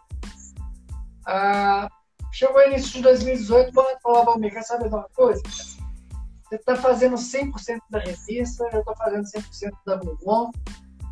Ah, 1.25 1.89
chegou 2.31 2.63
início 2.67 2.91
de 2.91 3.01
2018, 3.01 3.69
o 3.69 3.73
Bonato 3.73 4.01
falou, 4.03 4.25
Valmir, 4.25 4.53
quer 4.53 4.61
saber 4.61 4.87
de 4.87 4.93
uma 4.93 5.09
coisa? 5.09 5.41
Você 5.43 6.55
está 6.55 6.75
fazendo 6.75 7.15
100% 7.15 7.79
da 7.89 7.97
revista, 7.97 8.69
eu 8.71 8.79
estou 8.79 8.95
fazendo 8.95 9.23
100% 9.23 9.71
da 9.87 9.95
Google. 9.95 10.51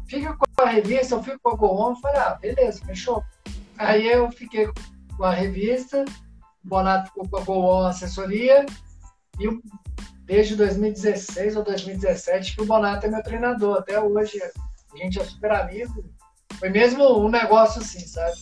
Fica 0.07 0.37
com 0.37 0.61
a 0.61 0.69
revista, 0.69 1.15
eu 1.15 1.23
fico 1.23 1.39
com 1.41 1.49
a 1.49 1.55
Google. 1.55 1.95
Falei, 1.99 2.21
ah, 2.21 2.37
beleza, 2.39 2.85
fechou. 2.85 3.23
Aí 3.79 4.07
eu 4.07 4.31
fiquei 4.31 4.69
com 5.17 5.23
a 5.23 5.33
revista, 5.33 6.05
o 6.63 6.67
Bonato 6.67 7.07
ficou 7.07 7.27
com 7.27 7.37
a 7.37 7.39
Google 7.39 7.87
assessoria, 7.87 8.67
e 9.39 9.47
desde 10.25 10.55
2016 10.55 11.55
ou 11.55 11.63
2017 11.63 12.55
que 12.55 12.61
o 12.61 12.65
Bonato 12.65 13.07
é 13.07 13.09
meu 13.09 13.23
treinador. 13.23 13.79
Até 13.79 13.99
hoje 13.99 14.39
a 14.93 14.97
gente 14.97 15.19
é 15.19 15.23
super 15.23 15.51
amigo. 15.51 16.03
Foi 16.57 16.69
mesmo 16.69 17.19
um 17.19 17.29
negócio 17.29 17.81
assim, 17.81 17.99
sabe? 17.99 18.37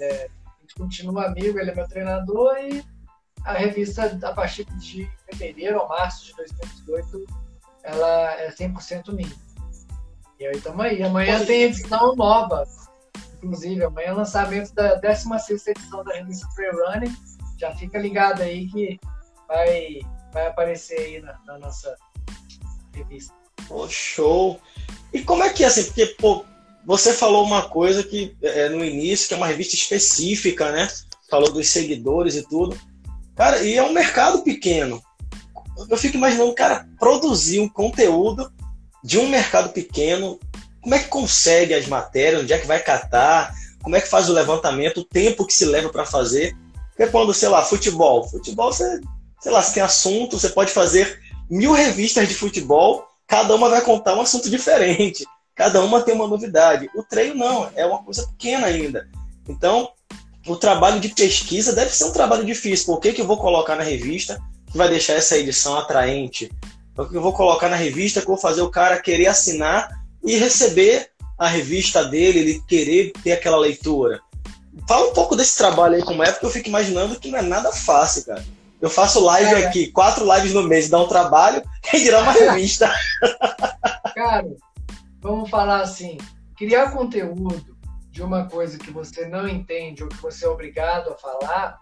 É, 0.00 0.28
continua 0.76 1.26
amigo, 1.26 1.58
ele 1.58 1.70
é 1.70 1.74
meu 1.74 1.88
treinador 1.88 2.56
e 2.58 2.84
a 3.44 3.52
revista, 3.52 4.18
a 4.22 4.32
partir 4.32 4.64
de 4.64 5.10
fevereiro 5.30 5.80
ou 5.80 5.88
março 5.88 6.26
de 6.26 6.34
2018, 6.34 7.26
ela 7.82 8.32
é 8.34 8.50
100% 8.50 9.12
minha. 9.12 9.32
E 10.38 10.46
aí 10.46 10.56
estamos 10.56 10.84
aí. 10.84 11.02
Amanhã 11.02 11.44
tem 11.44 11.62
edição 11.62 12.14
nova. 12.14 12.64
Inclusive, 13.42 13.84
amanhã 13.84 14.08
é 14.08 14.12
lançamento 14.12 14.74
da 14.74 14.94
16 14.96 15.66
edição 15.68 16.04
da 16.04 16.14
revista 16.14 16.46
Free 16.50 16.70
Running. 16.70 17.16
Já 17.58 17.74
fica 17.74 17.98
ligado 17.98 18.42
aí 18.42 18.68
que 18.68 19.00
vai, 19.46 20.00
vai 20.32 20.46
aparecer 20.46 20.98
aí 20.98 21.20
na, 21.20 21.38
na 21.46 21.58
nossa 21.58 21.96
revista. 22.94 23.37
Oh, 23.70 23.88
show! 23.88 24.60
E 25.12 25.22
como 25.22 25.42
é 25.42 25.50
que 25.50 25.64
é 25.64 25.66
assim? 25.66 25.84
Porque, 25.84 26.06
pô, 26.06 26.44
você 26.84 27.12
falou 27.12 27.44
uma 27.44 27.68
coisa 27.68 28.02
que 28.02 28.36
é, 28.42 28.68
no 28.68 28.84
início, 28.84 29.28
que 29.28 29.34
é 29.34 29.36
uma 29.36 29.46
revista 29.46 29.74
específica, 29.74 30.72
né? 30.72 30.88
Falou 31.30 31.52
dos 31.52 31.68
seguidores 31.68 32.34
e 32.34 32.42
tudo. 32.42 32.78
Cara, 33.36 33.62
e 33.62 33.74
é 33.74 33.82
um 33.82 33.92
mercado 33.92 34.42
pequeno. 34.42 35.02
Eu 35.88 35.96
fico 35.96 36.16
imaginando, 36.16 36.54
cara, 36.54 36.88
produzir 36.98 37.60
um 37.60 37.68
conteúdo 37.68 38.50
de 39.04 39.18
um 39.18 39.28
mercado 39.28 39.70
pequeno, 39.72 40.40
como 40.80 40.94
é 40.94 40.98
que 40.98 41.08
consegue 41.08 41.74
as 41.74 41.86
matérias, 41.86 42.42
onde 42.42 42.52
é 42.52 42.58
que 42.58 42.66
vai 42.66 42.82
catar, 42.82 43.54
como 43.82 43.94
é 43.94 44.00
que 44.00 44.08
faz 44.08 44.28
o 44.28 44.32
levantamento, 44.32 45.00
o 45.00 45.04
tempo 45.04 45.46
que 45.46 45.54
se 45.54 45.64
leva 45.64 45.88
para 45.88 46.04
fazer. 46.04 46.56
Porque 46.96 47.10
quando, 47.12 47.32
sei 47.32 47.48
lá, 47.48 47.62
futebol, 47.62 48.28
futebol, 48.28 48.72
você, 48.72 49.00
sei 49.40 49.52
lá, 49.52 49.62
você 49.62 49.74
tem 49.74 49.82
assunto, 49.82 50.38
você 50.38 50.48
pode 50.48 50.72
fazer 50.72 51.20
mil 51.48 51.72
revistas 51.72 52.28
de 52.28 52.34
futebol, 52.34 53.07
cada 53.28 53.54
uma 53.54 53.68
vai 53.68 53.82
contar 53.82 54.16
um 54.16 54.22
assunto 54.22 54.48
diferente, 54.48 55.24
cada 55.54 55.80
uma 55.82 56.00
tem 56.02 56.14
uma 56.14 56.26
novidade. 56.26 56.90
O 56.96 57.02
treino 57.02 57.34
não, 57.34 57.70
é 57.76 57.84
uma 57.84 58.02
coisa 58.02 58.26
pequena 58.26 58.66
ainda. 58.66 59.06
Então, 59.46 59.90
o 60.46 60.56
trabalho 60.56 60.98
de 60.98 61.10
pesquisa 61.10 61.74
deve 61.74 61.94
ser 61.94 62.04
um 62.04 62.12
trabalho 62.12 62.44
difícil. 62.44 62.86
Por 62.86 63.00
que, 63.00 63.12
que 63.12 63.20
eu 63.20 63.26
vou 63.26 63.36
colocar 63.36 63.76
na 63.76 63.82
revista 63.82 64.40
que 64.72 64.78
vai 64.78 64.88
deixar 64.88 65.12
essa 65.12 65.36
edição 65.36 65.76
atraente? 65.76 66.50
O 66.96 67.06
que 67.06 67.16
eu 67.16 67.22
vou 67.22 67.34
colocar 67.34 67.68
na 67.68 67.76
revista 67.76 68.20
que 68.20 68.26
eu 68.26 68.34
vou 68.34 68.40
fazer 68.40 68.62
o 68.62 68.70
cara 68.70 69.00
querer 69.00 69.26
assinar 69.26 69.88
e 70.24 70.36
receber 70.36 71.10
a 71.38 71.46
revista 71.46 72.04
dele, 72.04 72.40
ele 72.40 72.62
querer 72.66 73.12
ter 73.22 73.32
aquela 73.32 73.58
leitura. 73.58 74.20
Fala 74.88 75.10
um 75.10 75.12
pouco 75.12 75.36
desse 75.36 75.56
trabalho 75.56 75.94
aí 75.96 76.02
como 76.02 76.22
é, 76.22 76.32
porque 76.32 76.46
eu 76.46 76.50
fico 76.50 76.68
imaginando 76.68 77.18
que 77.20 77.30
não 77.30 77.38
é 77.38 77.42
nada 77.42 77.70
fácil, 77.72 78.24
cara. 78.24 78.44
Eu 78.80 78.88
faço 78.88 79.24
live 79.24 79.54
é. 79.54 79.66
aqui, 79.66 79.90
quatro 79.90 80.24
lives 80.34 80.54
no 80.54 80.62
mês, 80.62 80.88
dá 80.88 81.00
um 81.00 81.08
trabalho, 81.08 81.62
quem 81.82 82.02
dirá 82.02 82.22
uma 82.22 82.32
revista. 82.32 82.92
Cara, 84.14 84.48
vamos 85.20 85.50
falar 85.50 85.80
assim, 85.80 86.16
criar 86.56 86.92
conteúdo 86.92 87.76
de 88.10 88.22
uma 88.22 88.48
coisa 88.48 88.78
que 88.78 88.90
você 88.90 89.26
não 89.26 89.48
entende 89.48 90.02
ou 90.02 90.08
que 90.08 90.20
você 90.22 90.44
é 90.44 90.48
obrigado 90.48 91.10
a 91.10 91.16
falar 91.16 91.78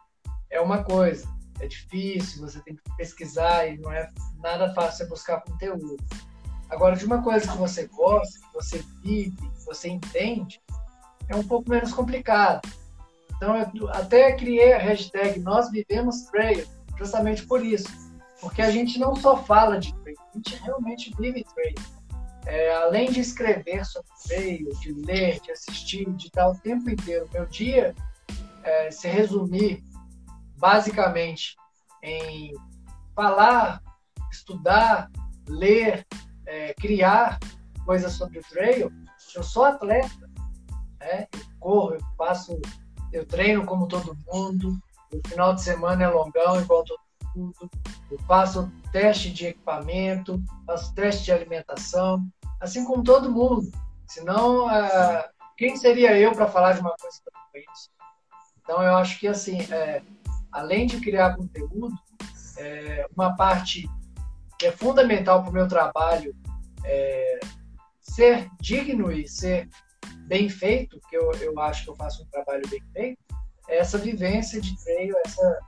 é 0.51 0.61
uma 0.61 0.83
coisa 0.83 1.37
é 1.61 1.67
difícil, 1.67 2.43
você 2.43 2.61
tem 2.61 2.77
que 2.77 2.83
pesquisar 2.97 3.67
e 3.67 3.79
não 3.79 3.91
é 3.91 4.11
nada 4.43 4.73
fácil 4.75 4.99
você 4.99 5.07
buscar 5.07 5.41
conteúdo. 5.41 5.97
Agora, 6.69 6.97
de 6.97 7.05
uma 7.05 7.23
coisa 7.23 7.51
que 7.51 7.57
você 7.57 7.87
gosta, 7.87 8.41
que 8.41 8.53
você 8.53 8.85
vive, 9.03 9.37
que 9.37 9.65
você 9.65 9.89
entende, 9.89 10.61
é 11.29 11.37
um 11.37 11.43
pouco 11.43 11.71
menos 11.71 11.93
complicado. 11.93 12.69
Então, 13.37 13.57
eu 13.75 13.89
até 13.91 14.33
criei 14.33 14.73
a 14.73 14.79
hashtag 14.79 15.39
Nós 15.41 15.71
Vivemos 15.71 16.23
Trail, 16.25 16.67
justamente 16.97 17.47
por 17.47 17.65
isso. 17.65 17.89
Porque 18.41 18.63
a 18.63 18.71
gente 18.71 18.99
não 18.99 19.17
só 19.17 19.37
fala 19.37 19.79
de 19.79 19.95
trail, 20.03 20.17
a 20.19 20.37
gente 20.37 20.57
realmente 20.57 21.15
vive 21.19 21.45
trail. 21.55 21.75
É, 22.45 22.75
além 22.77 23.11
de 23.11 23.21
escrever 23.21 23.85
sobre 23.85 24.09
trail, 24.29 24.69
de 24.81 24.93
ler, 24.93 25.41
de 25.41 25.51
assistir, 25.51 26.09
de 26.13 26.27
estar 26.27 26.49
o 26.49 26.59
tempo 26.59 26.89
inteiro, 26.89 27.29
meu 27.33 27.45
dia 27.47 27.95
é, 28.67 28.91
se 28.91 29.09
resumir 29.09 29.83
basicamente 30.57 31.57
em 32.03 32.53
falar, 33.15 33.81
estudar, 34.31 35.11
ler, 35.49 36.07
é, 36.45 36.75
criar 36.75 37.39
coisas 37.85 38.13
sobre 38.13 38.41
o 38.41 38.43
trail, 38.43 38.93
eu 39.35 39.43
sou 39.43 39.65
atleta, 39.65 40.29
né? 41.01 41.27
eu 41.33 41.41
corro, 41.61 41.95
eu 41.95 42.01
faço, 42.17 42.61
eu 43.13 43.25
treino 43.25 43.65
como 43.65 43.87
todo 43.87 44.17
mundo, 44.27 44.79
o 45.13 45.29
final 45.29 45.55
de 45.55 45.63
semana 45.63 46.05
é 46.05 46.09
longão 46.09 46.61
igual 46.61 46.85
todo 46.85 47.01
mundo, 47.35 47.71
eu 48.11 48.19
faço 48.21 48.71
teste 48.93 49.31
de 49.31 49.49
equipamento, 49.49 50.43
faço 50.67 50.95
teste 50.95 51.25
de 51.25 51.33
alimentação, 51.33 52.27
assim 52.61 52.85
como 52.85 53.05
todo 53.05 53.31
mundo. 53.31 53.71
Senão, 54.07 54.67
uh, 54.67 55.25
quem 55.57 55.77
seria 55.77 56.19
eu 56.19 56.33
para 56.33 56.49
falar 56.49 56.73
de 56.73 56.81
uma 56.81 56.95
coisa 57.01 57.19
tão 57.25 57.61
isso? 57.61 57.91
Então, 58.63 58.83
eu 58.83 58.97
acho 58.97 59.19
que 59.21 59.29
assim, 59.29 59.61
é, 59.73 60.03
além 60.51 60.87
de 60.87 61.01
criar 61.01 61.37
conteúdo, 61.37 61.95
é, 62.59 63.07
uma 63.15 63.37
parte 63.37 63.89
que 64.59 64.67
é 64.67 64.73
fundamental 64.73 65.43
para 65.43 65.51
o 65.51 65.53
meu 65.53 65.69
trabalho 65.69 66.35
é 66.85 67.41
ser 68.01 68.49
digno 68.61 69.13
e 69.13 69.29
ser 69.29 69.69
bem 70.27 70.49
feito, 70.49 71.01
que 71.09 71.17
eu, 71.17 71.31
eu 71.35 71.59
acho 71.61 71.85
que 71.85 71.91
eu 71.91 71.97
faço 71.97 72.23
um 72.23 72.27
trabalho 72.27 72.63
bem 72.69 72.83
feito, 72.93 73.19
é 73.26 73.26
essa 73.69 73.99
vivência 73.99 74.61
de 74.61 74.77
treino, 74.83 75.15
essa 75.25 75.59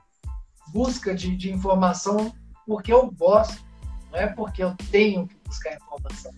busca 0.71 1.13
de, 1.13 1.35
de 1.35 1.51
informação 1.51 2.33
porque 2.69 2.93
eu 2.93 3.09
gosto, 3.09 3.65
não 4.11 4.19
é 4.19 4.27
porque 4.27 4.63
eu 4.63 4.75
tenho 4.91 5.27
que 5.27 5.35
buscar 5.43 5.75
informação. 5.75 6.31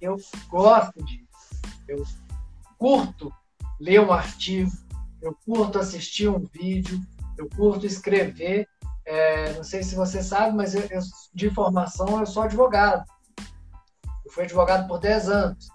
Eu 0.00 0.16
gosto 0.48 1.04
disso. 1.04 1.22
Eu 1.86 2.04
curto 2.76 3.32
ler 3.80 4.00
um 4.00 4.12
artigo, 4.12 4.72
eu 5.20 5.36
curto 5.46 5.78
assistir 5.78 6.28
um 6.28 6.44
vídeo, 6.52 7.00
eu 7.38 7.48
curto 7.48 7.86
escrever. 7.86 8.66
É, 9.06 9.52
não 9.52 9.62
sei 9.62 9.84
se 9.84 9.94
você 9.94 10.20
sabe, 10.20 10.56
mas 10.56 10.74
eu, 10.74 10.82
eu, 10.90 11.00
de 11.32 11.48
formação 11.50 12.18
eu 12.18 12.26
sou 12.26 12.42
advogado. 12.42 13.04
Eu 14.24 14.32
fui 14.32 14.42
advogado 14.42 14.88
por 14.88 14.98
10 14.98 15.28
anos. 15.28 15.68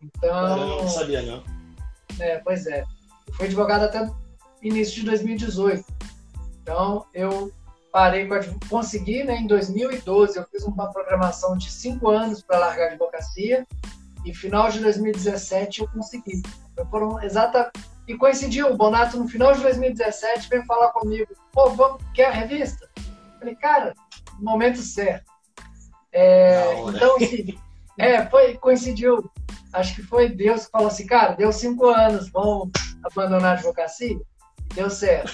Então. 0.00 0.58
Eu 0.58 0.82
não 0.82 0.88
sabia, 0.88 1.20
não. 1.20 1.44
É, 2.18 2.38
pois 2.38 2.66
é. 2.66 2.82
Eu 3.26 3.34
fui 3.34 3.46
advogado 3.46 3.84
até 3.84 4.10
início 4.62 4.94
de 4.94 5.04
2018. 5.06 5.84
Então, 6.62 7.06
eu 7.12 7.52
parei 7.92 8.26
com 8.26 8.34
a 8.34 8.40
consegui, 8.68 9.24
né, 9.24 9.36
em 9.36 9.46
2012, 9.46 10.38
eu 10.38 10.46
fiz 10.50 10.64
uma 10.64 10.90
programação 10.90 11.56
de 11.56 11.70
5 11.70 12.08
anos 12.08 12.42
para 12.42 12.58
largar 12.58 12.84
a 12.84 12.90
advocacia 12.92 13.66
e 14.24 14.34
final 14.34 14.70
de 14.70 14.80
2017 14.80 15.80
eu 15.80 15.88
consegui. 15.88 16.42
Então, 16.72 16.86
foram 16.88 17.20
exatamente 17.22 17.92
e 18.06 18.16
coincidiu, 18.16 18.68
o 18.68 18.76
Bonato 18.76 19.16
no 19.16 19.28
final 19.28 19.52
de 19.52 19.60
2017 19.62 20.48
veio 20.48 20.64
falar 20.64 20.90
comigo, 20.90 21.32
pô, 21.52 21.70
vamos, 21.70 22.02
quer 22.12 22.26
a 22.26 22.30
revista? 22.30 22.90
Eu 22.96 23.38
falei, 23.38 23.54
cara, 23.54 23.94
momento 24.40 24.78
certo. 24.78 25.30
É, 26.12 26.74
então, 26.88 27.16
assim, 27.16 27.58
é, 27.98 28.26
foi, 28.26 28.56
coincidiu. 28.56 29.30
Acho 29.72 29.94
que 29.94 30.02
foi 30.02 30.28
Deus 30.28 30.66
que 30.66 30.72
falou 30.72 30.88
assim, 30.88 31.06
cara, 31.06 31.32
deu 31.34 31.52
cinco 31.52 31.86
anos, 31.86 32.28
vamos 32.30 32.70
abandonar 33.04 33.52
a 33.52 33.54
advocacia? 33.54 34.20
Deu 34.74 34.88
certo. 34.88 35.32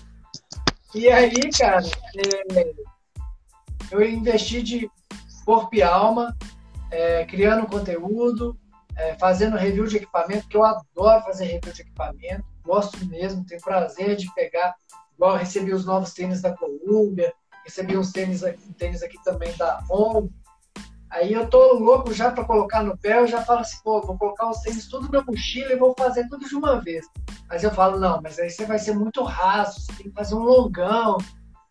e 0.94 1.08
aí, 1.08 1.50
cara, 1.56 1.82
é, 2.16 2.74
eu 3.90 4.02
investi 4.02 4.62
de 4.62 4.90
corpo 5.44 5.74
e 5.74 5.82
alma, 5.82 6.36
é, 6.90 7.24
criando 7.24 7.66
conteúdo, 7.66 8.56
é, 8.96 9.14
fazendo 9.18 9.56
review 9.56 9.86
de 9.86 9.96
equipamento, 9.96 10.46
que 10.46 10.56
eu 10.56 10.64
adoro 10.64 11.24
fazer 11.24 11.44
review 11.44 11.72
de 11.72 11.82
equipamento, 11.82 12.44
gosto 12.62 13.04
mesmo, 13.06 13.44
tenho 13.46 13.60
prazer 13.60 14.16
de 14.16 14.32
pegar, 14.34 14.74
igual 15.14 15.36
recebi 15.36 15.72
os 15.72 15.84
novos 15.84 16.12
tênis 16.12 16.42
da 16.42 16.52
Columbia, 16.54 17.32
recebi 17.64 17.96
uns 17.96 18.12
tênis, 18.12 18.42
um 18.42 18.72
tênis 18.72 19.02
aqui 19.02 19.22
também 19.24 19.56
da 19.56 19.82
On. 19.90 20.28
Aí 21.08 21.32
eu 21.32 21.48
tô 21.48 21.74
louco 21.74 22.12
já 22.12 22.30
para 22.30 22.44
colocar 22.44 22.82
no 22.82 22.96
pé, 22.96 23.18
eu 23.18 23.26
já 23.26 23.42
falo 23.42 23.60
assim, 23.60 23.78
pô, 23.82 24.00
vou 24.00 24.16
colocar 24.16 24.48
os 24.48 24.60
tênis 24.60 24.86
tudo 24.86 25.10
na 25.10 25.24
mochila 25.24 25.72
e 25.72 25.76
vou 25.76 25.94
fazer 25.98 26.28
tudo 26.28 26.48
de 26.48 26.54
uma 26.54 26.80
vez. 26.80 27.06
Mas 27.50 27.64
eu 27.64 27.72
falo, 27.72 27.98
não, 27.98 28.22
mas 28.22 28.38
aí 28.38 28.48
você 28.48 28.64
vai 28.64 28.78
ser 28.78 28.94
muito 28.94 29.24
raso, 29.24 29.80
você 29.80 29.92
tem 29.94 30.06
que 30.08 30.14
fazer 30.14 30.36
um 30.36 30.44
longão, 30.44 31.18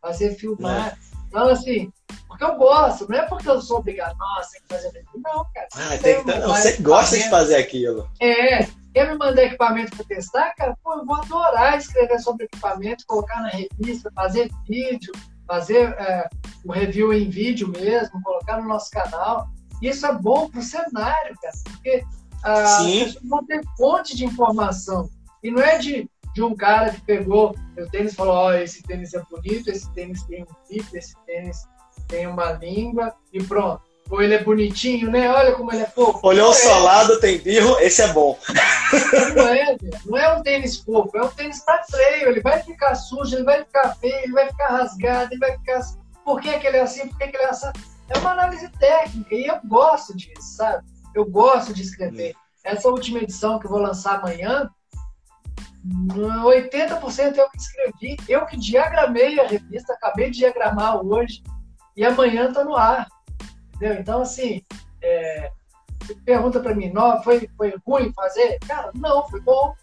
fazer 0.02 0.36
filmar. 0.36 0.90
É. 0.90 0.98
Então, 1.30 1.48
assim, 1.48 1.90
porque 2.28 2.44
eu 2.44 2.56
gosto, 2.58 3.10
não 3.10 3.18
é 3.18 3.22
porque 3.22 3.50
eu 3.50 3.62
sou 3.62 3.78
obrigado, 3.78 4.18
nossa, 4.18 4.52
tem 4.52 4.62
que 4.62 4.68
fazer 4.68 4.88
aquilo. 4.90 5.24
Não, 5.24 5.46
cara. 5.54 5.68
Ah, 5.76 5.98
tem 5.98 6.24
que, 6.24 6.40
não, 6.40 6.50
você 6.50 6.78
gosta 6.82 7.18
de 7.18 7.30
fazer 7.30 7.56
aquilo. 7.56 8.10
É, 8.20 8.68
quer 8.94 9.10
me 9.10 9.18
mandar 9.18 9.44
equipamento 9.44 9.96
para 9.96 10.06
testar, 10.06 10.54
cara, 10.56 10.76
pô, 10.84 10.96
eu 10.96 11.06
vou 11.06 11.16
adorar 11.16 11.78
escrever 11.78 12.20
sobre 12.20 12.46
equipamento, 12.46 13.06
colocar 13.08 13.42
na 13.42 13.50
revista, 13.50 14.12
fazer 14.14 14.50
vídeo, 14.68 15.14
fazer 15.48 15.94
é, 15.94 16.28
o 16.66 16.74
review 16.74 17.14
em 17.14 17.30
vídeo 17.30 17.70
mesmo, 17.70 18.22
colocar 18.22 18.62
no 18.62 18.68
nosso 18.68 18.92
canal. 18.92 19.48
Isso 19.82 20.06
é 20.06 20.14
bom 20.14 20.50
para 20.50 20.60
o 20.60 20.64
cenário, 20.64 21.36
cara, 21.42 21.56
porque 21.64 22.04
ah, 22.44 22.64
as 22.64 22.86
pessoas 22.86 23.18
vão 23.24 23.46
ter 23.46 23.62
fonte 23.78 24.18
de 24.18 24.26
informação. 24.26 25.10
E 25.44 25.52
não 25.52 25.62
é 25.62 25.78
de, 25.78 26.10
de 26.34 26.44
um 26.44 26.56
cara 26.56 26.92
que 26.92 27.02
pegou 27.02 27.56
meu 27.76 27.90
tênis 27.90 28.14
e 28.14 28.16
falou: 28.16 28.34
Ó, 28.34 28.48
oh, 28.48 28.54
esse 28.54 28.84
tênis 28.84 29.14
é 29.14 29.22
bonito, 29.30 29.70
esse 29.70 29.90
tênis 29.94 30.24
tem 30.24 30.44
um 30.44 30.68
zip, 30.68 30.98
esse 30.98 31.16
tênis 31.26 31.68
tem 32.08 32.28
uma 32.28 32.52
língua 32.54 33.14
e 33.32 33.42
pronto. 33.44 33.82
Ou 34.10 34.24
ele 34.24 34.34
é 34.34 34.44
bonitinho, 34.44 35.12
né? 35.12 35.30
Olha 35.30 35.52
como 35.52 35.72
ele 35.72 35.84
é 35.84 35.86
fofo. 35.86 36.20
Olhou 36.24 36.50
o 36.50 36.54
solado, 36.54 37.20
tem 37.20 37.38
birro, 37.38 37.78
esse 37.80 38.02
é 38.02 38.08
bom. 38.12 38.38
Não 39.36 39.48
é, 39.48 39.78
não 40.04 40.18
é 40.18 40.36
um 40.36 40.42
tênis 40.42 40.78
fofo, 40.78 41.16
é 41.16 41.22
um 41.22 41.30
tênis 41.30 41.64
para 41.64 41.84
freio. 41.84 42.30
Ele 42.30 42.42
vai 42.42 42.64
ficar 42.64 42.96
sujo, 42.96 43.36
ele 43.36 43.44
vai 43.44 43.64
ficar 43.64 43.96
feio, 43.96 44.24
ele 44.24 44.34
vai 44.34 44.48
ficar 44.48 44.70
rasgado, 44.70 45.32
ele 45.32 45.40
vai 45.40 45.52
ficar. 45.60 45.82
Por 46.26 46.42
que, 46.42 46.58
que 46.58 46.66
ele 46.66 46.78
é 46.78 46.82
assim? 46.82 47.08
Por 47.08 47.20
que, 47.20 47.28
que 47.28 47.38
ele 47.38 47.46
é 47.46 47.50
assim? 47.50 47.68
É 48.10 48.18
uma 48.18 48.32
análise 48.32 48.68
técnica 48.80 49.36
e 49.36 49.46
eu 49.46 49.60
gosto 49.66 50.18
disso, 50.18 50.56
sabe? 50.58 50.84
Eu 51.14 51.26
gosto 51.26 51.72
de 51.72 51.84
escrever. 51.84 52.34
Essa 52.64 52.90
última 52.90 53.20
edição 53.20 53.60
que 53.60 53.68
eu 53.68 53.70
vou 53.70 53.80
lançar 53.80 54.16
amanhã, 54.16 54.70
80% 55.90 57.38
eu 57.38 57.50
que 57.50 57.58
escrevi, 57.58 58.18
eu 58.28 58.46
que 58.46 58.58
diagramei 58.58 59.40
a 59.40 59.48
revista, 59.48 59.94
acabei 59.94 60.30
de 60.30 60.40
diagramar 60.40 60.98
hoje, 61.04 61.42
e 61.96 62.06
amanhã 62.06 62.50
está 62.50 62.64
no 62.64 62.76
ar. 62.76 63.08
Entendeu? 63.76 64.00
Então, 64.00 64.22
assim, 64.22 64.64
é, 65.02 65.52
você 66.00 66.16
pergunta 66.16 66.60
para 66.60 66.76
mim, 66.76 66.92
não, 66.92 67.22
foi, 67.24 67.50
foi 67.58 67.76
ruim 67.86 68.12
fazer? 68.14 68.60
Cara, 68.68 68.92
não, 68.96 69.28
foi 69.28 69.42
bom. 69.42 69.76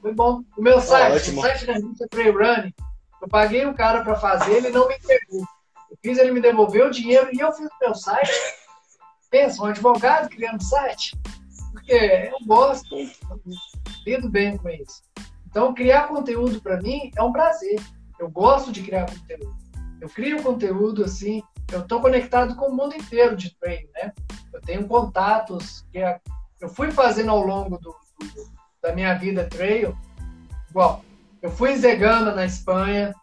Foi 0.00 0.14
bom. 0.14 0.42
O 0.56 0.62
meu 0.62 0.80
site, 0.80 1.30
o 1.30 1.40
site 1.40 1.66
da 1.66 1.72
revista 1.74 2.06
Trail 2.08 2.32
Running, 2.32 2.74
eu 3.20 3.28
paguei 3.28 3.66
um 3.66 3.74
cara 3.74 4.02
para 4.02 4.16
fazer, 4.16 4.52
ele 4.52 4.70
não 4.70 4.88
me 4.88 4.94
entregou. 4.94 5.44
Eu 5.90 5.98
fiz 6.02 6.18
ele 6.18 6.32
me 6.32 6.40
devolver 6.40 6.86
o 6.86 6.90
dinheiro 6.90 7.30
e 7.32 7.40
eu 7.40 7.52
fiz 7.52 7.66
o 7.66 7.78
meu 7.80 7.94
site. 7.94 8.30
Pensa, 9.30 9.62
um 9.62 9.66
advogado 9.66 10.28
criando 10.28 10.62
site. 10.62 11.16
Porque 11.72 12.30
eu 12.32 12.46
gosto, 12.46 12.96
lido 14.06 14.28
bem 14.30 14.56
com 14.56 14.68
isso. 14.68 15.02
Então, 15.48 15.74
criar 15.74 16.08
conteúdo 16.08 16.60
para 16.60 16.80
mim 16.80 17.10
é 17.16 17.22
um 17.22 17.32
prazer. 17.32 17.80
Eu 18.18 18.30
gosto 18.30 18.70
de 18.70 18.82
criar 18.82 19.06
conteúdo. 19.06 19.56
Eu 20.00 20.08
crio 20.08 20.42
conteúdo 20.42 21.04
assim, 21.04 21.42
eu 21.72 21.80
estou 21.80 22.00
conectado 22.00 22.54
com 22.54 22.66
o 22.66 22.76
mundo 22.76 22.94
inteiro 22.94 23.36
de 23.36 23.56
treino, 23.58 23.88
né? 23.94 24.12
Eu 24.52 24.60
tenho 24.60 24.86
contatos 24.86 25.84
que 25.90 25.98
eu 26.60 26.68
fui 26.68 26.90
fazendo 26.90 27.30
ao 27.30 27.40
longo 27.40 27.78
do, 27.78 27.90
do, 27.90 28.52
da 28.82 28.92
minha 28.92 29.14
vida 29.14 29.48
trail. 29.48 29.96
Igual, 30.70 31.04
eu 31.42 31.50
fui 31.50 31.72
em 31.72 31.76
Zegama, 31.76 32.32
na 32.32 32.44
Espanha. 32.44 33.14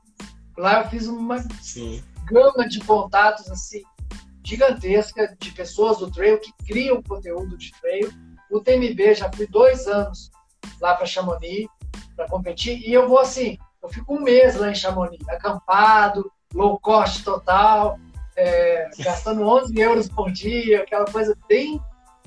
Lá 0.58 0.82
eu 0.82 0.90
fiz 0.90 1.08
uma 1.08 1.40
Sim. 1.62 2.04
gama 2.26 2.68
de 2.68 2.80
contatos 2.82 3.50
assim 3.50 3.84
gigantesca 4.46 5.36
de 5.40 5.52
pessoas 5.52 5.98
do 5.98 6.12
trail 6.12 6.40
que 6.40 6.54
criam 6.66 7.02
conteúdo 7.02 7.58
de 7.58 7.72
trail. 7.82 8.12
O 8.52 8.62
TMB 8.62 9.16
já 9.16 9.32
fui 9.34 9.48
dois 9.48 9.88
anos 9.88 10.30
lá 10.80 10.94
para 10.94 11.08
Chamonix 11.08 11.68
para 12.16 12.28
competir 12.28 12.80
e 12.88 12.94
eu 12.94 13.08
vou 13.08 13.20
assim, 13.20 13.58
eu 13.82 13.90
fico 13.90 14.16
um 14.16 14.22
mês 14.22 14.56
lá 14.56 14.70
em 14.70 14.76
Chamonix, 14.76 15.28
acampado, 15.30 16.32
low 16.54 16.80
cost 16.80 17.24
total, 17.24 18.00
é, 18.36 18.90
gastando 19.00 19.48
11 19.48 19.80
euros 19.80 20.10
por 20.10 20.32
dia, 20.32 20.82
aquela 20.82 21.06
coisa 21.06 21.38
bem 21.48 21.80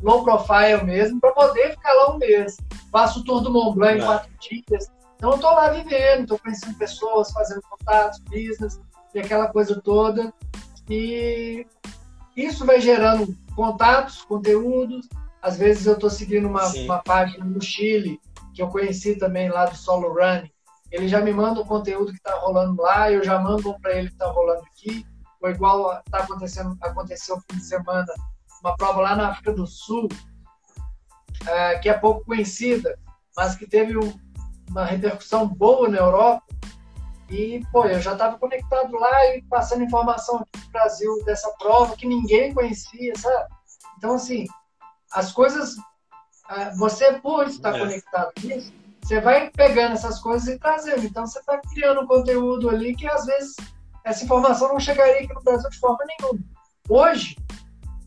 low 0.03 0.23
profile 0.23 0.85
mesmo, 0.85 1.21
para 1.21 1.33
poder 1.33 1.71
ficar 1.71 1.93
lá 1.93 2.15
um 2.15 2.19
mês. 2.19 2.57
Faço 2.91 3.21
o 3.21 3.25
tour 3.25 3.41
do 3.41 3.53
Mont 3.53 3.75
Blanc 3.77 3.99
em 3.99 4.05
quatro 4.05 4.31
dias. 4.41 4.91
Então, 5.17 5.31
eu 5.31 5.37
estou 5.37 5.51
lá 5.51 5.71
vivendo, 5.71 6.23
estou 6.23 6.39
conhecendo 6.39 6.79
pessoas, 6.79 7.33
fazendo 7.33 7.61
contatos, 7.63 8.21
business, 8.21 8.81
e 9.15 9.19
aquela 9.19 9.49
coisa 9.49 9.81
toda. 9.81 10.33
E 10.89 11.67
isso 12.37 12.65
vai 12.65 12.81
gerando 12.81 13.37
contatos, 13.57 14.23
conteúdos. 14.23 15.09
Às 15.43 15.57
vezes 15.57 15.87
eu 15.87 15.95
estou 15.95 16.11
seguindo 16.11 16.49
uma, 16.49 16.67
uma 16.69 16.99
página 16.99 17.45
no 17.45 17.61
Chile, 17.61 18.21
que 18.59 18.63
eu 18.63 18.69
conheci 18.69 19.15
também 19.15 19.49
lá 19.49 19.67
do 19.67 19.77
Solo 19.77 20.13
Running. 20.13 20.51
Ele 20.91 21.07
já 21.07 21.21
me 21.21 21.33
manda 21.33 21.61
o 21.61 21.65
conteúdo 21.65 22.11
que 22.11 22.19
está 22.19 22.35
rolando 22.41 22.83
lá, 22.83 23.09
eu 23.09 23.23
já 23.23 23.39
mando 23.39 23.79
para 23.79 23.93
ele 23.93 24.09
que 24.09 24.15
está 24.15 24.27
rolando 24.27 24.65
aqui. 24.65 25.07
Ou 25.41 25.49
igual 25.49 25.97
está 26.05 26.25
acontecendo, 26.25 26.77
aconteceu 26.81 27.37
no 27.37 27.43
fim 27.43 27.59
de 27.59 27.65
semana, 27.65 28.13
uma 28.61 28.77
prova 28.77 29.01
lá 29.01 29.15
na 29.15 29.29
África 29.29 29.53
do 29.53 29.65
Sul, 29.65 30.09
é, 31.47 31.79
que 31.79 31.89
é 31.89 31.95
pouco 31.95 32.25
conhecida, 32.25 32.99
mas 33.37 33.55
que 33.55 33.65
teve 33.65 33.97
um, 33.97 34.13
uma 34.69 34.85
repercussão 34.85 35.47
boa 35.47 35.89
na 35.89 35.99
Europa. 35.99 36.43
E, 37.31 37.65
pô, 37.71 37.85
eu 37.85 38.01
já 38.01 38.15
estava 38.15 38.41
conectado 38.41 38.93
lá 38.99 39.37
e 39.37 39.43
passando 39.43 39.85
informação 39.85 40.39
aqui 40.39 40.65
no 40.65 40.73
Brasil 40.73 41.25
dessa 41.25 41.49
prova 41.61 41.95
que 41.95 42.09
ninguém 42.09 42.53
conhecia, 42.53 43.13
sabe? 43.17 43.55
Então, 43.97 44.15
assim, 44.15 44.47
as 45.13 45.31
coisas. 45.31 45.77
É, 46.51 46.75
você, 46.77 47.13
por 47.15 47.47
estar 47.47 47.77
é. 47.77 47.79
conectado 47.79 48.33
nisso, 48.43 48.73
você 49.03 49.21
vai 49.21 49.51
pegando 49.51 49.93
essas 49.93 50.21
coisas 50.21 50.49
e 50.49 50.59
trazendo. 50.59 51.05
Então, 51.05 51.27
você 51.27 51.39
está 51.39 51.59
criando 51.73 52.03
um 52.03 52.07
conteúdo 52.07 52.69
ali 52.71 52.95
que, 52.95 53.07
às 53.07 53.27
vezes, 53.27 53.57
essa 54.05 54.25
informação 54.25 54.69
não 54.69 54.81
chegaria 54.81 55.23
aqui 55.23 55.35
no 55.35 55.43
Brasil 55.43 55.69
de 55.69 55.79
forma 55.79 55.99
nenhuma. 56.07 56.41
Hoje, 56.89 57.37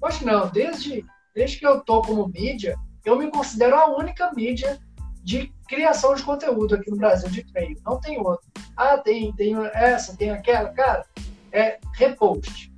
hoje 0.02 0.26
não, 0.26 0.48
desde, 0.50 1.06
desde 1.36 1.60
que 1.60 1.68
eu 1.68 1.80
estou 1.80 2.02
como 2.02 2.28
mídia, 2.28 2.76
eu 3.06 3.18
me 3.18 3.30
considero 3.30 3.76
a 3.76 3.96
única 3.96 4.32
mídia 4.34 4.80
de 5.24 5.54
criação 5.68 6.16
de 6.16 6.24
conteúdo 6.24 6.76
aqui 6.76 6.90
no 6.90 6.98
Brasil 6.98 7.30
de 7.30 7.44
treino. 7.52 7.80
Não 7.86 8.00
tem 8.00 8.20
outro. 8.20 8.46
Ah, 8.76 8.98
tem, 8.98 9.32
tem 9.34 9.56
essa, 9.74 10.16
tem 10.18 10.32
aquela. 10.32 10.70
Cara, 10.70 11.06
é 11.52 11.80
repost. 11.94 12.72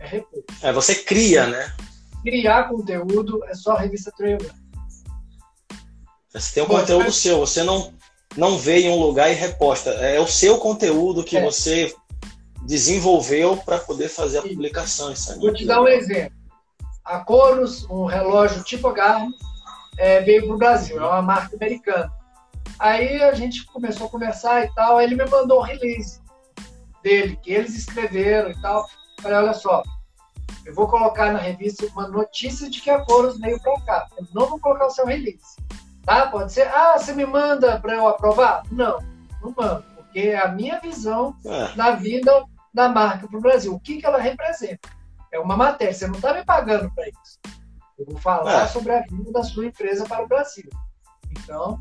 É 0.00 0.06
repost. 0.06 0.46
É, 0.62 0.72
você 0.72 0.94
cria, 0.94 1.46
né? 1.46 1.72
Criar 2.22 2.68
conteúdo 2.68 3.44
é 3.44 3.54
só 3.54 3.72
a 3.72 3.80
revista 3.80 4.12
Trail 4.16 4.38
Você 6.34 6.54
tem 6.54 6.62
um 6.62 6.66
conteúdo 6.66 7.08
é... 7.08 7.10
seu, 7.10 7.40
você 7.40 7.62
não, 7.62 7.92
não 8.36 8.56
vê 8.58 8.80
em 8.80 8.90
um 8.90 9.00
lugar 9.00 9.30
e 9.30 9.34
reposta. 9.34 9.90
É 9.90 10.18
o 10.20 10.26
seu 10.26 10.58
conteúdo 10.58 11.24
que 11.24 11.36
é. 11.36 11.42
você 11.42 11.94
desenvolveu 12.62 13.56
para 13.56 13.78
poder 13.78 14.08
fazer 14.08 14.38
a 14.38 14.42
publicação. 14.42 15.12
Isso 15.12 15.32
é 15.32 15.36
Vou 15.36 15.52
te 15.52 15.66
dar 15.66 15.82
um 15.82 15.88
exemplo. 15.88 16.36
A 17.04 17.18
Coros, 17.18 17.84
um 17.90 18.04
relógio 18.04 18.62
tipo 18.62 18.92
Garmin, 18.92 19.32
é, 19.98 20.20
veio 20.20 20.46
para 20.46 20.54
o 20.54 20.58
Brasil, 20.58 20.98
é 20.98 21.06
uma 21.06 21.22
marca 21.22 21.56
americana. 21.56 22.10
Aí 22.78 23.20
a 23.22 23.34
gente 23.34 23.66
começou 23.66 24.06
a 24.06 24.10
conversar 24.10 24.64
e 24.64 24.74
tal, 24.74 24.96
aí 24.96 25.06
ele 25.06 25.16
me 25.16 25.28
mandou 25.28 25.60
um 25.60 25.64
release 25.64 26.20
dele, 27.02 27.38
que 27.42 27.52
eles 27.52 27.74
escreveram 27.74 28.50
e 28.50 28.60
tal. 28.62 28.88
Falei, 29.20 29.38
olha 29.38 29.52
só, 29.52 29.82
eu 30.64 30.74
vou 30.74 30.86
colocar 30.86 31.32
na 31.32 31.38
revista 31.38 31.86
uma 31.86 32.08
notícia 32.08 32.70
de 32.70 32.80
que 32.80 32.90
a 32.90 33.04
Coros 33.04 33.38
veio 33.38 33.60
para 33.60 33.80
cá. 33.80 34.08
Eu 34.16 34.26
não 34.32 34.46
vou 34.46 34.60
colocar 34.60 34.86
o 34.86 34.90
seu 34.90 35.04
release. 35.04 35.56
Tá? 36.04 36.26
Pode 36.26 36.52
ser, 36.52 36.68
ah, 36.68 36.98
você 36.98 37.12
me 37.12 37.24
manda 37.24 37.78
para 37.80 37.94
eu 37.94 38.08
aprovar? 38.08 38.62
Não, 38.70 38.98
não 39.40 39.54
mando, 39.56 39.84
porque 39.96 40.20
é 40.20 40.38
a 40.38 40.48
minha 40.48 40.80
visão 40.80 41.36
é. 41.44 41.74
da 41.74 41.92
vida 41.92 42.44
da 42.74 42.88
marca 42.88 43.28
para 43.28 43.38
o 43.38 43.42
Brasil. 43.42 43.74
O 43.74 43.80
que, 43.80 43.98
que 43.98 44.06
ela 44.06 44.18
representa? 44.18 44.88
É 45.30 45.38
uma 45.38 45.56
matéria, 45.56 45.94
você 45.94 46.06
não 46.06 46.16
está 46.16 46.34
me 46.34 46.44
pagando 46.44 46.92
para 46.94 47.08
isso. 47.08 47.38
Eu 47.98 48.06
vou 48.06 48.18
falar 48.18 48.64
é. 48.64 48.66
sobre 48.66 48.92
a 48.92 49.02
vida 49.02 49.30
da 49.30 49.44
sua 49.44 49.66
empresa 49.66 50.04
para 50.04 50.24
o 50.24 50.28
Brasil. 50.28 50.68
Então, 51.30 51.78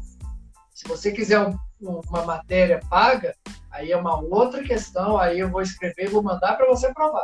se 0.74 0.88
você 0.88 1.12
quiser 1.12 1.40
um, 1.40 1.58
uma 1.80 2.24
matéria 2.24 2.80
paga, 2.90 3.36
aí 3.70 3.92
é 3.92 3.98
uma 3.98 4.20
outra 4.20 4.64
questão, 4.64 5.18
aí 5.18 5.40
eu 5.40 5.50
vou 5.50 5.62
escrever, 5.62 6.10
vou 6.10 6.24
mandar 6.24 6.56
para 6.56 6.68
você 6.68 6.94
provar. 6.94 7.24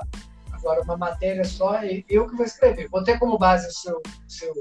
Agora, 0.52 0.82
uma 0.82 0.98
matéria 0.98 1.44
só, 1.44 1.76
é 1.76 2.04
eu 2.10 2.28
que 2.28 2.36
vou 2.36 2.46
escrever. 2.46 2.90
Vou 2.90 3.04
ter 3.04 3.20
como 3.20 3.38
base 3.38 3.68
o 3.68 3.72
seu, 3.72 4.02
seu 4.28 4.54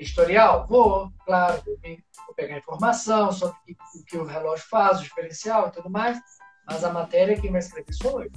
historial? 0.00 0.66
Vou, 0.68 1.12
claro, 1.24 1.62
vou, 1.64 1.78
vou 2.26 2.34
pegar 2.34 2.58
informação 2.58 3.30
sobre 3.30 3.56
o 3.94 4.04
que 4.04 4.16
o 4.16 4.24
relógio 4.24 4.66
faz, 4.68 4.98
o 4.98 5.02
diferencial 5.02 5.68
e 5.68 5.72
tudo 5.72 5.90
mais, 5.90 6.18
mas 6.66 6.82
a 6.84 6.92
matéria 6.92 7.40
quem 7.40 7.52
vai 7.52 7.60
escrever 7.60 7.94
sou 7.94 8.22
eu. 8.22 8.30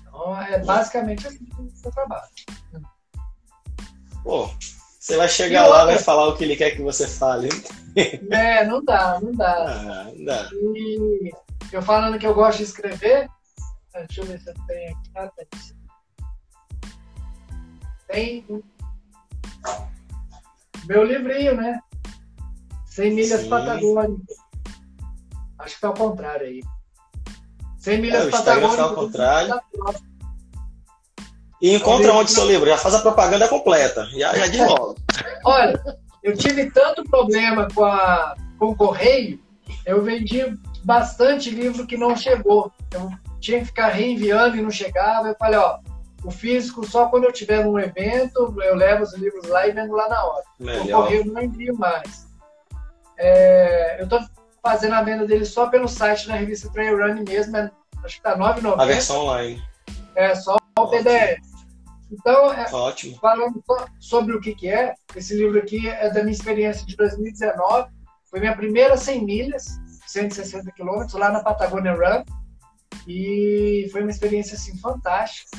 Então, 0.00 0.40
é 0.40 0.58
basicamente 0.64 1.26
assim 1.26 1.44
que 1.44 1.86
eu 1.86 1.92
trabalho. 1.92 2.28
Pô, 4.22 4.50
você 4.98 5.16
vai 5.16 5.28
chegar 5.28 5.66
lá 5.66 5.82
e 5.82 5.86
vai 5.86 5.98
falar 5.98 6.28
o 6.28 6.36
que 6.36 6.44
ele 6.44 6.56
quer 6.56 6.72
que 6.72 6.82
você 6.82 7.06
fale. 7.06 7.48
É, 8.30 8.66
não 8.66 8.84
dá, 8.84 9.20
não 9.20 9.32
dá. 9.32 9.64
Ah, 9.68 10.12
não 10.14 10.24
dá. 10.24 10.50
E 10.52 11.30
eu 11.72 11.82
falando 11.82 12.18
que 12.18 12.26
eu 12.26 12.34
gosto 12.34 12.58
de 12.58 12.64
escrever, 12.64 13.28
ah, 13.94 14.00
deixa 14.00 14.20
eu 14.20 14.26
ver 14.26 14.40
se 14.40 14.50
eu 14.50 14.54
tenho 14.66 14.96
aqui. 14.96 15.10
Ah, 15.16 15.30
tem 18.08 18.44
meu 20.86 21.04
livrinho, 21.04 21.56
né? 21.56 21.78
100 22.86 23.14
milhas 23.14 23.40
Sim. 23.42 23.48
Patagônicas. 23.48 24.36
Acho 25.58 25.74
que 25.74 25.80
tá 25.80 25.88
ao 25.88 25.94
contrário 25.94 26.46
aí. 26.46 26.62
100 27.78 28.00
milhas 28.00 28.26
é, 28.26 28.30
Patagônicas. 28.30 28.76
Tá 28.76 28.82
ao 28.82 28.94
contrário. 28.94 29.60
E 31.60 31.74
encontra 31.74 32.12
onde 32.12 32.30
seu 32.30 32.46
livro? 32.46 32.68
Já 32.68 32.76
faz 32.76 32.94
a 32.94 33.00
propaganda 33.00 33.48
completa. 33.48 34.06
Já, 34.10 34.34
já. 34.34 34.66
Olha, 35.44 35.82
eu 36.22 36.36
tive 36.36 36.70
tanto 36.70 37.04
problema 37.04 37.68
com, 37.74 37.84
a, 37.84 38.34
com 38.58 38.66
o 38.66 38.76
correio, 38.76 39.40
eu 39.84 40.02
vendi 40.02 40.42
bastante 40.84 41.50
livro 41.50 41.86
que 41.86 41.96
não 41.96 42.16
chegou. 42.16 42.72
Eu 42.92 43.10
tinha 43.40 43.60
que 43.60 43.66
ficar 43.66 43.88
reenviando 43.88 44.56
e 44.56 44.62
não 44.62 44.70
chegava. 44.70 45.28
Eu 45.28 45.36
falei, 45.38 45.58
ó, 45.58 45.78
o 46.26 46.30
físico 46.30 46.84
só 46.84 47.06
quando 47.06 47.24
eu 47.24 47.32
tiver 47.32 47.64
num 47.64 47.78
evento, 47.78 48.52
eu 48.60 48.74
levo 48.74 49.04
os 49.04 49.14
livros 49.14 49.46
lá 49.46 49.66
e 49.68 49.70
vendo 49.70 49.92
lá 49.92 50.08
na 50.08 50.24
hora. 50.24 50.44
Melhor. 50.58 50.84
O 50.84 51.04
correio 51.04 51.24
não 51.24 51.40
envio 51.40 51.78
mais. 51.78 52.26
É, 53.16 54.00
eu 54.00 54.04
estou 54.04 54.20
fazendo 54.60 54.94
a 54.94 55.02
venda 55.02 55.24
dele 55.24 55.44
só 55.44 55.68
pelo 55.68 55.86
site 55.86 56.26
da 56.26 56.34
revista 56.34 56.68
Trail 56.72 56.98
Run 56.98 57.22
mesmo, 57.26 57.56
é, 57.56 57.70
acho 58.02 58.16
que 58.16 58.22
tá 58.22 58.36
9,90. 58.36 58.80
A 58.80 58.84
versão 58.84 59.22
online. 59.22 59.62
É, 60.16 60.34
só 60.34 60.56
o 60.76 60.88
PDF. 60.88 61.40
Então, 62.10 62.52
é, 62.52 62.66
Ótimo. 62.72 63.16
falando 63.20 63.62
sobre 64.00 64.34
o 64.34 64.40
que, 64.40 64.52
que 64.52 64.68
é, 64.68 64.94
esse 65.14 65.32
livro 65.36 65.58
aqui 65.58 65.88
é 65.88 66.10
da 66.10 66.22
minha 66.22 66.34
experiência 66.34 66.84
de 66.84 66.96
2019. 66.96 67.88
Foi 68.28 68.40
minha 68.40 68.56
primeira 68.56 68.96
100 68.96 69.24
milhas, 69.24 69.78
160 70.08 70.72
quilômetros, 70.72 71.14
lá 71.14 71.30
na 71.30 71.40
Patagonia 71.40 71.92
Run. 71.92 72.24
E 73.06 73.88
foi 73.92 74.02
uma 74.02 74.10
experiência 74.10 74.56
assim, 74.56 74.76
fantástica. 74.78 75.56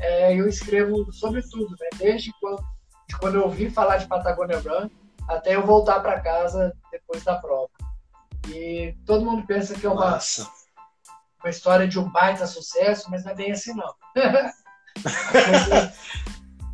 É, 0.00 0.34
eu 0.34 0.48
escrevo 0.48 1.12
sobre 1.12 1.42
tudo, 1.42 1.70
né? 1.80 1.88
desde 1.96 2.32
quando, 2.40 2.62
de 3.08 3.16
quando 3.18 3.34
eu 3.36 3.42
ouvi 3.44 3.70
falar 3.70 3.98
de 3.98 4.06
Patagônia 4.06 4.58
Run 4.58 4.88
até 5.28 5.54
eu 5.54 5.64
voltar 5.64 6.00
para 6.00 6.20
casa 6.20 6.74
depois 6.90 7.22
da 7.24 7.36
prova. 7.36 7.70
E 8.48 8.94
todo 9.06 9.24
mundo 9.24 9.46
pensa 9.46 9.74
que 9.74 9.86
é 9.86 9.90
uma, 9.90 10.18
uma 11.42 11.50
história 11.50 11.88
de 11.88 11.98
um 11.98 12.10
baita 12.10 12.46
sucesso, 12.46 13.10
mas 13.10 13.24
não 13.24 13.32
é 13.32 13.34
bem 13.34 13.52
assim 13.52 13.72
não. 13.74 13.94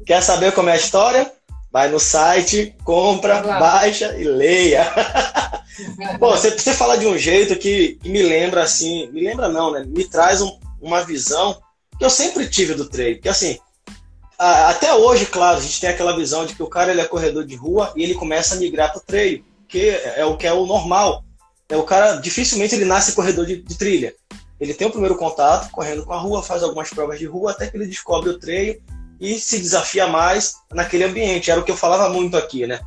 Quer 0.04 0.22
saber 0.22 0.52
como 0.52 0.68
é 0.68 0.72
a 0.72 0.76
história? 0.76 1.32
Vai 1.70 1.88
no 1.88 2.00
site, 2.00 2.76
compra, 2.82 3.42
baixa 3.42 4.16
e 4.16 4.24
leia. 4.24 4.84
Bom, 6.18 6.30
você, 6.30 6.50
você 6.50 6.74
fala 6.74 6.98
de 6.98 7.06
um 7.06 7.16
jeito 7.16 7.56
que, 7.56 7.94
que, 8.02 8.08
me 8.08 8.22
lembra 8.22 8.64
assim, 8.64 9.08
me 9.12 9.22
lembra 9.22 9.48
não, 9.48 9.70
né? 9.70 9.84
Me 9.86 10.04
traz 10.04 10.42
um, 10.42 10.58
uma 10.80 11.04
visão 11.04 11.62
que 12.00 12.04
eu 12.06 12.10
sempre 12.10 12.48
tive 12.48 12.72
do 12.72 12.88
treino. 12.88 13.20
Que 13.20 13.28
assim, 13.28 13.58
até 14.38 14.94
hoje, 14.94 15.26
claro, 15.26 15.58
a 15.58 15.60
gente 15.60 15.78
tem 15.78 15.90
aquela 15.90 16.16
visão 16.16 16.46
de 16.46 16.54
que 16.54 16.62
o 16.62 16.66
cara 16.66 16.90
ele 16.90 17.02
é 17.02 17.04
corredor 17.04 17.44
de 17.44 17.54
rua 17.54 17.92
e 17.94 18.02
ele 18.02 18.14
começa 18.14 18.54
a 18.54 18.58
migrar 18.58 18.90
para 18.90 19.02
o 19.02 19.04
treino, 19.04 19.44
que 19.68 19.90
é 19.90 20.24
o 20.24 20.34
que 20.34 20.46
é 20.46 20.52
o 20.52 20.64
normal. 20.64 21.22
É 21.68 21.76
o 21.76 21.82
cara 21.82 22.16
dificilmente 22.16 22.74
ele 22.74 22.86
nasce 22.86 23.12
corredor 23.12 23.44
de, 23.44 23.60
de 23.60 23.76
trilha. 23.76 24.14
Ele 24.58 24.72
tem 24.72 24.86
o 24.88 24.90
primeiro 24.90 25.14
contato 25.14 25.70
correndo 25.70 26.06
com 26.06 26.14
a 26.14 26.18
rua, 26.18 26.42
faz 26.42 26.62
algumas 26.62 26.88
provas 26.88 27.18
de 27.18 27.26
rua 27.26 27.50
até 27.50 27.66
que 27.66 27.76
ele 27.76 27.86
descobre 27.86 28.30
o 28.30 28.38
treino 28.38 28.80
e 29.20 29.38
se 29.38 29.58
desafia 29.58 30.06
mais 30.06 30.54
naquele 30.72 31.04
ambiente. 31.04 31.50
Era 31.50 31.60
o 31.60 31.64
que 31.64 31.70
eu 31.70 31.76
falava 31.76 32.08
muito 32.08 32.34
aqui, 32.34 32.66
né? 32.66 32.80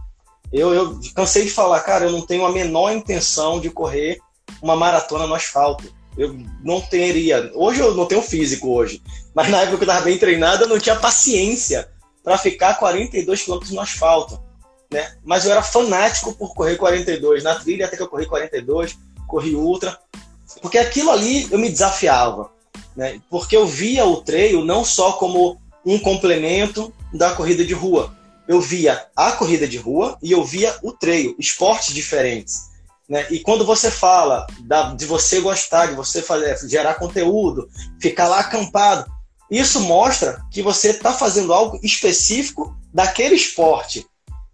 Eu, 0.52 0.74
eu 0.74 1.00
cansei 1.16 1.44
de 1.46 1.52
falar, 1.52 1.82
cara, 1.82 2.06
eu 2.06 2.12
não 2.12 2.26
tenho 2.26 2.48
a 2.48 2.52
menor 2.52 2.92
intenção 2.92 3.60
de 3.60 3.70
correr 3.70 4.18
uma 4.60 4.76
maratona 4.76 5.28
no 5.28 5.36
asfalto. 5.36 5.94
Eu 6.18 6.36
não 6.64 6.80
teria. 6.82 7.52
Hoje 7.56 7.80
eu 7.80 7.96
não 7.96 8.06
tenho 8.06 8.22
físico 8.22 8.70
hoje, 8.70 9.02
mas 9.34 9.50
na 9.50 9.62
época 9.62 9.78
que 9.78 9.84
eu 9.84 9.88
estava 9.88 10.06
bem 10.06 10.18
treinado, 10.18 10.64
eu 10.64 10.70
não 10.70 10.80
tinha 10.80 10.96
paciência 10.96 11.90
para 12.24 12.38
ficar 12.38 12.76
42 12.76 13.44
km 13.44 13.60
no 13.72 13.82
asfalto, 13.82 14.42
né? 14.92 15.16
Mas 15.24 15.46
eu 15.46 15.52
era 15.52 15.64
fanático 15.64 16.34
por 16.34 16.54
correr 16.54 16.78
42 16.78 17.44
na 17.44 17.56
trilha, 17.56 17.86
até 17.86 17.98
que 17.98 18.04
eu 18.04 18.08
corri 18.08 18.26
42, 18.26 18.98
corri 19.28 19.56
ultra, 19.56 20.00
porque 20.62 20.78
aquilo 20.78 21.12
ali 21.12 21.48
eu 21.52 21.60
me 21.60 21.70
desafiava, 21.70 22.52
né? 22.96 23.20
Porque 23.30 23.56
eu 23.56 23.66
via 23.66 24.06
o 24.06 24.22
treino 24.22 24.64
não 24.64 24.86
só 24.86 25.14
como 25.14 25.60
um 25.86 26.00
complemento 26.00 26.94
da 27.14 27.32
corrida 27.34 27.66
de 27.66 27.74
rua. 27.74 28.16
Eu 28.48 28.62
via 28.62 29.06
a 29.16 29.32
corrida 29.32 29.68
de 29.68 29.78
rua 29.78 30.18
e 30.22 30.32
eu 30.32 30.44
via 30.44 30.76
o 30.82 30.92
treino, 30.92 31.36
esportes 31.40 31.94
diferentes. 31.94 32.73
Né? 33.08 33.26
E 33.30 33.40
quando 33.40 33.66
você 33.66 33.92
fala 33.92 34.48
da, 34.62 34.94
de 34.94 35.06
você 35.06 35.42
gostar, 35.42 35.88
de 35.88 35.96
você 35.96 36.22
fazer, 36.22 36.58
gerar 36.68 36.96
conteúdo, 36.96 37.70
ficar 38.00 38.28
lá 38.28 38.40
acampado, 38.40 39.12
isso 39.50 39.80
mostra 39.82 40.42
que 40.52 40.62
você 40.62 40.90
está 40.90 41.12
fazendo 41.14 41.54
algo 41.54 41.80
específico 41.84 42.76
daquele 42.94 43.36
esporte. 43.36 44.06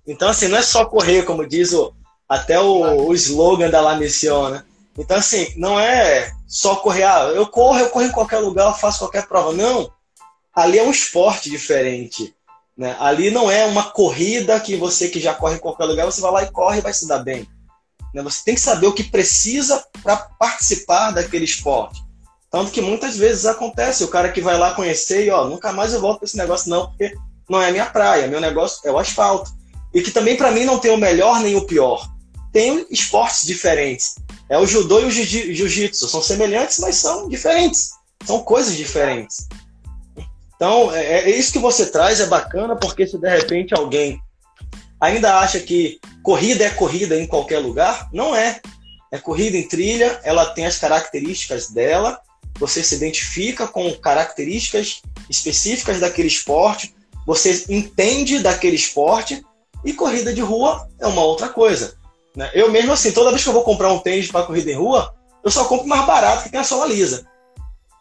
Então, 0.06 0.30
assim, 0.30 0.47
não 0.47 0.58
é 0.58 0.62
só 0.62 0.86
correr, 0.86 1.24
como 1.24 1.47
diz 1.47 1.74
o, 1.74 1.93
até 2.28 2.60
o, 2.60 3.08
o 3.08 3.14
slogan 3.14 3.70
da 3.70 3.82
La 3.82 3.95
Mission, 3.95 4.50
né? 4.50 4.64
Então, 4.97 5.18
assim, 5.18 5.54
não 5.56 5.80
é 5.80 6.32
só 6.47 6.76
correr, 6.76 7.04
ah, 7.04 7.32
eu 7.34 7.47
corro, 7.47 7.80
eu 7.80 7.89
corro 7.89 8.06
em 8.06 8.12
qualquer 8.12 8.39
lugar, 8.39 8.68
eu 8.68 8.74
faço 8.74 9.00
qualquer 9.00 9.28
prova. 9.28 9.54
Não 9.54 9.89
ali 10.60 10.78
é 10.78 10.84
um 10.84 10.91
esporte 10.91 11.50
diferente. 11.50 12.36
Né? 12.78 12.95
Ali 13.00 13.30
não 13.30 13.50
é 13.50 13.66
uma 13.66 13.91
corrida 13.91 14.60
que 14.60 14.76
você 14.76 15.10
que 15.10 15.20
já 15.20 15.34
corre 15.34 15.56
em 15.56 15.60
qualquer 15.60 15.86
lugar, 15.86 16.06
você 16.06 16.22
vai 16.22 16.32
lá 16.32 16.43
e 16.43 16.52
corre 16.52 16.80
e 16.80 16.82
vai 16.82 16.93
se 16.93 17.08
dar 17.08 17.20
bem. 17.20 17.47
Né? 18.14 18.22
Você 18.24 18.43
tem 18.43 18.55
que 18.55 18.62
saber 18.62 18.88
o 18.88 18.93
que 18.93 19.03
precisa 19.03 19.84
para 20.03 20.18
participar 20.18 21.12
daquele 21.12 21.45
esporte. 21.45 22.01
Tanto 22.51 22.72
que 22.72 22.82
muitas 22.82 23.16
vezes 23.16 23.45
acontece, 23.45 24.03
o 24.03 24.07
cara 24.07 24.32
que 24.32 24.41
vai 24.41 24.57
lá 24.57 24.74
conhecer 24.74 25.26
e 25.26 25.30
ó, 25.30 25.45
nunca 25.45 25.72
mais 25.72 25.93
eu 25.93 26.01
volto 26.01 26.20
para 26.20 26.26
esse 26.26 26.38
negócio 26.38 26.70
não, 26.70 26.88
porque 26.88 27.14
não 27.47 27.62
é 27.62 27.72
minha 27.72 27.86
praia, 27.86 28.28
meu 28.28 28.41
negócio 28.41 28.82
é 28.84 28.91
o 28.91 28.97
asfalto. 28.97 29.51
E 29.93 30.01
que 30.01 30.12
também 30.12 30.36
para 30.36 30.51
mim 30.51 30.66
não 30.66 30.80
tem 30.80 30.91
o 30.91 30.97
melhor 30.97 31.39
nem 31.41 31.55
o 31.55 31.66
pior. 31.66 32.07
Tem 32.51 32.86
esportes 32.89 33.45
diferentes. 33.45 34.16
É 34.49 34.57
o 34.57 34.66
judô 34.66 34.99
e 34.99 35.05
o 35.05 35.12
jiu-jitsu, 35.12 36.07
são 36.07 36.22
semelhantes, 36.22 36.80
mas 36.80 36.95
são 36.95 37.30
diferentes. 37.30 37.91
São 38.26 38.39
coisas 38.39 38.76
diferentes. 38.76 39.47
Então, 40.55 40.93
é, 40.93 41.22
é, 41.22 41.30
isso 41.30 41.53
que 41.53 41.60
você 41.60 41.86
traz 41.86 42.20
é 42.20 42.26
bacana, 42.26 42.76
porque 42.76 43.07
se 43.07 43.18
de 43.18 43.30
repente 43.30 43.74
alguém 43.74 44.20
ainda 45.00 45.39
acha 45.39 45.60
que 45.60 46.00
corrida 46.24 46.66
é 46.66 46.70
corrida 46.70 47.20
em 47.20 47.28
qualquer 47.28 47.60
lugar, 47.60 48.10
não 48.12 48.36
é. 48.36 48.62
É 49.12 49.18
corrida 49.18 49.58
em 49.58 49.68
trilha, 49.68 50.20
ela 50.24 50.45
tem 50.47 50.66
as 50.66 50.78
características 50.78 51.70
dela, 51.70 52.20
você 52.60 52.84
se 52.84 52.95
identifica 52.95 53.68
com 53.68 53.91
características 53.95 55.02
específicas 55.30 56.00
daquele 56.00 56.28
esporte, 56.28 56.93
você 57.26 57.66
entende 57.70 58.39
daquele 58.39 58.76
esporte, 58.76 59.43
e 59.84 59.93
corrida 59.93 60.34
de 60.34 60.41
rua 60.41 60.88
é 61.00 61.08
uma 61.08 61.24
outra 61.24 61.47
coisa. 61.47 61.97
Né? 62.36 62.50
Eu 62.54 62.70
mesmo 62.72 62.91
assim, 62.91 63.12
toda 63.12 63.32
vez 63.32 63.43
que 63.43 63.50
eu 63.50 63.54
vou 63.54 63.64
comprar 63.64 63.91
um 63.91 64.00
tênis 64.00 64.30
para 64.30 64.45
corrida 64.45 64.72
em 64.72 64.76
rua, 64.76 65.14
eu 65.43 65.50
só 65.50 65.66
compro 65.66 65.88
mais 65.88 66.06
barato 66.06 66.43
que 66.43 66.50
tem 66.50 66.60
a 66.60 66.64
sola 66.64 66.86
lisa. 66.86 67.26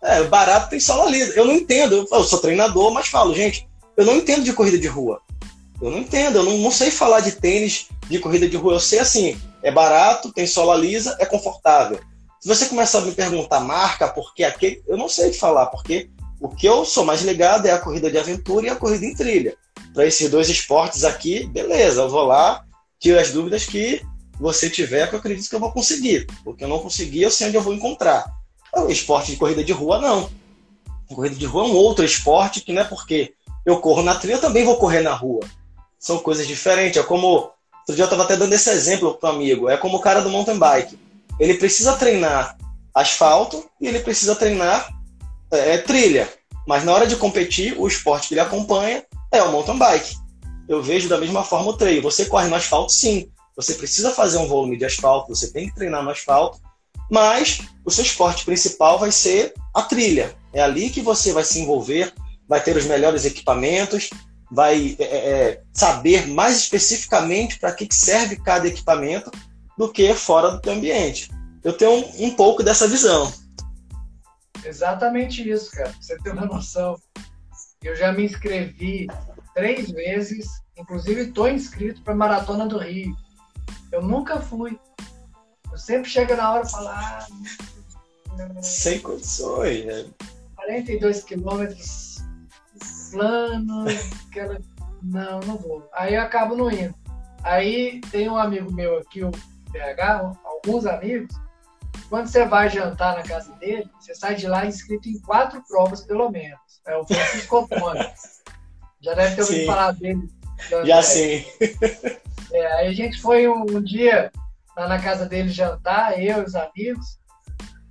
É, 0.02 0.22
barato 0.24 0.70
tem 0.70 0.80
sola 0.80 1.10
lisa. 1.10 1.32
Eu 1.34 1.44
não 1.44 1.54
entendo. 1.54 2.06
Eu 2.10 2.24
sou 2.24 2.38
treinador, 2.38 2.92
mas 2.92 3.08
falo, 3.08 3.34
gente, 3.34 3.68
eu 3.96 4.04
não 4.04 4.16
entendo 4.16 4.44
de 4.44 4.52
corrida 4.52 4.78
de 4.78 4.86
rua. 4.86 5.20
Eu 5.80 5.90
não 5.90 5.98
entendo, 5.98 6.36
eu 6.38 6.42
não, 6.44 6.58
não 6.58 6.70
sei 6.70 6.90
falar 6.90 7.20
de 7.20 7.32
tênis 7.32 7.88
de 8.08 8.18
corrida 8.18 8.48
de 8.48 8.56
rua. 8.56 8.74
Eu 8.74 8.80
sei 8.80 8.98
assim, 8.98 9.40
é 9.62 9.70
barato, 9.70 10.32
tem 10.32 10.46
sola 10.46 10.76
lisa, 10.76 11.16
é 11.20 11.26
confortável. 11.26 12.00
Se 12.40 12.48
você 12.48 12.66
começar 12.66 12.98
a 12.98 13.02
me 13.02 13.12
perguntar 13.12 13.60
marca, 13.60 14.08
porque 14.08 14.44
aquele, 14.44 14.82
eu 14.86 14.96
não 14.96 15.08
sei 15.08 15.30
te 15.30 15.38
falar, 15.38 15.66
porque 15.66 16.08
o 16.40 16.48
que 16.48 16.66
eu 16.66 16.84
sou 16.84 17.04
mais 17.04 17.22
ligado 17.22 17.66
é 17.66 17.72
a 17.72 17.78
corrida 17.78 18.10
de 18.10 18.18
aventura 18.18 18.66
e 18.66 18.70
a 18.70 18.76
corrida 18.76 19.04
em 19.04 19.14
trilha. 19.14 19.56
Para 19.92 20.06
esses 20.06 20.30
dois 20.30 20.48
esportes 20.48 21.04
aqui, 21.04 21.46
beleza, 21.46 22.02
eu 22.02 22.08
vou 22.08 22.24
lá, 22.24 22.64
tiro 23.00 23.18
as 23.18 23.32
dúvidas 23.32 23.64
que 23.64 24.02
você 24.38 24.70
tiver, 24.70 25.08
que 25.08 25.14
eu 25.14 25.18
acredito 25.18 25.48
que 25.48 25.54
eu 25.54 25.60
vou 25.60 25.72
conseguir. 25.72 26.26
Porque 26.44 26.62
eu 26.62 26.68
não 26.68 26.78
conseguir, 26.78 27.22
eu 27.22 27.30
sei 27.30 27.48
onde 27.48 27.56
eu 27.56 27.62
vou 27.62 27.74
encontrar. 27.74 28.24
O 28.76 28.88
esporte 28.88 29.32
de 29.32 29.36
corrida 29.36 29.64
de 29.64 29.72
rua, 29.72 30.00
não. 30.00 30.30
Corrida 31.08 31.34
de 31.34 31.46
rua 31.46 31.64
é 31.64 31.66
um 31.66 31.74
outro 31.74 32.04
esporte 32.04 32.60
que 32.60 32.72
não 32.72 32.82
é 32.82 32.84
porque 32.84 33.34
eu 33.66 33.80
corro 33.80 34.02
na 34.02 34.14
trilha, 34.14 34.34
eu 34.36 34.40
também 34.40 34.64
vou 34.64 34.76
correr 34.76 35.00
na 35.00 35.14
rua. 35.14 35.40
São 35.98 36.18
coisas 36.18 36.46
diferentes. 36.46 37.00
É 37.00 37.02
como. 37.02 37.26
Outro 37.26 37.94
dia 37.94 38.02
eu 38.02 38.06
estava 38.06 38.24
até 38.24 38.36
dando 38.36 38.52
esse 38.52 38.68
exemplo 38.70 39.14
para 39.14 39.30
o 39.30 39.32
amigo. 39.32 39.68
É 39.68 39.76
como 39.76 39.96
o 39.96 40.00
cara 40.00 40.20
do 40.20 40.28
mountain 40.28 40.58
bike. 40.58 40.98
Ele 41.40 41.54
precisa 41.54 41.96
treinar 41.96 42.56
asfalto 42.94 43.64
e 43.80 43.86
ele 43.86 44.00
precisa 44.00 44.34
treinar 44.36 44.88
é, 45.50 45.74
é, 45.74 45.78
trilha. 45.78 46.28
Mas 46.66 46.84
na 46.84 46.92
hora 46.92 47.06
de 47.06 47.16
competir, 47.16 47.74
o 47.78 47.88
esporte 47.88 48.28
que 48.28 48.34
ele 48.34 48.40
acompanha 48.40 49.04
é 49.32 49.42
o 49.42 49.50
mountain 49.50 49.78
bike. 49.78 50.16
Eu 50.68 50.82
vejo 50.82 51.08
da 51.08 51.16
mesma 51.16 51.42
forma 51.42 51.70
o 51.70 51.76
treino. 51.76 52.02
Você 52.02 52.26
corre 52.26 52.48
no 52.48 52.56
asfalto, 52.56 52.92
sim. 52.92 53.30
Você 53.56 53.74
precisa 53.74 54.12
fazer 54.12 54.38
um 54.38 54.46
volume 54.46 54.76
de 54.76 54.84
asfalto, 54.84 55.34
você 55.34 55.50
tem 55.50 55.68
que 55.68 55.74
treinar 55.74 56.02
no 56.02 56.10
asfalto, 56.10 56.60
mas 57.10 57.62
o 57.84 57.90
seu 57.90 58.04
esporte 58.04 58.44
principal 58.44 59.00
vai 59.00 59.10
ser 59.10 59.52
a 59.74 59.82
trilha. 59.82 60.36
É 60.52 60.60
ali 60.60 60.90
que 60.90 61.00
você 61.00 61.32
vai 61.32 61.42
se 61.42 61.58
envolver, 61.58 62.12
vai 62.48 62.62
ter 62.62 62.76
os 62.76 62.84
melhores 62.84 63.24
equipamentos, 63.24 64.10
vai 64.50 64.96
é, 64.98 65.04
é, 65.04 65.40
é 65.50 65.62
saber 65.72 66.26
mais 66.26 66.56
especificamente 66.56 67.58
para 67.58 67.72
que 67.72 67.86
serve 67.90 68.36
cada 68.36 68.66
equipamento 68.66 69.30
do 69.76 69.90
que 69.92 70.12
fora 70.14 70.50
do 70.50 70.60
teu 70.60 70.72
ambiente. 70.72 71.30
Eu 71.62 71.72
tenho 71.72 71.92
um, 71.92 72.26
um 72.26 72.30
pouco 72.34 72.62
dessa 72.62 72.88
visão. 72.88 73.32
Exatamente 74.64 75.48
isso, 75.48 75.70
cara. 75.70 75.92
Você 76.00 76.16
tem 76.18 76.32
uma 76.32 76.46
noção. 76.46 77.00
Eu 77.82 77.94
já 77.94 78.12
me 78.12 78.24
inscrevi 78.24 79.06
três 79.54 79.90
vezes, 79.90 80.46
inclusive 80.76 81.22
estou 81.22 81.48
inscrito 81.48 82.02
para 82.02 82.12
a 82.12 82.16
Maratona 82.16 82.66
do 82.66 82.78
Rio. 82.78 83.14
Eu 83.92 84.02
nunca 84.02 84.40
fui. 84.40 84.78
Eu 85.70 85.78
sempre 85.78 86.10
chego 86.10 86.34
na 86.34 86.52
hora 86.52 86.66
e 86.66 86.70
falo, 86.70 86.88
ah, 86.88 87.26
sem 88.60 89.00
condições, 89.00 89.84
né? 89.84 90.06
42 90.56 91.22
quilômetros 91.24 92.07
plano, 93.10 93.84
aquela... 94.28 94.58
não, 95.02 95.40
não 95.40 95.56
vou. 95.56 95.88
Aí 95.92 96.14
eu 96.14 96.22
acabo 96.22 96.56
não 96.56 96.70
indo. 96.70 96.94
Aí 97.42 98.00
tem 98.10 98.28
um 98.28 98.36
amigo 98.36 98.72
meu 98.72 98.98
aqui, 98.98 99.22
o 99.22 99.30
BH, 99.70 100.36
alguns 100.44 100.86
amigos, 100.86 101.34
quando 102.08 102.26
você 102.26 102.44
vai 102.44 102.68
jantar 102.68 103.16
na 103.16 103.22
casa 103.22 103.52
dele, 103.56 103.88
você 104.00 104.14
sai 104.14 104.34
de 104.34 104.46
lá 104.46 104.66
inscrito 104.66 105.08
em 105.08 105.20
quatro 105.20 105.62
provas, 105.68 106.04
pelo 106.04 106.30
menos. 106.30 106.58
É 106.86 106.96
o 106.96 107.06
Francisco 107.06 107.58
Ottoni. 107.58 108.00
Já 109.00 109.14
deve 109.14 109.36
ter 109.36 109.42
ouvido 109.42 109.66
falar 109.66 109.92
dele. 109.92 110.28
Já 110.84 111.02
sim. 111.02 111.44
É, 112.50 112.66
aí 112.76 112.88
a 112.88 112.92
gente 112.94 113.20
foi 113.20 113.46
um, 113.46 113.60
um 113.60 113.82
dia 113.82 114.32
lá 114.74 114.88
na 114.88 114.98
casa 114.98 115.26
dele 115.26 115.50
jantar, 115.50 116.18
eu 116.18 116.38
e 116.38 116.44
os 116.44 116.54
amigos, 116.54 117.18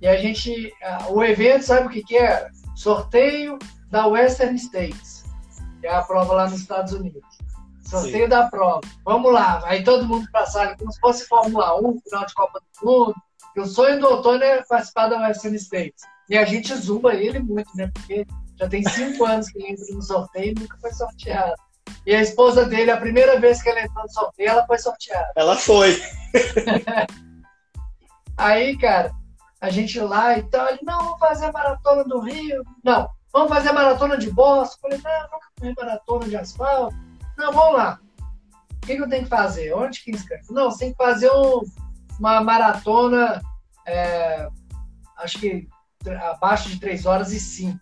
e 0.00 0.08
a 0.08 0.16
gente, 0.16 0.72
o 1.10 1.22
evento, 1.22 1.64
sabe 1.64 1.86
o 1.86 1.90
que, 1.90 2.02
que 2.02 2.16
era? 2.16 2.50
Sorteio 2.74 3.56
da 3.90 4.06
Western 4.06 4.56
States, 4.56 5.24
que 5.80 5.86
é 5.86 5.94
a 5.94 6.02
prova 6.02 6.34
lá 6.34 6.48
nos 6.48 6.60
Estados 6.60 6.92
Unidos. 6.92 7.22
Sorteio 7.84 8.24
Sim. 8.24 8.28
da 8.28 8.48
prova. 8.48 8.82
Vamos 9.04 9.32
lá, 9.32 9.62
aí 9.64 9.82
todo 9.82 10.06
mundo 10.06 10.28
para 10.30 10.42
a 10.42 10.46
sala, 10.46 10.76
como 10.76 10.92
se 10.92 11.00
fosse 11.00 11.26
Fórmula 11.26 11.80
1, 11.80 12.00
final 12.00 12.26
de 12.26 12.34
Copa 12.34 12.60
do 12.60 12.86
Mundo. 12.86 13.14
o 13.56 13.64
sonho 13.64 13.98
do 13.98 14.06
outono 14.06 14.44
é 14.44 14.62
participar 14.64 15.08
da 15.08 15.20
Western 15.20 15.56
States. 15.56 16.02
E 16.28 16.36
a 16.36 16.44
gente 16.44 16.74
zumba 16.74 17.14
ele 17.14 17.38
muito, 17.38 17.74
né? 17.74 17.90
Porque 17.94 18.26
já 18.58 18.68
tem 18.68 18.82
cinco 18.90 19.24
anos 19.24 19.48
que 19.48 19.58
ele 19.58 19.72
entra 19.72 19.86
no 19.94 20.02
sorteio 20.02 20.52
e 20.52 20.60
nunca 20.60 20.76
foi 20.78 20.92
sorteado. 20.92 21.54
E 22.04 22.14
a 22.14 22.20
esposa 22.20 22.66
dele, 22.66 22.90
a 22.90 22.98
primeira 22.98 23.40
vez 23.40 23.62
que 23.62 23.70
ela 23.70 23.80
entrou 23.80 24.04
no 24.04 24.12
sorteio, 24.12 24.50
ela 24.50 24.66
foi 24.66 24.78
sorteada. 24.78 25.32
Ela 25.34 25.56
foi. 25.56 25.98
Aí, 28.36 28.76
cara, 28.76 29.10
a 29.60 29.70
gente 29.70 29.98
lá 29.98 30.38
e 30.38 30.42
tal, 30.44 30.68
ele, 30.68 30.78
não, 30.82 30.98
vamos 30.98 31.18
fazer 31.18 31.46
a 31.46 31.52
maratona 31.52 32.04
do 32.04 32.20
Rio. 32.20 32.62
Não, 32.84 33.08
vamos 33.38 33.54
fazer 33.54 33.72
maratona 33.72 34.18
de 34.18 34.30
Boston. 34.30 34.88
Eu 34.88 34.98
falei, 34.98 35.18
não, 35.18 35.22
nunca 35.22 35.48
fui 35.58 35.74
maratona 35.76 36.28
de 36.28 36.36
asfalto. 36.36 36.96
Não, 37.36 37.52
vamos 37.52 37.76
lá. 37.76 38.00
O 38.82 38.86
que, 38.86 38.96
que 38.96 39.02
eu 39.02 39.08
tenho 39.08 39.24
que 39.24 39.28
fazer? 39.28 39.72
Onde 39.74 40.02
que 40.02 40.10
inscreve? 40.10 40.44
Não, 40.50 40.70
você 40.70 40.78
tem 40.80 40.90
que 40.92 40.96
fazer 40.96 41.30
um, 41.30 41.62
uma 42.18 42.40
maratona, 42.40 43.40
é, 43.86 44.48
acho 45.18 45.38
que 45.38 45.68
abaixo 46.30 46.68
de 46.68 46.80
3 46.80 47.06
horas 47.06 47.32
e 47.32 47.40
5. 47.40 47.78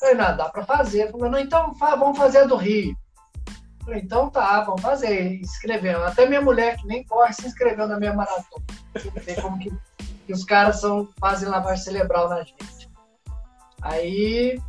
Falei, 0.00 0.14
não, 0.14 0.36
dá 0.36 0.48
para 0.48 0.64
fazer. 0.64 1.10
Falei, 1.10 1.30
não, 1.30 1.38
então 1.38 1.74
vamos 1.74 2.16
fazer 2.16 2.38
a 2.38 2.44
do 2.44 2.56
Rio. 2.56 2.96
Falei, 3.84 4.00
então 4.00 4.30
tá, 4.30 4.62
vamos 4.62 4.80
fazer. 4.80 5.40
Inscreveu. 5.40 6.04
Até 6.04 6.26
minha 6.26 6.40
mulher, 6.40 6.76
que 6.76 6.86
nem 6.86 7.04
corre, 7.04 7.32
se 7.32 7.46
inscreveu 7.46 7.86
na 7.86 7.98
minha 7.98 8.14
maratona. 8.14 8.64
Ver 9.24 9.40
como 9.42 9.58
que, 9.58 9.70
que, 10.26 10.32
os 10.32 10.44
caras 10.44 10.80
são, 10.80 11.08
fazem 11.20 11.48
lavagem 11.48 11.84
cerebral 11.84 12.28
na 12.28 12.42
gente. 12.42 12.88
Aí, 13.82 14.60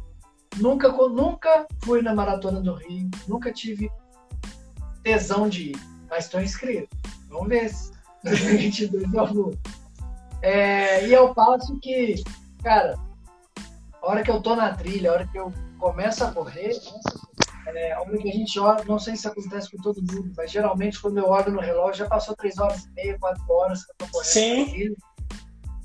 nunca, 0.57 0.89
nunca 0.89 1.67
fui 1.83 2.01
na 2.01 2.13
maratona 2.13 2.59
do 2.61 2.73
Rio, 2.73 3.09
nunca 3.27 3.51
tive 3.51 3.91
tesão 5.03 5.47
de 5.47 5.71
ir, 5.71 5.79
mas 6.09 6.25
estou 6.25 6.41
inscrito. 6.41 6.95
Vamos 7.29 7.49
ver 7.49 7.69
se 7.69 7.91
2022 8.23 9.13
eu 9.13 9.27
vou. 9.27 9.53
É, 10.41 11.05
e 11.07 11.13
eu 11.13 11.33
passo 11.33 11.77
que, 11.79 12.23
cara, 12.63 12.97
a 14.01 14.07
hora 14.07 14.23
que 14.23 14.31
eu 14.31 14.41
tô 14.41 14.55
na 14.55 14.73
trilha, 14.73 15.09
a 15.09 15.13
hora 15.13 15.27
que 15.27 15.37
eu 15.37 15.53
começo 15.77 16.23
a 16.23 16.31
correr, 16.31 16.71
é, 17.67 17.93
a 17.93 18.01
hora 18.01 18.17
que 18.17 18.29
a 18.29 18.33
gente 18.33 18.59
olha, 18.59 18.83
não 18.85 18.99
sei 18.99 19.15
se 19.15 19.27
acontece 19.27 19.69
com 19.71 19.81
todo 19.81 20.01
mundo, 20.01 20.31
mas 20.35 20.51
geralmente 20.51 20.99
quando 21.01 21.17
eu 21.17 21.27
olho 21.27 21.51
no 21.51 21.59
relógio 21.59 22.03
já 22.03 22.07
passou 22.07 22.35
três 22.35 22.57
horas 22.57 22.85
e 22.85 22.91
meia, 22.91 23.19
quatro 23.19 23.43
horas 23.49 23.85
que 23.85 23.91
eu 23.91 23.95
tô 23.97 24.07
correndo. 24.07 24.25
Sim. 24.25 24.95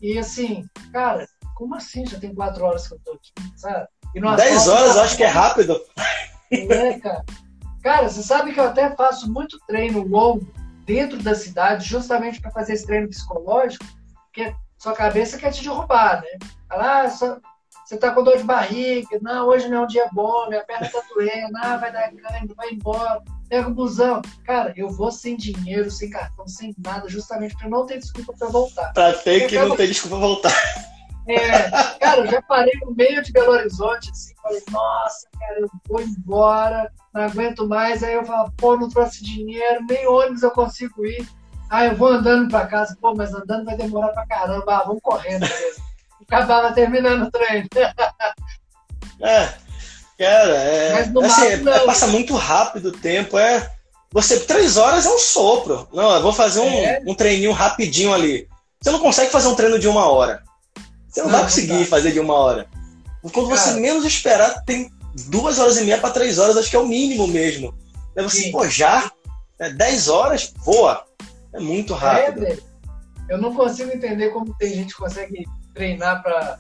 E 0.01 0.19
assim, 0.19 0.69
cara, 0.93 1.27
como 1.55 1.75
assim 1.75 2.07
já 2.07 2.19
tem 2.19 2.35
quatro 2.35 2.65
horas 2.65 2.87
que 2.87 2.95
eu 2.95 3.01
tô 3.05 3.13
aqui, 3.13 3.33
sabe? 3.57 3.87
E 4.15 4.21
Dez 4.37 4.69
horas 4.69 4.97
eu 4.97 5.03
acho 5.03 5.17
que 5.17 5.25
é 5.25 5.29
rápido. 5.29 5.81
É, 6.51 6.99
cara. 7.01 7.25
Cara, 7.83 8.09
você 8.09 8.23
sabe 8.23 8.53
que 8.53 8.61
eu 8.61 8.65
até 8.65 8.95
faço 8.95 9.31
muito 9.31 9.59
treino 9.67 10.03
longo 10.03 10.47
dentro 10.87 11.23
da 11.23 11.35
cidade, 11.35 11.87
justamente 11.87 12.41
para 12.41 12.51
fazer 12.51 12.75
esse 12.75 12.87
treino 12.87 13.09
psicológico, 13.09 13.85
porque 14.27 14.55
sua 14.79 14.95
cabeça 14.95 15.39
quer 15.39 15.53
te 15.53 15.63
derrubar, 15.63 16.23
né? 16.23 16.49
Falar, 16.69 17.03
ah, 17.03 17.11
só, 17.11 17.39
você 17.85 17.99
tá 17.99 18.13
com 18.13 18.23
dor 18.23 18.39
de 18.39 18.45
barriga, 18.45 19.19
não, 19.21 19.49
hoje 19.49 19.69
não 19.69 19.79
é 19.79 19.81
um 19.83 19.87
dia 19.87 20.09
bom, 20.13 20.49
minha 20.49 20.65
perna 20.65 20.89
tá 20.89 21.03
doendo, 21.15 21.57
ah, 21.57 21.77
vai 21.77 21.93
dar 21.93 22.11
cãibra, 22.13 22.55
vai 22.57 22.71
embora, 22.71 23.23
pega 23.49 23.69
o 23.69 23.75
busão. 23.75 24.23
Cara, 24.47 24.73
eu 24.77 24.89
vou 24.89 25.11
sem 25.11 25.37
dinheiro, 25.37 25.91
sem 25.91 26.09
cartão, 26.09 26.49
sem 26.49 26.75
nada, 26.79 27.09
justamente 27.09 27.55
para 27.57 27.69
não 27.69 27.85
ter 27.85 27.99
desculpa 27.99 28.33
para 28.39 28.49
voltar. 28.49 28.93
Pra 28.95 29.13
ter 29.13 29.47
que 29.47 29.59
não 29.59 29.77
ter 29.77 29.89
desculpa 29.89 30.17
pra 30.17 30.27
voltar. 30.27 30.94
É, 31.27 31.71
cara, 31.99 32.21
eu 32.21 32.27
já 32.31 32.43
parei 32.43 32.73
no 32.83 32.95
meio 32.95 33.23
de 33.23 33.33
Belo 33.33 33.53
Horizonte, 33.53 34.11
assim, 34.11 34.35
falei, 34.43 34.63
nossa, 34.71 35.29
cara, 35.39 35.61
eu 35.61 35.69
vou 35.89 36.01
embora, 36.01 36.93
não 37.15 37.23
aguento 37.23 37.67
mais. 37.67 38.03
Aí 38.03 38.15
eu 38.15 38.25
falo, 38.25 38.53
pô, 38.57 38.77
não 38.77 38.89
trouxe 38.89 39.25
dinheiro, 39.25 39.85
nem 39.89 40.07
ônibus 40.07 40.43
eu 40.43 40.51
consigo 40.51 41.07
ir. 41.07 41.27
Aí 41.71 41.89
eu 41.89 41.97
vou 41.97 42.09
andando 42.09 42.51
para 42.51 42.67
casa, 42.67 42.97
pô, 43.01 43.15
mas 43.15 43.33
andando 43.33 43.65
vai 43.65 43.77
demorar 43.77 44.09
pra 44.09 44.27
caramba, 44.27 44.77
ah, 44.77 44.85
vamos 44.85 45.03
correndo 45.03 45.41
mesmo 45.41 45.95
acabava 46.29 46.73
terminando 46.73 47.25
o 47.25 47.31
treino. 47.31 47.69
é, 49.21 49.49
cara, 50.19 50.57
é, 50.57 51.01
assim, 51.01 51.69
é, 51.69 51.79
passa 51.85 52.07
muito 52.09 52.35
rápido 52.35 52.89
o 52.89 52.93
tempo, 52.93 53.39
é. 53.39 53.71
Você, 54.13 54.41
três 54.41 54.77
horas 54.77 55.07
é 55.07 55.11
um 55.11 55.19
sopro. 55.19 55.89
Não, 55.93 56.15
eu 56.15 56.23
vou 56.23 56.33
fazer 56.33 56.61
um, 56.61 56.73
é. 56.73 57.03
um 57.05 57.15
treininho 57.15 57.53
rapidinho 57.53 58.15
ali. 58.15 58.49
Você 58.81 58.91
não 58.93 59.01
consegue 59.01 59.33
fazer 59.33 59.49
um 59.49 59.57
treino 59.57 59.79
de 59.79 59.89
uma 59.89 60.09
hora. 60.09 60.43
Você 61.15 61.21
não, 61.21 61.29
não 61.29 61.39
vai 61.39 61.43
conseguir 61.45 61.73
não 61.75 61.85
fazer 61.85 62.11
de 62.11 62.19
uma 62.19 62.35
hora. 62.35 62.67
Quando 63.33 63.49
você 63.49 63.75
menos 63.75 64.05
esperar, 64.05 64.65
tem 64.65 64.91
duas 65.29 65.61
horas 65.61 65.77
e 65.79 65.85
meia 65.85 65.99
para 65.99 66.11
três 66.11 66.39
horas, 66.39 66.57
acho 66.57 66.69
que 66.69 66.77
é 66.77 66.81
o 66.81 66.89
mínimo 66.89 67.29
mesmo. 67.29 67.73
É 68.17 68.23
você, 68.23 68.43
Sim. 68.43 68.53
pô, 68.53 68.69
já? 68.69 69.11
É, 69.61 69.71
dez 69.71 70.09
horas, 70.09 70.53
voa. 70.59 71.05
É 71.53 71.61
muito 71.61 71.95
é, 71.95 71.97
rápido. 71.97 72.47
É, 72.47 72.59
eu 73.29 73.39
não 73.39 73.55
consigo 73.55 73.93
entender 73.93 74.31
como 74.31 74.55
tem 74.55 74.75
gente 74.75 74.93
que 74.93 75.01
consegue 75.01 75.45
treinar 75.73 76.21
para 76.21 76.59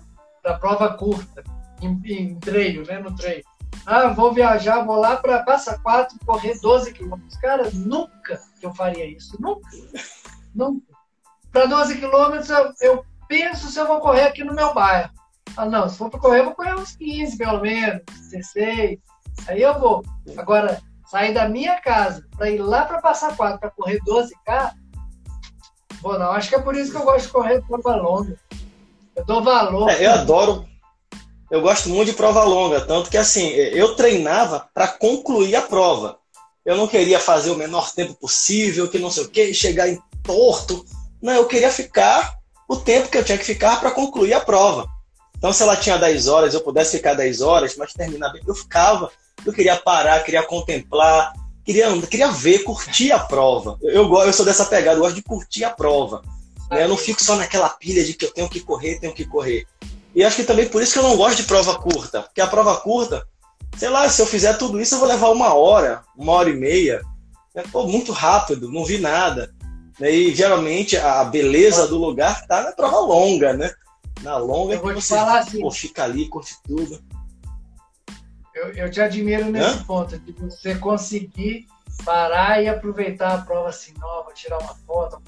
prova 0.60 0.94
curta, 0.94 1.42
em, 1.82 2.00
em 2.06 2.38
treino, 2.38 2.84
né? 2.84 3.00
No 3.00 3.14
treino. 3.16 3.42
Ah, 3.84 4.08
vou 4.08 4.32
viajar, 4.32 4.84
vou 4.84 4.96
lá 4.96 5.16
para 5.16 5.42
Passa 5.42 5.78
Quatro 5.78 6.16
correr 6.24 6.58
12 6.60 6.92
quilômetros. 6.92 7.36
Cara, 7.38 7.68
nunca 7.72 8.40
que 8.60 8.64
eu 8.64 8.72
faria 8.72 9.04
isso. 9.04 9.36
Nunca. 9.40 9.68
Nunca. 10.54 10.94
Para 11.52 11.66
12 11.66 11.98
quilômetros, 11.98 12.50
eu, 12.50 12.72
eu, 12.80 13.04
penso 13.34 13.68
se 13.68 13.80
eu 13.80 13.88
vou 13.88 13.98
correr 13.98 14.22
aqui 14.22 14.44
no 14.44 14.54
meu 14.54 14.72
bairro. 14.72 15.10
Ah, 15.56 15.66
não, 15.66 15.88
se 15.88 15.98
for 15.98 16.08
para 16.08 16.20
correr, 16.20 16.40
eu 16.40 16.44
vou 16.44 16.54
correr 16.54 16.74
uns 16.76 16.94
15 16.94 17.36
pelo 17.36 17.60
menos, 17.60 18.02
16. 18.30 18.98
Aí 19.48 19.60
eu 19.60 19.78
vou. 19.80 20.04
Agora, 20.36 20.80
sair 21.10 21.34
da 21.34 21.48
minha 21.48 21.80
casa 21.80 22.24
para 22.36 22.48
ir 22.48 22.58
lá 22.58 22.84
para 22.84 23.00
Passa 23.00 23.32
Quatro 23.34 23.58
para 23.58 23.70
correr 23.70 23.98
12K, 24.06 24.72
bom, 26.00 26.16
não. 26.16 26.30
Acho 26.30 26.48
que 26.48 26.54
é 26.54 26.60
por 26.60 26.76
isso 26.76 26.92
que 26.92 26.96
eu 26.96 27.04
gosto 27.04 27.26
de 27.26 27.32
correr 27.32 27.62
prova 27.62 27.96
longa. 27.96 28.38
Eu 29.16 29.24
dou 29.24 29.42
valor. 29.42 29.90
É, 29.90 30.06
eu 30.06 30.12
adoro. 30.12 30.64
Eu 31.50 31.60
gosto 31.60 31.88
muito 31.88 32.10
de 32.10 32.16
prova 32.16 32.42
longa, 32.44 32.80
tanto 32.80 33.10
que 33.10 33.16
assim, 33.16 33.48
eu 33.48 33.94
treinava 33.94 34.68
para 34.72 34.88
concluir 34.88 35.54
a 35.56 35.62
prova. 35.62 36.18
Eu 36.64 36.76
não 36.76 36.88
queria 36.88 37.20
fazer 37.20 37.50
o 37.50 37.56
menor 37.56 37.92
tempo 37.92 38.14
possível, 38.14 38.88
que 38.88 38.98
não 38.98 39.10
sei 39.10 39.24
o 39.24 39.28
que, 39.28 39.52
chegar 39.52 39.88
em 39.88 40.00
torto. 40.22 40.84
Não, 41.22 41.34
eu 41.34 41.46
queria 41.46 41.70
ficar 41.70 42.34
o 42.68 42.76
tempo 42.76 43.08
que 43.08 43.18
eu 43.18 43.24
tinha 43.24 43.38
que 43.38 43.44
ficar 43.44 43.80
para 43.80 43.90
concluir 43.90 44.32
a 44.32 44.40
prova. 44.40 44.88
Então, 45.36 45.52
se 45.52 45.62
ela 45.62 45.76
tinha 45.76 45.98
10 45.98 46.26
horas, 46.28 46.54
eu 46.54 46.60
pudesse 46.60 46.96
ficar 46.96 47.14
10 47.14 47.42
horas, 47.42 47.76
mas 47.76 47.92
terminar 47.92 48.30
bem, 48.30 48.42
eu 48.46 48.54
ficava. 48.54 49.10
Eu 49.44 49.52
queria 49.52 49.76
parar, 49.76 50.24
queria 50.24 50.42
contemplar, 50.42 51.34
queria, 51.64 51.90
queria 52.02 52.30
ver, 52.30 52.60
curtir 52.60 53.12
a 53.12 53.18
prova. 53.18 53.78
Eu, 53.82 54.04
eu, 54.04 54.18
eu 54.22 54.32
sou 54.32 54.46
dessa 54.46 54.64
pegada, 54.64 54.96
eu 54.96 55.02
gosto 55.02 55.16
de 55.16 55.22
curtir 55.22 55.64
a 55.64 55.70
prova. 55.70 56.22
Né? 56.70 56.84
Eu 56.84 56.88
não 56.88 56.96
fico 56.96 57.22
só 57.22 57.36
naquela 57.36 57.68
pilha 57.68 58.02
de 58.04 58.14
que 58.14 58.24
eu 58.24 58.32
tenho 58.32 58.48
que 58.48 58.60
correr, 58.60 58.98
tenho 58.98 59.12
que 59.12 59.24
correr. 59.24 59.66
E 60.14 60.24
acho 60.24 60.36
que 60.36 60.44
também 60.44 60.68
por 60.68 60.82
isso 60.82 60.92
que 60.92 60.98
eu 60.98 61.02
não 61.02 61.16
gosto 61.16 61.36
de 61.36 61.44
prova 61.44 61.78
curta. 61.78 62.22
Porque 62.22 62.40
a 62.40 62.46
prova 62.46 62.76
curta, 62.76 63.26
sei 63.76 63.88
lá, 63.88 64.08
se 64.08 64.22
eu 64.22 64.26
fizer 64.26 64.54
tudo 64.54 64.80
isso, 64.80 64.94
eu 64.94 64.98
vou 64.98 65.08
levar 65.08 65.30
uma 65.30 65.52
hora, 65.54 66.02
uma 66.16 66.32
hora 66.32 66.50
e 66.50 66.54
meia. 66.54 67.02
É, 67.54 67.62
pô, 67.62 67.86
muito 67.86 68.12
rápido, 68.12 68.70
não 68.70 68.84
vi 68.84 68.98
nada. 68.98 69.53
Né? 69.98 70.10
E 70.10 70.34
geralmente 70.34 70.96
a 70.96 71.24
beleza 71.24 71.86
do 71.86 71.98
lugar 71.98 72.40
está 72.40 72.62
na 72.62 72.72
prova 72.72 73.00
longa, 73.00 73.52
né? 73.52 73.72
Na 74.22 74.36
longa 74.36 74.78
que 74.78 74.92
você 74.92 75.14
assim, 75.14 75.60
pô, 75.60 75.70
fica 75.70 76.04
ali, 76.04 76.28
curte 76.28 76.56
tudo. 76.64 77.02
Eu, 78.54 78.72
eu 78.72 78.90
te 78.90 79.00
admiro 79.00 79.46
nesse 79.46 79.78
Hã? 79.78 79.84
ponto, 79.84 80.18
de 80.18 80.32
você 80.32 80.76
conseguir 80.76 81.66
parar 82.04 82.62
e 82.62 82.68
aproveitar 82.68 83.34
a 83.34 83.38
prova 83.38 83.68
assim, 83.68 83.92
não, 83.98 84.24
vou 84.24 84.32
tirar 84.32 84.58
uma 84.58 84.74
foto, 84.86 85.20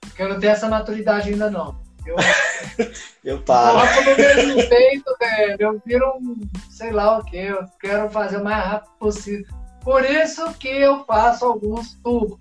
porque 0.00 0.22
eu 0.22 0.28
não 0.28 0.40
tenho 0.40 0.52
essa 0.52 0.68
maturidade 0.68 1.30
ainda 1.30 1.50
não. 1.50 1.86
Eu, 2.06 2.16
eu 3.24 3.42
paro. 3.42 3.78
Eu 3.78 3.94
coloco 3.94 4.10
no 4.10 4.16
mesmo 4.16 4.68
peito, 4.68 5.16
velho. 5.18 5.56
Eu 5.58 5.82
viro 5.84 6.16
um, 6.18 6.40
sei 6.70 6.92
lá 6.92 7.18
o 7.18 7.24
que. 7.24 7.36
Eu 7.36 7.64
quero 7.80 8.08
fazer 8.10 8.36
o 8.38 8.44
mais 8.44 8.64
rápido 8.64 8.92
possível. 8.98 9.46
Por 9.82 10.04
isso 10.04 10.52
que 10.54 10.68
eu 10.68 11.04
faço 11.04 11.44
alguns 11.44 11.94
tubos. 12.02 12.38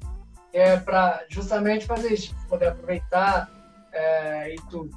É 0.55 0.77
para 0.77 1.25
justamente 1.27 1.85
fazer 1.85 2.13
isso, 2.13 2.33
poder 2.47 2.69
aproveitar 2.69 3.51
é, 3.91 4.53
e 4.53 4.55
tudo. 4.69 4.89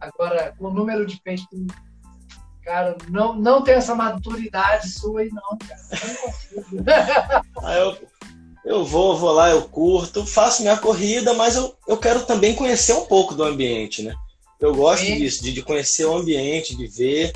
Agora, 0.00 0.52
o 0.58 0.68
número 0.68 1.06
de 1.06 1.20
peito, 1.22 1.46
cara, 2.64 2.96
não, 3.08 3.32
não 3.32 3.62
tem 3.62 3.74
essa 3.74 3.94
maturidade 3.94 4.90
sua 4.90 5.20
aí, 5.20 5.30
não, 5.30 5.56
cara. 5.58 5.80
Não 6.08 6.14
consigo. 6.16 6.84
ah, 7.62 7.74
eu, 7.74 7.96
eu 8.64 8.84
vou, 8.84 9.16
vou 9.16 9.30
lá, 9.30 9.48
eu 9.48 9.62
curto, 9.68 10.26
faço 10.26 10.62
minha 10.62 10.76
corrida, 10.76 11.32
mas 11.34 11.54
eu, 11.54 11.72
eu 11.86 11.96
quero 11.96 12.26
também 12.26 12.56
conhecer 12.56 12.92
um 12.92 13.06
pouco 13.06 13.32
do 13.32 13.44
ambiente, 13.44 14.02
né? 14.02 14.12
Eu 14.58 14.74
gosto 14.74 15.06
Sim. 15.06 15.18
disso, 15.18 15.40
de, 15.40 15.52
de 15.52 15.62
conhecer 15.62 16.04
o 16.04 16.16
ambiente, 16.16 16.76
de 16.76 16.88
ver. 16.88 17.32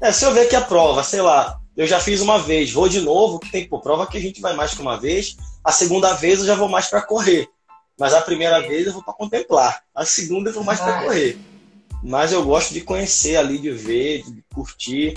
É, 0.00 0.10
se 0.10 0.24
eu 0.24 0.34
ver 0.34 0.48
que 0.48 0.56
a 0.56 0.60
prova, 0.60 1.04
sei 1.04 1.22
lá, 1.22 1.61
eu 1.76 1.86
já 1.86 2.00
fiz 2.00 2.20
uma 2.20 2.38
vez, 2.38 2.70
vou 2.70 2.88
de 2.88 3.00
novo, 3.00 3.38
que 3.38 3.50
tem 3.50 3.66
pô, 3.66 3.80
prova 3.80 4.06
que 4.06 4.18
a 4.18 4.20
gente 4.20 4.40
vai 4.40 4.54
mais 4.54 4.74
que 4.74 4.82
uma 4.82 4.98
vez. 4.98 5.36
A 5.64 5.72
segunda 5.72 6.12
vez 6.14 6.40
eu 6.40 6.46
já 6.46 6.54
vou 6.54 6.68
mais 6.68 6.86
para 6.86 7.02
correr. 7.02 7.48
Mas 7.98 8.14
a 8.14 8.20
primeira 8.20 8.60
vez 8.60 8.86
eu 8.86 8.92
vou 8.92 9.02
para 9.02 9.14
contemplar. 9.14 9.82
A 9.94 10.04
segunda 10.04 10.50
eu 10.50 10.54
vou 10.54 10.64
mais 10.64 10.80
para 10.80 11.02
correr. 11.02 11.38
Mas 12.02 12.32
eu 12.32 12.44
gosto 12.44 12.74
de 12.74 12.80
conhecer 12.80 13.36
ali, 13.36 13.58
de 13.58 13.70
ver, 13.70 14.22
de 14.24 14.44
curtir. 14.54 15.16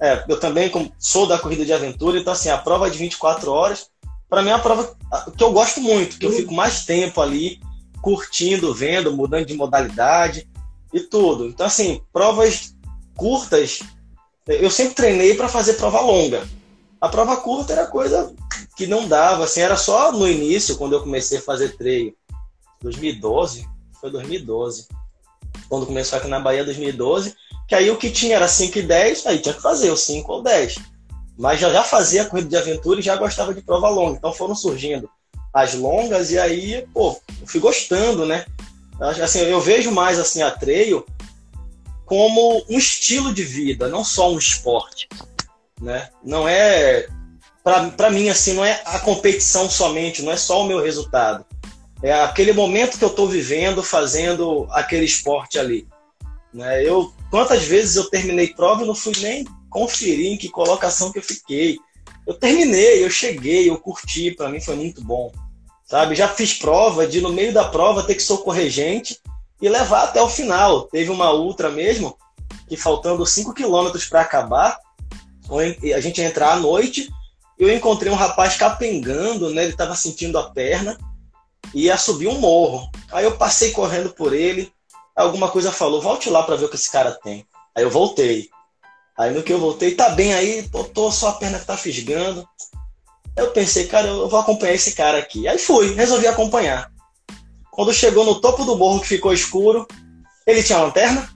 É, 0.00 0.24
eu 0.28 0.40
também 0.40 0.70
sou 0.98 1.26
da 1.26 1.38
corrida 1.38 1.64
de 1.64 1.72
aventura, 1.72 2.18
então 2.18 2.32
assim, 2.32 2.48
a 2.48 2.58
prova 2.58 2.88
é 2.88 2.90
de 2.90 2.98
24 2.98 3.52
horas, 3.52 3.86
para 4.28 4.42
mim 4.42 4.50
é 4.50 4.54
uma 4.54 4.62
prova 4.62 4.96
que 5.36 5.44
eu 5.44 5.52
gosto 5.52 5.80
muito, 5.80 6.18
que 6.18 6.26
eu 6.26 6.32
fico 6.32 6.52
mais 6.52 6.84
tempo 6.84 7.20
ali 7.20 7.60
curtindo, 8.00 8.74
vendo, 8.74 9.16
mudando 9.16 9.46
de 9.46 9.54
modalidade 9.54 10.48
e 10.92 11.00
tudo. 11.00 11.46
Então, 11.46 11.66
assim, 11.66 12.02
provas 12.12 12.74
curtas, 13.14 13.80
eu 14.46 14.70
sempre 14.70 14.94
treinei 14.94 15.34
para 15.34 15.48
fazer 15.48 15.74
prova 15.74 16.00
longa. 16.00 16.46
A 17.00 17.08
prova 17.08 17.36
curta 17.36 17.72
era 17.72 17.86
coisa 17.86 18.32
que 18.76 18.86
não 18.86 19.06
dava, 19.06 19.44
assim, 19.44 19.60
era 19.60 19.76
só 19.76 20.12
no 20.12 20.28
início, 20.28 20.76
quando 20.76 20.94
eu 20.94 21.00
comecei 21.00 21.38
a 21.38 21.42
fazer 21.42 21.76
treino, 21.76 22.14
2012, 22.80 23.66
foi 24.00 24.10
2012, 24.10 24.88
quando 25.68 25.86
começou 25.86 26.18
aqui 26.18 26.28
na 26.28 26.40
Bahia, 26.40 26.64
2012, 26.64 27.34
que 27.68 27.74
aí 27.74 27.90
o 27.90 27.96
que 27.96 28.10
tinha 28.10 28.36
era 28.36 28.48
5 28.48 28.78
e 28.78 28.82
10, 28.82 29.26
aí 29.26 29.38
tinha 29.38 29.54
que 29.54 29.62
fazer 29.62 29.90
o 29.90 29.96
5 29.96 30.32
ou 30.32 30.42
10. 30.42 30.76
Mas 31.38 31.60
já, 31.60 31.70
já 31.70 31.82
fazia 31.82 32.24
corrida 32.24 32.48
de 32.48 32.56
aventura 32.56 33.00
e 33.00 33.02
já 33.02 33.16
gostava 33.16 33.54
de 33.54 33.62
prova 33.62 33.88
longa, 33.88 34.16
então 34.16 34.32
foram 34.32 34.54
surgindo 34.54 35.08
as 35.52 35.74
longas 35.74 36.30
e 36.30 36.38
aí, 36.38 36.86
pô, 36.94 37.18
eu 37.40 37.46
fui 37.46 37.60
gostando, 37.60 38.24
né? 38.24 38.46
Assim, 39.00 39.40
eu 39.40 39.60
vejo 39.60 39.90
mais 39.90 40.18
assim 40.18 40.42
a 40.42 40.50
trail 40.50 41.04
como 42.12 42.62
um 42.68 42.76
estilo 42.76 43.32
de 43.32 43.42
vida, 43.42 43.88
não 43.88 44.04
só 44.04 44.30
um 44.30 44.36
esporte, 44.36 45.08
né? 45.80 46.10
Não 46.22 46.46
é 46.46 47.08
para 47.64 48.10
mim 48.10 48.28
assim, 48.28 48.52
não 48.52 48.62
é 48.62 48.82
a 48.84 48.98
competição 48.98 49.70
somente, 49.70 50.20
não 50.20 50.30
é 50.30 50.36
só 50.36 50.60
o 50.60 50.66
meu 50.66 50.78
resultado. 50.78 51.42
É 52.02 52.12
aquele 52.12 52.52
momento 52.52 52.98
que 52.98 53.04
eu 53.04 53.08
estou 53.08 53.26
vivendo 53.26 53.82
fazendo 53.82 54.66
aquele 54.72 55.06
esporte 55.06 55.58
ali. 55.58 55.88
Né? 56.52 56.86
Eu 56.86 57.10
quantas 57.30 57.64
vezes 57.64 57.96
eu 57.96 58.10
terminei 58.10 58.48
prova 58.48 58.82
e 58.82 58.86
não 58.86 58.94
fui 58.94 59.14
nem 59.22 59.46
conferir 59.70 60.32
em 60.32 60.36
que 60.36 60.50
colocação 60.50 61.10
que 61.10 61.18
eu 61.18 61.22
fiquei. 61.22 61.78
Eu 62.26 62.34
terminei, 62.34 63.02
eu 63.02 63.08
cheguei, 63.08 63.70
eu 63.70 63.78
curti, 63.78 64.32
para 64.32 64.50
mim 64.50 64.60
foi 64.60 64.76
muito 64.76 65.02
bom. 65.02 65.32
Sabe? 65.86 66.14
Já 66.14 66.28
fiz 66.28 66.52
prova 66.52 67.06
de 67.06 67.22
no 67.22 67.32
meio 67.32 67.54
da 67.54 67.64
prova 67.64 68.02
ter 68.02 68.16
que 68.16 68.22
socorrer 68.22 68.68
gente 68.68 69.18
e 69.62 69.68
levar 69.68 70.02
até 70.02 70.20
o 70.20 70.28
final. 70.28 70.82
Teve 70.88 71.10
uma 71.10 71.32
ultra 71.32 71.70
mesmo 71.70 72.18
que 72.68 72.76
faltando 72.76 73.24
5 73.24 73.54
quilômetros 73.54 74.06
para 74.06 74.20
acabar, 74.20 74.78
a 75.94 76.00
gente 76.00 76.20
ia 76.20 76.26
entrar 76.26 76.52
à 76.52 76.56
noite, 76.56 77.08
eu 77.58 77.72
encontrei 77.72 78.10
um 78.10 78.16
rapaz 78.16 78.56
capengando, 78.56 79.50
né? 79.50 79.62
Ele 79.62 79.72
estava 79.72 79.94
sentindo 79.94 80.38
a 80.38 80.50
perna 80.50 80.98
e 81.72 81.84
ia 81.84 81.96
subir 81.96 82.26
um 82.26 82.40
morro. 82.40 82.90
Aí 83.12 83.24
eu 83.24 83.36
passei 83.36 83.70
correndo 83.70 84.10
por 84.10 84.32
ele, 84.32 84.72
alguma 85.14 85.48
coisa 85.48 85.70
falou, 85.70 86.02
volte 86.02 86.28
lá 86.28 86.42
para 86.42 86.56
ver 86.56 86.64
o 86.64 86.68
que 86.68 86.76
esse 86.76 86.90
cara 86.90 87.12
tem. 87.12 87.46
Aí 87.74 87.84
eu 87.84 87.90
voltei. 87.90 88.48
Aí 89.16 89.32
no 89.32 89.42
que 89.42 89.52
eu 89.52 89.60
voltei, 89.60 89.94
tá 89.94 90.08
bem 90.10 90.34
aí, 90.34 90.68
tô, 90.92 91.12
só 91.12 91.28
a 91.28 91.32
perna 91.34 91.58
que 91.58 91.66
tá 91.66 91.76
fisgando. 91.76 92.46
Eu 93.36 93.50
pensei, 93.52 93.86
cara, 93.86 94.08
eu 94.08 94.28
vou 94.28 94.40
acompanhar 94.40 94.74
esse 94.74 94.92
cara 94.92 95.18
aqui. 95.18 95.46
Aí 95.46 95.58
fui, 95.58 95.94
resolvi 95.94 96.26
acompanhar. 96.26 96.91
Quando 97.72 97.92
chegou 97.92 98.22
no 98.26 98.38
topo 98.38 98.66
do 98.66 98.76
morro 98.76 99.00
que 99.00 99.08
ficou 99.08 99.32
escuro, 99.32 99.88
ele 100.46 100.62
tinha 100.62 100.78
lanterna. 100.78 101.26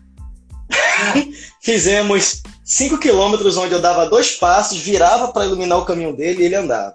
Fizemos 1.62 2.42
5 2.62 2.98
quilômetros 2.98 3.56
onde 3.56 3.72
eu 3.72 3.80
dava 3.80 4.08
dois 4.08 4.32
passos, 4.32 4.76
virava 4.76 5.32
para 5.32 5.46
iluminar 5.46 5.78
o 5.78 5.86
caminho 5.86 6.14
dele 6.14 6.42
e 6.42 6.44
ele 6.44 6.54
andava. 6.54 6.94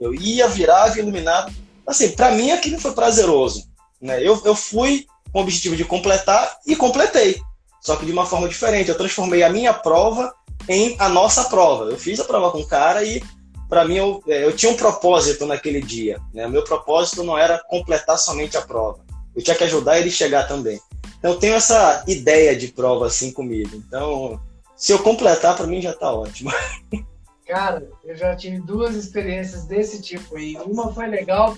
Eu 0.00 0.14
ia, 0.14 0.46
virava 0.46 0.96
e 0.96 1.00
iluminava. 1.00 1.52
Assim, 1.84 2.10
para 2.12 2.30
mim 2.30 2.52
aquilo 2.52 2.78
foi 2.78 2.92
prazeroso. 2.92 3.66
Né? 4.00 4.20
Eu, 4.22 4.40
eu 4.44 4.54
fui 4.54 5.04
com 5.32 5.40
o 5.40 5.42
objetivo 5.42 5.74
de 5.74 5.84
completar 5.84 6.56
e 6.64 6.76
completei. 6.76 7.40
Só 7.80 7.96
que 7.96 8.06
de 8.06 8.12
uma 8.12 8.24
forma 8.24 8.48
diferente. 8.48 8.88
Eu 8.88 8.96
transformei 8.96 9.42
a 9.42 9.50
minha 9.50 9.74
prova 9.74 10.32
em 10.68 10.94
a 11.00 11.08
nossa 11.08 11.44
prova. 11.44 11.90
Eu 11.90 11.98
fiz 11.98 12.20
a 12.20 12.24
prova 12.24 12.52
com 12.52 12.60
o 12.60 12.66
cara 12.66 13.02
e 13.02 13.20
para 13.68 13.84
mim, 13.84 13.96
eu, 13.96 14.22
é, 14.26 14.44
eu 14.44 14.54
tinha 14.54 14.70
um 14.70 14.76
propósito 14.76 15.46
naquele 15.46 15.80
dia. 15.80 16.20
Né? 16.32 16.46
O 16.46 16.50
meu 16.50 16.64
propósito 16.64 17.22
não 17.24 17.36
era 17.36 17.58
completar 17.58 18.18
somente 18.18 18.56
a 18.56 18.62
prova. 18.62 19.00
Eu 19.34 19.42
tinha 19.42 19.56
que 19.56 19.64
ajudar 19.64 19.98
ele 19.98 20.08
a 20.08 20.12
chegar 20.12 20.48
também. 20.48 20.80
Então, 21.18 21.32
eu 21.32 21.38
tenho 21.38 21.54
essa 21.54 22.04
ideia 22.06 22.56
de 22.56 22.68
prova 22.68 23.06
assim 23.06 23.32
comigo. 23.32 23.76
Então, 23.76 24.40
se 24.76 24.92
eu 24.92 24.98
completar, 24.98 25.56
para 25.56 25.66
mim 25.66 25.80
já 25.80 25.90
está 25.90 26.12
ótimo. 26.12 26.50
Cara, 27.46 27.88
eu 28.04 28.16
já 28.16 28.34
tive 28.34 28.58
duas 28.60 28.94
experiências 28.94 29.64
desse 29.64 30.02
tipo 30.02 30.36
aí. 30.36 30.56
Uma 30.56 30.92
foi 30.92 31.06
legal, 31.06 31.56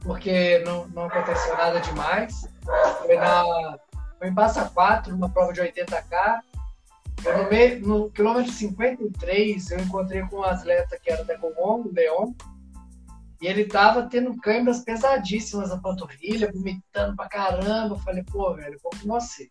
porque 0.00 0.60
não, 0.60 0.86
não 0.88 1.06
aconteceu 1.06 1.56
nada 1.56 1.80
demais. 1.80 2.46
Foi, 3.04 3.16
na, 3.16 3.78
foi 4.18 4.28
em 4.28 4.34
Passa 4.34 4.70
4, 4.72 5.14
uma 5.14 5.28
prova 5.28 5.52
de 5.52 5.60
80K. 5.60 6.40
No, 7.24 7.48
meio, 7.48 7.86
no 7.86 8.10
quilômetro 8.10 8.52
53, 8.52 9.70
eu 9.70 9.80
encontrei 9.80 10.22
com 10.22 10.36
um 10.36 10.44
atleta 10.44 10.98
que 11.02 11.10
era 11.10 11.24
da 11.24 11.38
Comon, 11.38 11.82
o 11.82 11.92
Leon, 11.92 12.32
e 13.40 13.46
ele 13.46 13.64
tava 13.64 14.04
tendo 14.04 14.36
câimbras 14.38 14.80
pesadíssimas 14.80 15.70
na 15.70 15.78
panturrilha, 15.78 16.50
vomitando 16.52 17.16
pra 17.16 17.28
caramba. 17.28 17.94
Eu 17.94 17.98
falei, 17.98 18.24
pô, 18.24 18.54
velho, 18.54 18.78
vou 18.82 18.92
com 18.92 19.08
você. 19.08 19.50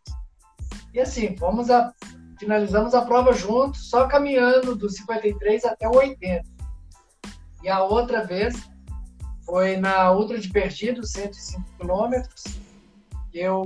E 0.93 0.99
assim, 0.99 1.35
fomos 1.37 1.69
a, 1.69 1.91
finalizamos 2.39 2.93
a 2.93 3.03
prova 3.03 3.33
juntos, 3.33 3.89
só 3.89 4.07
caminhando 4.07 4.75
do 4.75 4.89
53 4.89 5.65
até 5.65 5.87
o 5.87 5.95
80. 5.95 6.43
E 7.63 7.69
a 7.69 7.83
outra 7.83 8.25
vez 8.25 8.55
foi 9.45 9.77
na 9.77 10.11
Ultra 10.11 10.39
de 10.39 10.49
Perdido, 10.49 11.05
105 11.05 11.63
quilômetros. 11.77 12.43
Eu 13.33 13.63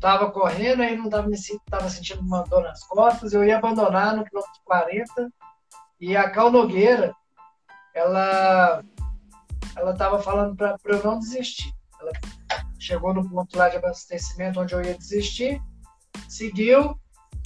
tava 0.00 0.30
correndo, 0.30 0.82
aí 0.82 0.96
não 0.96 1.08
tava 1.08 1.28
me 1.28 1.36
tava 1.70 1.88
sentindo 1.88 2.20
uma 2.20 2.42
dor 2.42 2.62
nas 2.62 2.84
costas, 2.84 3.32
eu 3.32 3.44
ia 3.44 3.58
abandonar 3.58 4.14
no 4.14 4.24
quilômetro 4.24 4.60
40 4.64 5.32
e 6.00 6.16
a 6.16 6.30
Cal 6.30 6.50
Nogueira, 6.50 7.14
ela 7.94 8.82
ela 9.74 9.94
tava 9.94 10.22
falando 10.22 10.56
para 10.56 10.78
eu 10.86 11.04
não 11.04 11.18
desistir. 11.18 11.72
Ela 12.00 12.12
chegou 12.78 13.12
no 13.12 13.28
ponto 13.28 13.56
lá 13.58 13.68
de 13.68 13.76
abastecimento 13.76 14.60
onde 14.60 14.74
eu 14.74 14.82
ia 14.82 14.96
desistir, 14.96 15.60
seguiu, 16.28 16.98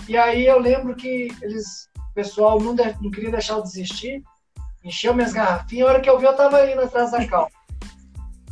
e 0.08 0.16
aí 0.16 0.46
eu 0.46 0.58
lembro 0.58 0.94
que 0.94 1.28
eles, 1.40 1.88
o 1.96 2.14
pessoal 2.14 2.60
não, 2.60 2.74
de, 2.74 2.84
não 3.00 3.10
queria 3.10 3.30
deixar 3.30 3.54
eu 3.54 3.62
desistir, 3.62 4.22
encheu 4.84 5.14
minhas 5.14 5.32
garrafinhas, 5.32 5.86
a 5.86 5.90
hora 5.90 6.00
que 6.00 6.08
eu 6.08 6.18
vi 6.18 6.24
eu 6.24 6.36
tava 6.36 6.70
indo 6.70 6.80
atrás 6.80 7.10
da 7.10 7.26
Cal. 7.26 7.50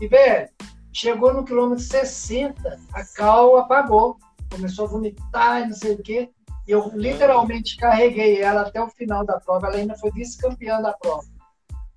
E, 0.01 0.07
velho, 0.07 0.49
Chegou 0.93 1.33
no 1.33 1.45
quilômetro 1.45 1.85
60, 1.85 2.81
a 2.93 3.05
Cal 3.05 3.57
apagou, 3.57 4.19
começou 4.51 4.87
a 4.87 4.89
vomitar 4.89 5.63
e 5.63 5.67
não 5.67 5.75
sei 5.75 5.95
o 5.95 6.03
quê. 6.03 6.31
Eu 6.67 6.91
literalmente 6.95 7.77
carreguei 7.77 8.43
ela 8.43 8.63
até 8.63 8.83
o 8.83 8.91
final 8.91 9.25
da 9.25 9.41
prova. 9.41 9.69
Ela 9.69 9.77
ainda 9.77 9.97
foi 9.97 10.11
vice-campeã 10.11 10.81
da 10.81 10.93
prova. 10.93 11.25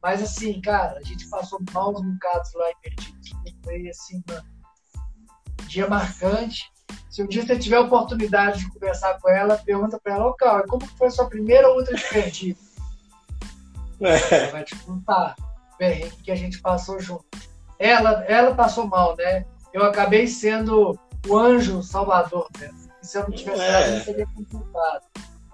Mas 0.02 0.22
assim, 0.22 0.62
cara, 0.62 0.98
a 0.98 1.04
gente 1.04 1.30
passou 1.30 1.60
maus 1.74 2.02
bocados 2.02 2.54
lá 2.54 2.72
em 2.72 2.76
Perdido. 2.82 3.18
Foi 3.64 3.90
assim, 3.90 4.24
um 5.62 5.66
dia 5.68 5.88
marcante. 5.88 6.72
Se 7.10 7.22
um 7.22 7.28
dia 7.28 7.46
você 7.46 7.60
tiver 7.60 7.78
a 7.78 7.82
oportunidade 7.82 8.60
de 8.60 8.70
conversar 8.72 9.20
com 9.20 9.30
ela, 9.30 9.58
pergunta 9.58 10.00
para 10.00 10.16
ela, 10.16 10.28
ô 10.28 10.34
Cal, 10.34 10.64
como 10.68 10.86
foi 10.86 11.08
a 11.08 11.12
sua 11.12 11.28
primeira 11.28 11.68
outra 11.70 11.96
de 11.96 12.04
Perdido? 12.08 12.60
É. 14.00 14.44
Ela 14.44 14.52
vai 14.52 14.64
te 14.64 14.76
contar 14.78 15.36
bem 15.78 16.06
o 16.06 16.18
que 16.18 16.32
a 16.32 16.36
gente 16.36 16.62
passou 16.62 17.00
junto 17.00 17.51
ela, 17.82 18.24
ela 18.28 18.54
passou 18.54 18.86
mal, 18.86 19.16
né? 19.18 19.44
Eu 19.74 19.84
acabei 19.84 20.28
sendo 20.28 20.98
o 21.28 21.38
anjo 21.38 21.82
salvador 21.82 22.48
dela. 22.60 22.74
E 23.02 23.08
se 23.08 23.18
eu 23.18 23.24
não 23.24 23.32
tivesse 23.32 23.62
é. 23.62 23.68
ela, 23.68 23.98
não 23.98 24.06
teria 24.06 24.28
completado. 24.28 25.06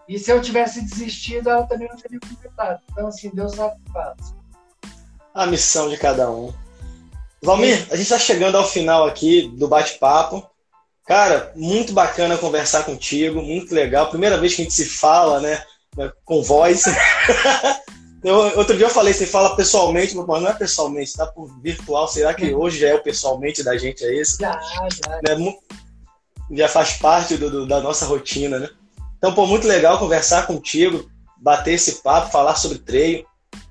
E 0.09 0.19
se 0.19 0.31
eu 0.31 0.41
tivesse 0.41 0.81
desistido, 0.81 1.49
ela 1.49 1.65
também 1.65 1.87
não 1.87 1.95
teria 1.95 2.19
completado. 2.19 2.81
Então, 2.91 3.07
assim, 3.07 3.29
Deus 3.33 3.53
sabe 3.53 3.75
o 3.75 3.85
que 3.85 3.91
faz. 3.93 4.35
A 5.33 5.45
missão 5.45 5.89
de 5.89 5.97
cada 5.97 6.29
um. 6.29 6.53
Valmir, 7.41 7.87
a 7.89 7.95
gente 7.95 8.01
está 8.01 8.19
chegando 8.19 8.57
ao 8.57 8.67
final 8.67 9.05
aqui 9.05 9.49
do 9.55 9.67
bate-papo. 9.67 10.45
Cara, 11.05 11.53
muito 11.55 11.93
bacana 11.93 12.37
conversar 12.37 12.83
contigo, 12.83 13.41
muito 13.41 13.73
legal. 13.73 14.09
Primeira 14.09 14.37
vez 14.37 14.53
que 14.53 14.61
a 14.61 14.65
gente 14.65 14.73
se 14.73 14.85
fala, 14.85 15.39
né? 15.39 15.63
Com 16.25 16.43
voz. 16.43 16.83
Eu, 18.27 18.57
outro 18.57 18.75
dia 18.75 18.87
eu 18.87 18.89
falei, 18.89 19.13
você 19.13 19.25
fala 19.25 19.55
pessoalmente, 19.55 20.13
mas 20.13 20.41
não 20.41 20.49
é 20.49 20.53
pessoalmente, 20.53 21.13
tá 21.13 21.25
por 21.25 21.47
virtual. 21.61 22.09
Será 22.09 22.33
que 22.33 22.53
hoje 22.53 22.77
já 22.77 22.89
é 22.89 22.93
o 22.93 23.01
pessoalmente 23.01 23.63
da 23.63 23.77
gente, 23.77 24.03
é 24.03 24.19
isso? 24.19 24.35
Já, 24.41 24.59
já. 24.89 25.35
Né? 25.35 25.55
Já 26.51 26.67
faz 26.67 26.97
parte 26.97 27.37
do, 27.37 27.49
do, 27.49 27.65
da 27.65 27.79
nossa 27.79 28.05
rotina, 28.05 28.59
né? 28.59 28.69
Então, 29.17 29.33
pô, 29.33 29.47
muito 29.47 29.65
legal 29.65 29.97
conversar 29.97 30.45
contigo, 30.45 31.09
bater 31.37 31.75
esse 31.75 32.01
papo, 32.01 32.29
falar 32.29 32.55
sobre 32.55 32.79
treino, 32.79 33.25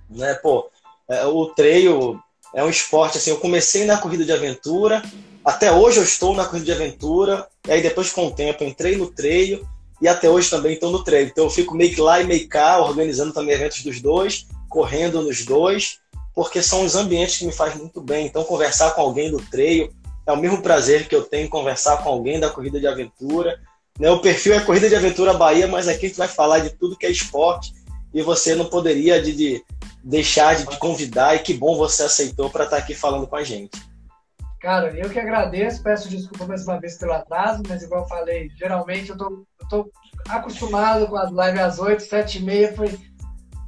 né? 0.09 0.33
Pô, 0.37 0.71
é, 1.07 1.27
o 1.27 1.45
treino 1.49 2.19
é 2.55 2.65
um 2.65 2.71
esporte, 2.71 3.19
assim, 3.19 3.29
eu 3.29 3.37
comecei 3.37 3.85
na 3.85 3.99
corrida 3.99 4.25
de 4.25 4.33
aventura, 4.33 5.03
até 5.45 5.71
hoje 5.71 5.99
eu 5.99 6.03
estou 6.03 6.35
na 6.35 6.47
corrida 6.47 6.65
de 6.65 6.73
aventura, 6.73 7.47
e 7.69 7.73
aí 7.73 7.83
depois 7.83 8.11
com 8.11 8.29
o 8.29 8.35
tempo 8.35 8.65
entrei 8.65 8.97
no 8.97 9.07
treino, 9.07 9.69
e 10.01 10.09
até 10.09 10.29
hoje 10.29 10.51
também 10.51 10.75
estou 10.75 10.91
no 10.91 11.03
treino. 11.03 11.31
Então 11.31 11.45
eu 11.45 11.51
fico 11.51 11.75
meio 11.75 11.95
que 11.95 12.01
lá 12.01 12.21
e 12.21 12.27
meio 12.27 12.49
cá, 12.49 12.79
organizando 12.79 13.33
também 13.33 13.55
eventos 13.55 13.83
dos 13.83 14.01
dois, 14.01 14.47
correndo 14.69 15.23
nos 15.23 15.45
dois, 15.45 15.99
porque 16.35 16.63
são 16.63 16.85
os 16.85 16.95
ambientes 16.95 17.39
que 17.39 17.47
me 17.47 17.53
fazem 17.53 17.79
muito 17.79 18.01
bem. 18.01 18.27
Então 18.27 18.45
conversar 18.45 18.91
com 18.93 19.01
alguém 19.01 19.31
do 19.31 19.39
treino 19.39 19.91
é 20.27 20.33
o 20.33 20.37
mesmo 20.37 20.61
prazer 20.61 21.09
que 21.09 21.15
eu 21.15 21.23
tenho 21.23 21.49
conversar 21.49 22.03
com 22.03 22.09
alguém 22.09 22.39
da 22.39 22.51
corrida 22.51 22.81
de 22.81 22.87
aventura. 22.87 23.59
Né? 23.99 24.11
O 24.11 24.21
perfil 24.21 24.55
é 24.55 24.61
Corrida 24.61 24.89
de 24.89 24.97
Aventura 24.97 25.33
Bahia, 25.33 25.67
mas 25.67 25.89
aqui 25.89 26.07
a 26.07 26.09
gente 26.09 26.19
vai 26.19 26.29
falar 26.29 26.59
de 26.59 26.71
tudo 26.71 26.97
que 26.97 27.07
é 27.07 27.11
esporte 27.11 27.73
e 28.13 28.23
você 28.23 28.55
não 28.55 28.67
poderia 28.67 29.23
de, 29.23 29.33
de 29.33 29.65
deixar 30.03 30.57
de 30.57 30.67
te 30.67 30.79
convidar 30.79 31.37
e 31.37 31.41
que 31.41 31.55
bom 31.55 31.77
você 31.77 32.03
aceitou 32.03 32.51
para 32.51 32.65
estar 32.65 32.77
aqui 32.77 32.95
falando 32.95 33.27
com 33.27 33.37
a 33.37 33.45
gente. 33.45 33.79
Cara, 34.67 34.93
eu 34.99 35.09
que 35.09 35.21
agradeço, 35.21 35.81
peço 35.81 36.09
desculpa 36.09 36.45
mais 36.45 36.67
uma 36.67 36.81
vez 36.81 36.99
pelo 36.99 37.13
atraso, 37.13 37.63
mas 37.69 37.85
igual 37.85 38.03
eu 38.03 38.09
falei, 38.09 38.51
geralmente 38.57 39.11
eu 39.11 39.17
tô, 39.17 39.47
eu 39.61 39.69
tô 39.69 39.93
acostumado 40.29 41.07
com 41.07 41.15
as 41.15 41.31
lives 41.31 41.61
às 41.61 41.79
8, 41.79 42.03
7 42.03 42.39
e 42.39 42.43
meia, 42.43 42.75
foi 42.75 42.99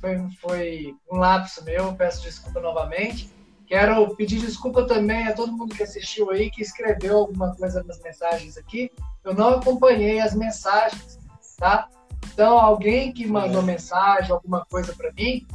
foi, 0.00 0.26
foi 0.40 0.96
um 1.08 1.18
lapso 1.18 1.62
meu, 1.62 1.94
peço 1.94 2.24
desculpa 2.24 2.58
novamente. 2.58 3.30
Quero 3.64 4.12
pedir 4.16 4.40
desculpa 4.40 4.88
também 4.88 5.28
a 5.28 5.34
todo 5.34 5.56
mundo 5.56 5.72
que 5.72 5.84
assistiu 5.84 6.32
aí, 6.32 6.50
que 6.50 6.62
escreveu 6.62 7.18
alguma 7.18 7.54
coisa 7.54 7.84
nas 7.84 8.00
mensagens 8.00 8.56
aqui. 8.56 8.90
Eu 9.22 9.34
não 9.34 9.50
acompanhei 9.50 10.18
as 10.18 10.34
mensagens, 10.34 11.16
tá? 11.58 11.88
Então, 12.32 12.58
alguém 12.58 13.12
que 13.12 13.24
mandou 13.24 13.62
mensagem, 13.62 14.32
alguma 14.32 14.66
coisa 14.66 14.92
para 14.96 15.12
mim, 15.12 15.46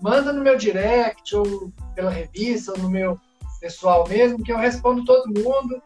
manda 0.00 0.32
no 0.32 0.42
meu 0.42 0.56
direct 0.56 1.36
ou 1.36 1.72
pela 1.94 2.10
revista, 2.10 2.72
ou 2.72 2.78
no 2.78 2.90
meu 2.90 3.16
pessoal 3.60 4.06
mesmo, 4.08 4.42
que 4.42 4.52
eu 4.52 4.58
respondo 4.58 5.04
todo 5.04 5.26
mundo. 5.26 5.82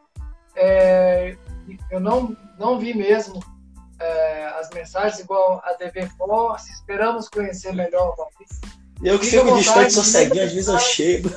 É, 0.55 1.37
eu 1.91 2.01
não, 2.01 2.37
não 2.59 2.79
vi 2.79 2.95
mesmo 2.95 3.41
é, 4.01 4.45
as 4.59 4.71
mensagens 4.71 5.21
igual 5.21 5.63
a 5.65 5.73
DV 5.75 6.09
Force, 6.17 6.71
esperamos 6.73 7.29
conhecer 7.29 7.73
melhor 7.73 8.13
o 8.13 8.17
Valdir. 8.17 8.47
Eu 9.03 9.19
que 9.19 9.27
fico 9.27 9.57
distante, 9.57 9.93
sou 9.93 10.05
ceguinho, 10.05 10.45
às 10.45 10.53
vezes 10.53 10.69
eu 10.69 10.79
chego. 10.79 11.31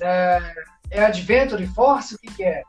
É, 0.00 0.54
é 0.90 1.04
Adventure 1.04 1.66
Force? 1.68 2.14
O 2.14 2.18
que, 2.18 2.34
que 2.34 2.42
é? 2.42 2.62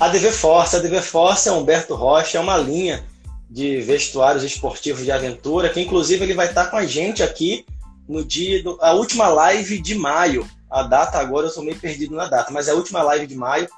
A 0.00 0.08
DV 0.08 0.32
Force. 0.32 0.76
A 0.76 0.80
DV 0.80 1.00
Force 1.00 1.48
é 1.48 1.52
Humberto 1.52 1.94
Rocha, 1.94 2.38
é 2.38 2.40
uma 2.40 2.56
linha 2.56 3.04
de 3.48 3.80
vestuários 3.80 4.42
esportivos 4.42 5.04
de 5.04 5.12
aventura, 5.12 5.68
que 5.68 5.80
inclusive 5.80 6.24
ele 6.24 6.34
vai 6.34 6.48
estar 6.48 6.66
com 6.66 6.76
a 6.76 6.84
gente 6.84 7.22
aqui 7.22 7.64
no 8.08 8.24
dia 8.24 8.62
do, 8.62 8.76
a 8.82 8.92
última 8.92 9.28
live 9.28 9.80
de 9.80 9.94
maio. 9.94 10.46
A 10.70 10.82
data 10.82 11.18
agora 11.18 11.46
eu 11.46 11.50
sou 11.50 11.62
meio 11.62 11.78
perdido 11.78 12.14
na 12.14 12.26
data, 12.26 12.50
mas 12.52 12.68
é 12.68 12.72
a 12.72 12.74
última 12.74 13.02
live 13.02 13.26
de 13.26 13.36
maio. 13.36 13.68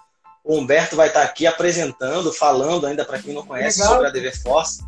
O 0.44 0.56
Humberto 0.56 0.96
vai 0.96 1.08
estar 1.08 1.22
aqui 1.22 1.46
apresentando, 1.46 2.32
falando 2.32 2.86
ainda 2.86 3.04
para 3.04 3.20
quem 3.20 3.34
não 3.34 3.44
conhece 3.44 3.80
Legal. 3.80 3.94
sobre 3.94 4.08
a 4.08 4.12
DV 4.12 4.32
Force, 4.42 4.82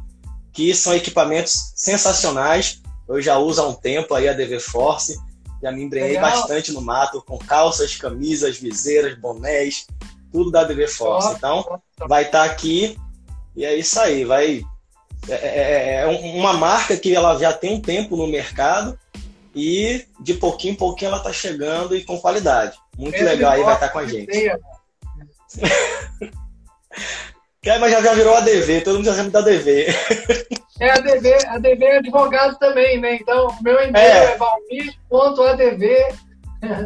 que 0.53 0.75
são 0.75 0.95
equipamentos 0.95 1.73
sensacionais. 1.75 2.81
Eu 3.09 3.21
já 3.21 3.39
uso 3.39 3.61
há 3.61 3.67
um 3.67 3.75
tempo 3.75 4.15
aí 4.15 4.29
a 4.29 4.33
DV 4.33 4.61
Force. 4.61 5.19
Já 5.61 5.73
me 5.73 5.83
embrenhei 5.83 6.13
Legal. 6.13 6.31
bastante 6.31 6.73
no 6.73 6.81
mato 6.81 7.23
com 7.27 7.37
calças, 7.39 7.97
camisas, 7.97 8.59
viseiras, 8.59 9.19
bonés, 9.19 9.87
tudo 10.33 10.51
da 10.51 10.63
DV 10.63 10.87
Force. 10.87 11.35
Então, 11.35 11.81
vai 12.07 12.25
estar 12.25 12.45
aqui 12.45 12.97
e 13.57 13.65
é 13.65 13.75
isso 13.75 13.99
aí. 13.99 14.25
Vai 14.25 14.63
é, 15.29 15.35
é, 15.35 15.95
é, 16.03 16.07
uma 16.07 16.53
marca 16.53 16.97
que 16.97 17.15
ela 17.15 17.37
já 17.39 17.53
tem 17.53 17.75
um 17.75 17.81
tempo 17.81 18.17
no 18.17 18.29
mercado 18.29 18.97
e 19.59 20.07
de 20.21 20.35
pouquinho 20.35 20.73
em 20.73 20.77
pouquinho 20.77 21.09
ela 21.09 21.19
está 21.19 21.33
chegando 21.33 21.97
e 21.97 22.05
com 22.05 22.19
qualidade. 22.21 22.79
Muito 22.97 23.23
legal 23.23 23.53
aí, 23.53 23.63
vai 23.63 23.75
estar 23.75 23.89
com 23.89 23.99
a 23.99 24.07
gente. 24.07 24.31
É, 24.31 24.57
mas 27.79 27.91
já, 27.93 28.01
já 28.01 28.15
virou 28.15 28.37
ADV, 28.37 28.81
todo 28.83 28.97
mundo 28.97 29.07
já 29.07 29.15
sabe 29.15 29.31
da 29.31 29.41
ADV. 29.41 29.87
É, 30.81 30.91
ADV, 30.91 31.47
ADV 31.49 31.85
é 31.85 31.99
advogado 31.99 32.57
também, 32.59 33.01
né? 33.01 33.17
Então, 33.17 33.49
meu 33.63 33.75
e-mail 33.75 33.97
é, 33.97 34.33
é 34.33 34.37
valmir.adv. 34.37 35.83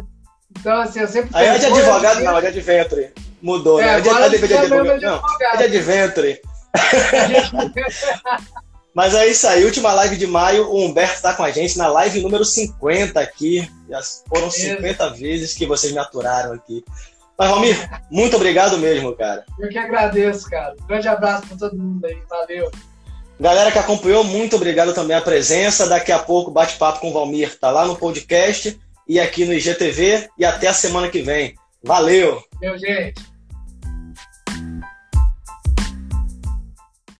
Então, 0.59 0.81
assim, 0.81 0.99
eu 0.99 1.07
sempre. 1.07 1.31
Aí 1.33 1.47
é 1.47 1.57
de 1.57 1.65
advogado, 1.65 2.19
não, 2.21 2.37
é 2.37 2.41
de 2.41 2.47
adventure. 2.47 3.11
Mudou, 3.41 3.81
é, 3.81 3.85
né? 3.85 3.97
É 3.97 4.01
de 4.01 4.09
ADV 4.09 4.47
de 4.47 4.53
advogado. 4.53 5.01
Não, 5.01 5.21
é 5.41 5.57
de 5.57 5.63
adventure. 5.63 6.41
Mas 8.93 9.15
é 9.15 9.27
isso 9.27 9.47
aí, 9.47 9.65
última 9.65 9.91
live 9.93 10.15
de 10.15 10.27
maio, 10.27 10.69
o 10.69 10.85
Humberto 10.85 11.15
está 11.15 11.33
com 11.33 11.43
a 11.43 11.49
gente 11.49 11.77
na 11.77 11.87
live 11.87 12.21
número 12.21 12.45
50 12.45 13.19
aqui. 13.19 13.67
Já 13.89 13.99
foram 14.29 14.51
50 14.51 15.09
vezes 15.11 15.53
que 15.53 15.65
vocês 15.65 15.91
me 15.91 15.99
aturaram 15.99 16.53
aqui. 16.53 16.83
Mas, 17.37 17.49
Romir, 17.49 17.89
muito 18.11 18.35
obrigado 18.35 18.77
mesmo, 18.77 19.15
cara. 19.15 19.43
Eu 19.59 19.67
que 19.69 19.77
agradeço, 19.77 20.47
cara. 20.49 20.75
Um 20.79 20.87
grande 20.87 21.07
abraço 21.07 21.47
para 21.47 21.57
todo 21.57 21.75
mundo 21.75 22.05
aí. 22.05 22.17
Valeu. 22.29 22.71
Galera 23.39 23.71
que 23.71 23.79
acompanhou, 23.79 24.23
muito 24.23 24.55
obrigado 24.55 24.93
também 24.93 25.17
a 25.17 25.21
presença. 25.21 25.87
Daqui 25.87 26.11
a 26.11 26.19
pouco, 26.19 26.51
bate-papo 26.51 26.99
com 26.99 27.09
o 27.09 27.13
Valmir 27.13 27.57
tá 27.59 27.71
lá 27.71 27.85
no 27.85 27.95
podcast 27.95 28.79
e 29.07 29.19
aqui 29.19 29.43
no 29.43 29.53
IGTV. 29.53 30.29
E 30.37 30.45
até 30.45 30.67
a 30.67 30.73
semana 30.73 31.09
que 31.09 31.23
vem. 31.23 31.55
Valeu! 31.83 32.41
Meu 32.61 32.77
gente. 32.77 33.32